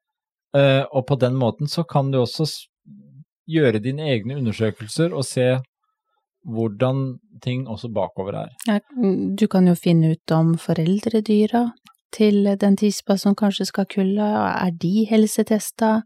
Uh, 0.54 0.84
og 0.94 1.02
på 1.08 1.18
den 1.18 1.34
måten 1.34 1.66
så 1.66 1.82
kan 1.82 2.12
du 2.12 2.20
også 2.20 2.46
gjøre 3.50 3.82
dine 3.82 4.06
egne 4.12 4.36
undersøkelser 4.38 5.10
og 5.10 5.26
se 5.26 5.48
hvordan 6.44 7.16
ting 7.42 7.64
også 7.68 7.88
bakover 7.90 8.36
er. 8.44 8.52
Ja, 8.68 8.78
du 9.38 9.46
kan 9.50 9.66
jo 9.66 9.74
finne 9.74 10.12
ut 10.14 10.34
om 10.36 10.54
foreldredyra 10.60 11.64
til 12.14 12.46
den 12.60 12.76
tispa 12.78 13.16
som 13.18 13.34
kanskje 13.34 13.66
skal 13.72 13.88
kulle, 13.90 14.28
er 14.28 14.70
de 14.70 15.06
helsetesta? 15.10 16.02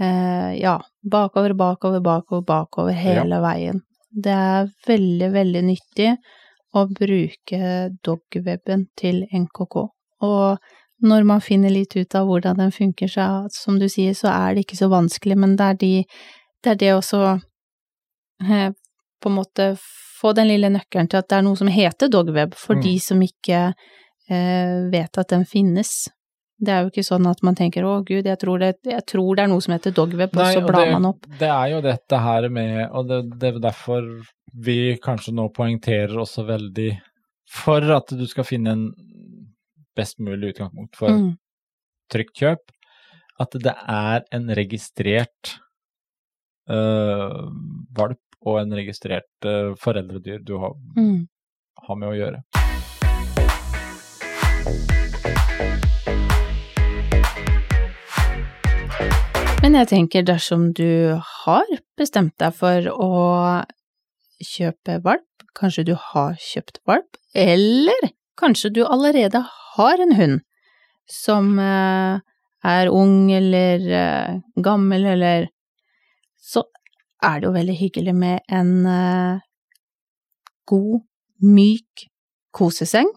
Uh, 0.00 0.50
ja, 0.58 0.78
bakover, 1.10 1.54
bakover, 1.54 2.00
bakover, 2.02 2.42
bakover 2.46 2.96
hele 2.98 3.36
ja. 3.36 3.42
veien. 3.44 3.82
Det 4.10 4.32
er 4.34 4.70
veldig, 4.86 5.28
veldig 5.34 5.62
nyttig 5.68 6.14
å 6.74 6.86
bruke 6.90 7.74
dogweben 8.02 8.88
til 8.98 9.22
NKK. 9.30 9.76
Og 10.26 11.04
når 11.04 11.26
man 11.28 11.42
finner 11.44 11.72
litt 11.72 11.96
ut 11.96 12.14
av 12.14 12.28
hvordan 12.28 12.58
den 12.62 12.72
funker, 12.74 13.10
så 13.10 13.46
som 13.52 13.78
du 13.78 13.88
sier, 13.90 14.14
så 14.16 14.30
er 14.32 14.54
det 14.54 14.64
ikke 14.64 14.78
så 14.80 14.88
vanskelig, 14.92 15.36
men 15.38 15.56
det 15.58 15.66
er, 15.66 15.78
de, 15.82 15.92
det, 16.64 16.72
er 16.72 16.80
det 16.80 16.92
også 16.94 17.20
eh, 18.46 18.70
på 19.22 19.30
en 19.30 19.36
måte 19.36 19.74
få 20.20 20.32
den 20.36 20.48
lille 20.48 20.70
nøkkelen 20.72 21.10
til 21.10 21.20
at 21.20 21.28
det 21.30 21.38
er 21.38 21.46
noe 21.46 21.60
som 21.60 21.70
heter 21.70 22.10
dogweb, 22.12 22.56
for 22.58 22.78
mm. 22.78 22.84
de 22.86 22.94
som 23.02 23.22
ikke 23.22 23.60
eh, 23.68 24.76
vet 24.92 25.20
at 25.20 25.34
den 25.34 25.44
finnes. 25.48 25.96
Det 26.54 26.70
er 26.70 26.84
jo 26.84 26.92
ikke 26.92 27.02
sånn 27.06 27.26
at 27.26 27.40
man 27.42 27.56
tenker 27.58 27.82
'å 27.82 28.04
gud, 28.06 28.26
jeg 28.26 28.38
tror 28.38 28.58
det, 28.62 28.76
jeg 28.86 29.04
tror 29.06 29.34
det 29.36 29.42
er 29.44 29.50
noe 29.50 29.60
som 29.60 29.74
heter 29.74 29.90
dogweb', 29.90 30.36
og 30.38 30.52
så 30.54 30.62
blar 30.62 30.92
man 30.92 31.10
opp. 31.10 31.26
Det 31.38 31.50
er 31.50 31.68
jo 31.72 31.80
dette 31.82 32.20
her 32.20 32.48
med, 32.48 32.90
og 32.92 33.08
det, 33.08 33.38
det 33.40 33.48
er 33.48 33.58
derfor 33.58 34.06
vi 34.54 34.96
kanskje 35.02 35.34
nå 35.34 35.48
poengterer 35.50 36.14
også 36.14 36.46
veldig 36.46 36.92
for 37.50 37.82
at 37.96 38.14
du 38.14 38.26
skal 38.30 38.46
finne 38.46 38.70
en 38.70 38.84
best 39.96 40.18
mulig 40.18 40.54
utgangspunkt 40.54 40.96
for 40.98 41.10
mm. 41.10 41.36
trygt 42.10 42.38
kjøp, 42.38 42.72
at 43.40 43.58
det 43.66 43.74
er 43.74 44.24
en 44.34 44.48
registrert 44.54 45.58
øh, 46.70 47.50
valp 47.98 48.20
og 48.44 48.60
en 48.62 48.74
registrert 48.78 49.46
øh, 49.46 49.74
foreldredyr 49.80 50.42
du 50.46 50.58
har, 50.62 50.74
mm. 50.96 51.28
har 51.88 51.96
med 52.02 52.08
å 52.12 52.18
gjøre. 52.18 52.42
Men 59.74 59.82
jeg 59.82 59.90
tenker 59.90 60.22
dersom 60.22 60.68
du 60.78 61.18
har 61.18 61.70
bestemt 61.98 62.36
deg 62.38 62.52
for 62.54 62.84
å 62.94 63.14
kjøpe 64.38 65.00
valp, 65.02 65.42
kanskje 65.58 65.82
du 65.88 65.96
har 65.98 66.36
kjøpt 66.38 66.78
valp, 66.86 67.18
eller 67.34 68.06
kanskje 68.38 68.70
du 68.76 68.78
allerede 68.84 69.40
har 69.72 70.04
en 70.04 70.14
hund 70.14 70.38
som 71.10 71.58
eh, 71.58 72.22
er 72.70 72.92
ung 72.94 73.32
eller 73.34 73.90
eh, 73.98 74.38
gammel 74.62 75.10
eller 75.16 75.50
Så 76.38 76.62
er 77.18 77.42
det 77.42 77.50
jo 77.50 77.58
veldig 77.58 77.78
hyggelig 77.82 78.14
med 78.14 78.46
en 78.46 78.72
eh, 78.86 79.44
god, 80.70 81.02
myk 81.42 82.06
koseseng. 82.54 83.10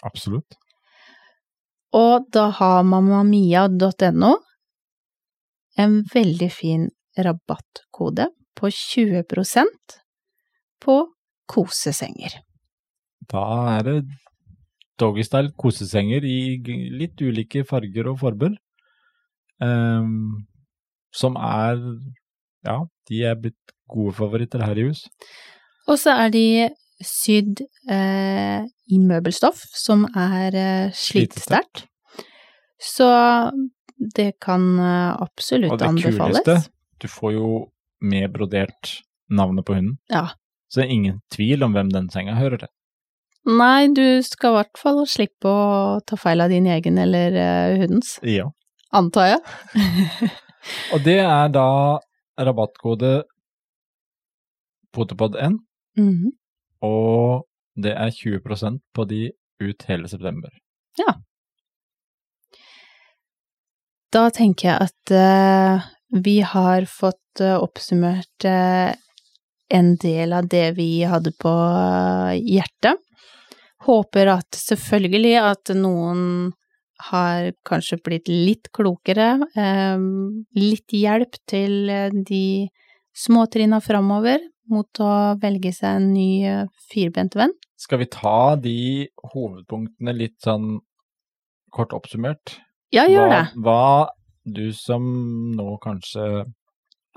Absolutt. 0.00 0.56
Og 1.92 2.24
da 2.32 2.48
har 2.56 2.84
mamamia.no 2.88 4.38
en 5.78 6.00
veldig 6.12 6.50
fin 6.52 6.88
rabattkode 7.18 8.28
på 8.58 8.70
20% 8.74 9.98
på 10.82 10.96
kosesenger. 11.48 12.40
Da 13.28 13.44
er 13.76 13.86
det 13.86 13.98
doggystyle 14.98 15.52
kosesenger 15.58 16.26
i 16.26 16.58
litt 16.98 17.20
ulike 17.22 17.64
farger 17.68 18.10
og 18.10 18.18
former, 18.24 18.56
um, 19.62 20.46
som 21.14 21.38
er 21.40 21.78
Ja, 22.66 22.82
de 23.08 23.20
er 23.22 23.36
blitt 23.38 23.72
gode 23.88 24.12
favoritter 24.16 24.64
her 24.66 24.76
i 24.76 24.88
hus. 24.88 25.04
Og 25.86 25.94
så 26.02 26.10
er 26.24 26.32
de 26.34 26.68
sydd 26.98 27.62
eh, 27.88 28.66
i 28.66 28.98
møbelstoff 28.98 29.62
som 29.78 30.02
er 30.10 30.56
eh, 30.58 30.90
slitesterkt. 30.90 31.86
Så 32.82 33.06
det 33.98 34.32
kan 34.40 34.78
eh, 34.78 35.22
absolutt 35.22 35.82
anbefales. 35.82 36.40
Og 36.40 36.44
det 36.44 36.44
kuleste, 36.44 36.72
du 37.02 37.08
får 37.10 37.32
jo 37.34 37.48
med 38.00 38.30
brodert 38.32 38.98
navnet 39.28 39.66
på 39.66 39.74
hunden. 39.74 39.98
Ja. 40.12 40.28
Så 40.68 40.80
det 40.80 40.86
er 40.86 40.94
ingen 40.94 41.20
tvil 41.34 41.64
om 41.66 41.74
hvem 41.74 41.90
den 41.92 42.10
senga 42.12 42.36
hører 42.38 42.62
til. 42.64 42.72
Nei, 43.48 43.88
du 43.96 44.20
skal 44.26 44.52
i 44.52 44.56
hvert 44.58 44.80
fall 44.80 45.00
slippe 45.08 45.48
å 45.48 46.00
ta 46.06 46.18
feil 46.20 46.44
av 46.44 46.52
din 46.52 46.66
egen 46.68 46.98
eller 47.00 47.36
uh, 47.38 47.78
hundens. 47.80 48.18
Ja. 48.26 48.50
Antar 48.92 49.30
jeg. 49.32 49.40
og 50.94 51.04
det 51.06 51.18
er 51.22 51.52
da 51.54 51.68
rabattkode 52.38 53.22
potepod1, 54.94 55.58
mm 55.98 56.12
-hmm. 56.12 56.30
og 56.82 57.46
det 57.76 57.92
er 57.92 58.10
20% 58.10 58.78
på 58.94 59.04
de 59.04 59.30
ut 59.60 59.82
hele 59.88 60.08
september. 60.08 60.50
Ja. 60.98 61.14
Da 64.14 64.28
tenker 64.32 64.70
jeg 64.70 64.88
at 64.88 65.12
uh, 65.12 65.88
vi 66.24 66.38
har 66.40 66.86
fått 66.88 67.42
uh, 67.44 67.58
oppsummert 67.60 68.46
uh, 68.48 68.94
en 69.68 69.90
del 70.00 70.32
av 70.32 70.48
det 70.48 70.70
vi 70.78 71.02
hadde 71.04 71.34
på 71.36 71.52
hjertet. 72.40 73.02
Håper 73.84 74.30
at 74.32 74.56
selvfølgelig 74.56 75.34
at 75.42 75.74
noen 75.76 76.22
har 77.10 77.50
kanskje 77.68 78.00
blitt 78.02 78.26
litt 78.32 78.72
klokere, 78.74 79.36
litt 80.58 80.94
hjelp 80.96 81.36
til 81.46 81.92
de 82.26 82.40
småtrinna 83.14 83.78
framover 83.84 84.42
mot 84.72 85.02
å 85.04 85.12
velge 85.38 85.70
seg 85.76 86.00
en 86.00 86.08
ny 86.10 86.30
firbent 86.90 87.38
venn. 87.38 87.54
Skal 87.78 88.02
vi 88.02 88.08
ta 88.10 88.56
de 88.58 89.06
hovedpunktene 89.30 90.16
litt 90.16 90.40
sånn 90.42 90.80
kort 91.70 91.94
oppsummert? 91.94 92.56
Ja, 92.94 93.04
gjør 93.10 93.28
det. 93.32 93.42
Hva, 93.64 94.08
du 94.48 94.70
som 94.76 95.04
nå 95.56 95.74
kanskje 95.82 96.28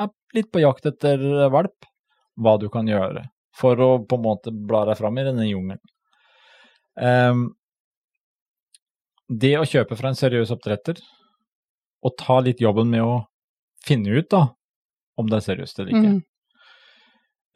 er 0.01 0.09
litt 0.35 0.51
på 0.51 0.63
jakt 0.63 0.87
etter 0.89 1.21
valp, 1.51 1.87
hva 2.41 2.57
du 2.59 2.67
kan 2.73 2.89
gjøre 2.89 3.27
for 3.55 3.79
å 3.83 3.89
på 4.07 4.17
en 4.17 4.25
måte 4.25 4.51
bla 4.51 4.85
deg 4.87 4.99
fram 4.99 5.19
i 5.19 5.25
denne 5.27 5.47
jungelen. 5.47 5.81
Um, 6.95 7.49
det 9.31 9.53
å 9.59 9.67
kjøpe 9.67 9.95
fra 9.99 10.11
en 10.11 10.19
seriøs 10.19 10.51
oppdretter, 10.55 10.99
og 12.01 12.17
ta 12.19 12.39
litt 12.43 12.61
jobben 12.63 12.89
med 12.91 13.05
å 13.05 13.21
finne 13.85 14.17
ut 14.17 14.29
da, 14.31 14.47
om 15.19 15.29
det 15.29 15.39
er 15.39 15.47
seriøst 15.51 15.79
eller 15.79 15.93
ikke. 15.93 16.13
Mm. 16.17 16.21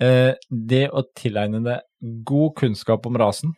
Eh, 0.05 0.33
det 0.49 0.85
å 0.91 1.05
tilegne 1.17 1.61
deg 1.65 2.23
god 2.27 2.53
kunnskap 2.59 3.07
om 3.09 3.17
rasen, 3.19 3.55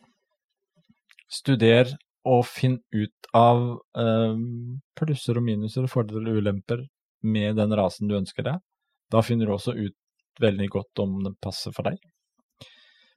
studer 1.27 1.91
og 2.27 2.43
finn 2.49 2.79
ut 2.93 3.29
av 3.37 3.63
eh, 3.99 4.39
plusser 4.99 5.39
og 5.39 5.45
minuser, 5.47 5.87
fordeler 5.91 6.31
og 6.31 6.41
ulemper 6.41 6.83
med 7.27 7.57
den 7.59 7.73
rasen 7.77 8.09
du 8.09 8.17
ønsker 8.17 8.45
deg. 8.45 8.61
Da 9.11 9.23
finner 9.23 9.47
du 9.47 9.55
også 9.55 9.75
ut 9.77 9.95
veldig 10.41 10.67
godt 10.73 11.01
om 11.03 11.17
den 11.25 11.37
passer 11.41 11.73
for 11.75 11.87
deg. 11.87 11.97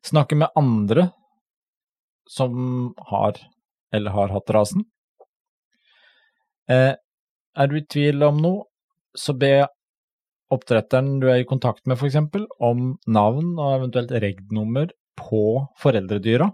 Snakke 0.07 0.39
med 0.39 0.55
andre 0.57 1.11
som 2.31 2.95
har 3.11 3.37
eller 3.93 4.15
har 4.15 4.33
hatt 4.33 4.55
rasen. 4.55 4.87
Eh, 6.71 6.95
er 6.95 7.67
du 7.69 7.77
i 7.77 7.87
tvil 7.91 8.23
om 8.23 8.39
noe, 8.41 8.65
så 9.19 9.35
be 9.35 9.67
oppdretteren 10.55 11.19
du 11.23 11.27
er 11.31 11.43
i 11.43 11.49
kontakt 11.49 11.87
med 11.91 11.99
f.eks. 11.99 12.19
om 12.63 12.95
navn 13.07 13.53
og 13.59 13.75
eventuelt 13.81 14.15
reg-nummer 14.23 14.93
på 15.19 15.45
foreldredyra. 15.83 16.51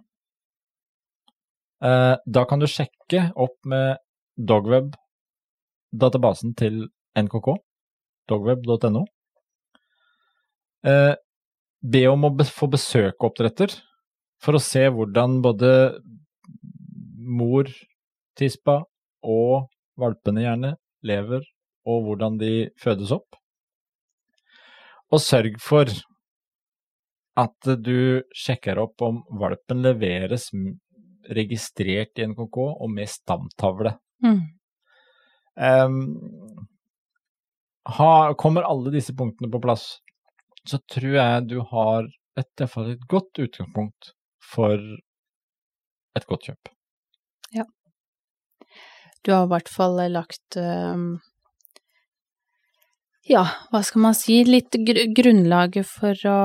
Eh, 1.84 2.16
da 2.24 2.44
kan 2.48 2.60
du 2.62 2.66
sjekke 2.70 3.26
opp 3.36 3.56
med 3.68 3.98
Dogweb, 4.36 4.94
databasen 5.92 6.54
til 6.56 6.86
NKK, 7.16 7.52
dogweb.no. 8.28 9.04
Eh, 10.86 11.14
be 11.82 12.02
om 12.08 12.24
å 12.28 12.32
få 12.48 12.68
besøke 12.72 13.28
oppdretter 13.28 13.74
for 14.42 14.56
å 14.56 14.62
se 14.62 14.86
hvordan 14.88 15.40
både 15.44 15.70
mor, 17.26 17.68
tispa 18.36 18.82
og 19.26 19.68
valpene 20.00 20.44
gjerne 20.44 20.74
lever, 21.06 21.44
og 21.86 22.04
hvordan 22.06 22.36
de 22.40 22.68
fødes 22.80 23.12
opp. 23.14 23.36
Og 25.12 25.22
sørg 25.22 25.60
for 25.62 25.90
at 27.36 27.68
du 27.84 28.24
sjekker 28.34 28.80
opp 28.80 29.02
om 29.04 29.20
valpen 29.40 29.84
leveres 29.84 30.48
registrert 31.34 32.18
i 32.18 32.26
NKK 32.28 32.58
og 32.62 32.90
med 32.92 33.10
stamtavle. 33.10 33.96
Mm. 34.24 34.42
Um, 35.56 36.66
ha, 37.96 38.34
kommer 38.38 38.66
alle 38.68 38.92
disse 38.94 39.14
punktene 39.16 39.50
på 39.52 39.60
plass, 39.62 39.98
så 40.66 40.80
tror 40.92 41.16
jeg 41.16 41.46
du 41.50 41.60
har 41.70 42.08
et, 42.36 42.64
et 42.66 43.06
godt 43.08 43.40
utgangspunkt 43.40 44.12
for 44.42 44.80
et 46.16 46.26
godt 46.26 46.50
kjøp. 46.50 46.72
Ja. 47.54 47.64
Du 49.24 49.32
har 49.32 49.46
i 49.46 49.52
hvert 49.54 49.70
fall 49.72 50.00
lagt 50.12 50.58
um, 50.60 51.16
ja, 53.26 53.42
hva 53.72 53.82
skal 53.82 54.04
man 54.04 54.14
si, 54.14 54.42
litt 54.46 54.76
gr 54.86 55.06
grunnlaget 55.16 55.88
for 55.88 56.28
å 56.30 56.40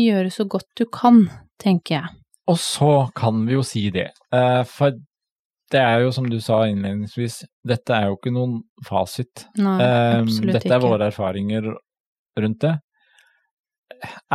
gjøre 0.00 0.30
så 0.32 0.46
godt 0.48 0.70
du 0.80 0.86
kan, 0.88 1.26
tenker 1.60 1.98
jeg. 1.98 2.23
Og 2.50 2.58
så 2.60 2.92
kan 3.16 3.44
vi 3.48 3.56
jo 3.56 3.64
si 3.66 3.86
det, 3.94 4.10
uh, 4.34 4.62
for 4.68 4.96
det 5.72 5.80
er 5.80 6.04
jo 6.04 6.10
som 6.14 6.26
du 6.30 6.36
sa 6.44 6.60
innledningsvis, 6.68 7.40
dette 7.66 7.94
er 7.96 8.10
jo 8.10 8.18
ikke 8.18 8.32
noen 8.34 8.58
fasit. 8.86 9.46
Nei, 9.58 9.78
Um, 9.80 10.26
absolutt 10.26 10.58
dette 10.58 10.74
er 10.76 10.82
våre 10.82 11.08
erfaringer 11.08 11.70
rundt 12.38 12.60
det. 12.66 12.74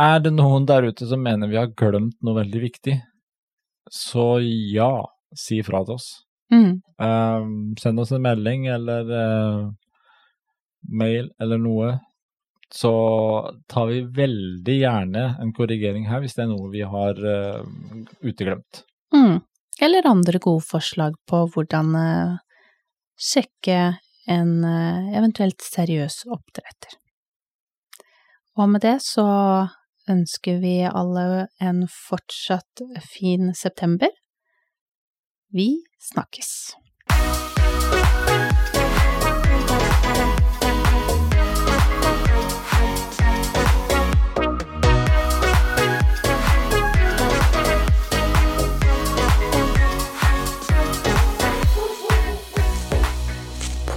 Er 0.00 0.18
det 0.24 0.32
noen 0.34 0.66
der 0.66 0.88
ute 0.90 1.06
som 1.06 1.22
mener 1.22 1.48
vi 1.48 1.58
har 1.60 1.70
glemt 1.78 2.18
noe 2.26 2.40
veldig 2.42 2.62
viktig, 2.64 2.96
så 3.90 4.40
ja, 4.42 4.90
si 5.36 5.60
fra 5.66 5.84
til 5.86 5.96
oss. 5.96 6.10
Mm, 6.52 6.80
Um, 7.00 7.76
send 7.80 8.00
oss 8.02 8.10
en 8.12 8.20
melding 8.20 8.66
eller 8.68 9.06
uh, 9.08 9.70
mail 10.84 11.30
eller 11.40 11.60
noe, 11.62 11.94
så 12.74 12.92
tar 13.68 13.86
vi 13.90 14.02
veldig 14.14 14.76
gjerne 14.76 15.24
en 15.42 15.52
korrigering 15.56 16.06
her 16.10 16.22
hvis 16.22 16.36
det 16.36 16.44
er 16.44 16.52
noe 16.52 16.70
vi 16.72 16.84
har 16.86 17.18
uh, 17.18 17.64
uteglemt. 18.22 18.84
mm. 19.14 19.40
Eller 19.80 20.04
andre 20.06 20.38
gode 20.38 20.60
forslag 20.60 21.14
på 21.30 21.38
hvordan 21.54 21.94
uh, 21.96 22.38
sjekke 23.16 23.78
en 24.28 24.50
uh, 24.64 25.10
eventuelt 25.16 25.62
seriøs 25.64 26.22
oppdretter. 26.28 26.98
Og 28.60 28.68
med 28.68 28.84
det 28.84 28.98
så 29.02 29.26
ønsker 30.10 30.60
vi 30.60 30.74
alle 30.84 31.46
en 31.62 31.86
fortsatt 31.88 32.84
fin 33.14 33.54
september. 33.56 34.12
Vi 35.54 35.70
snakkes. 36.12 36.50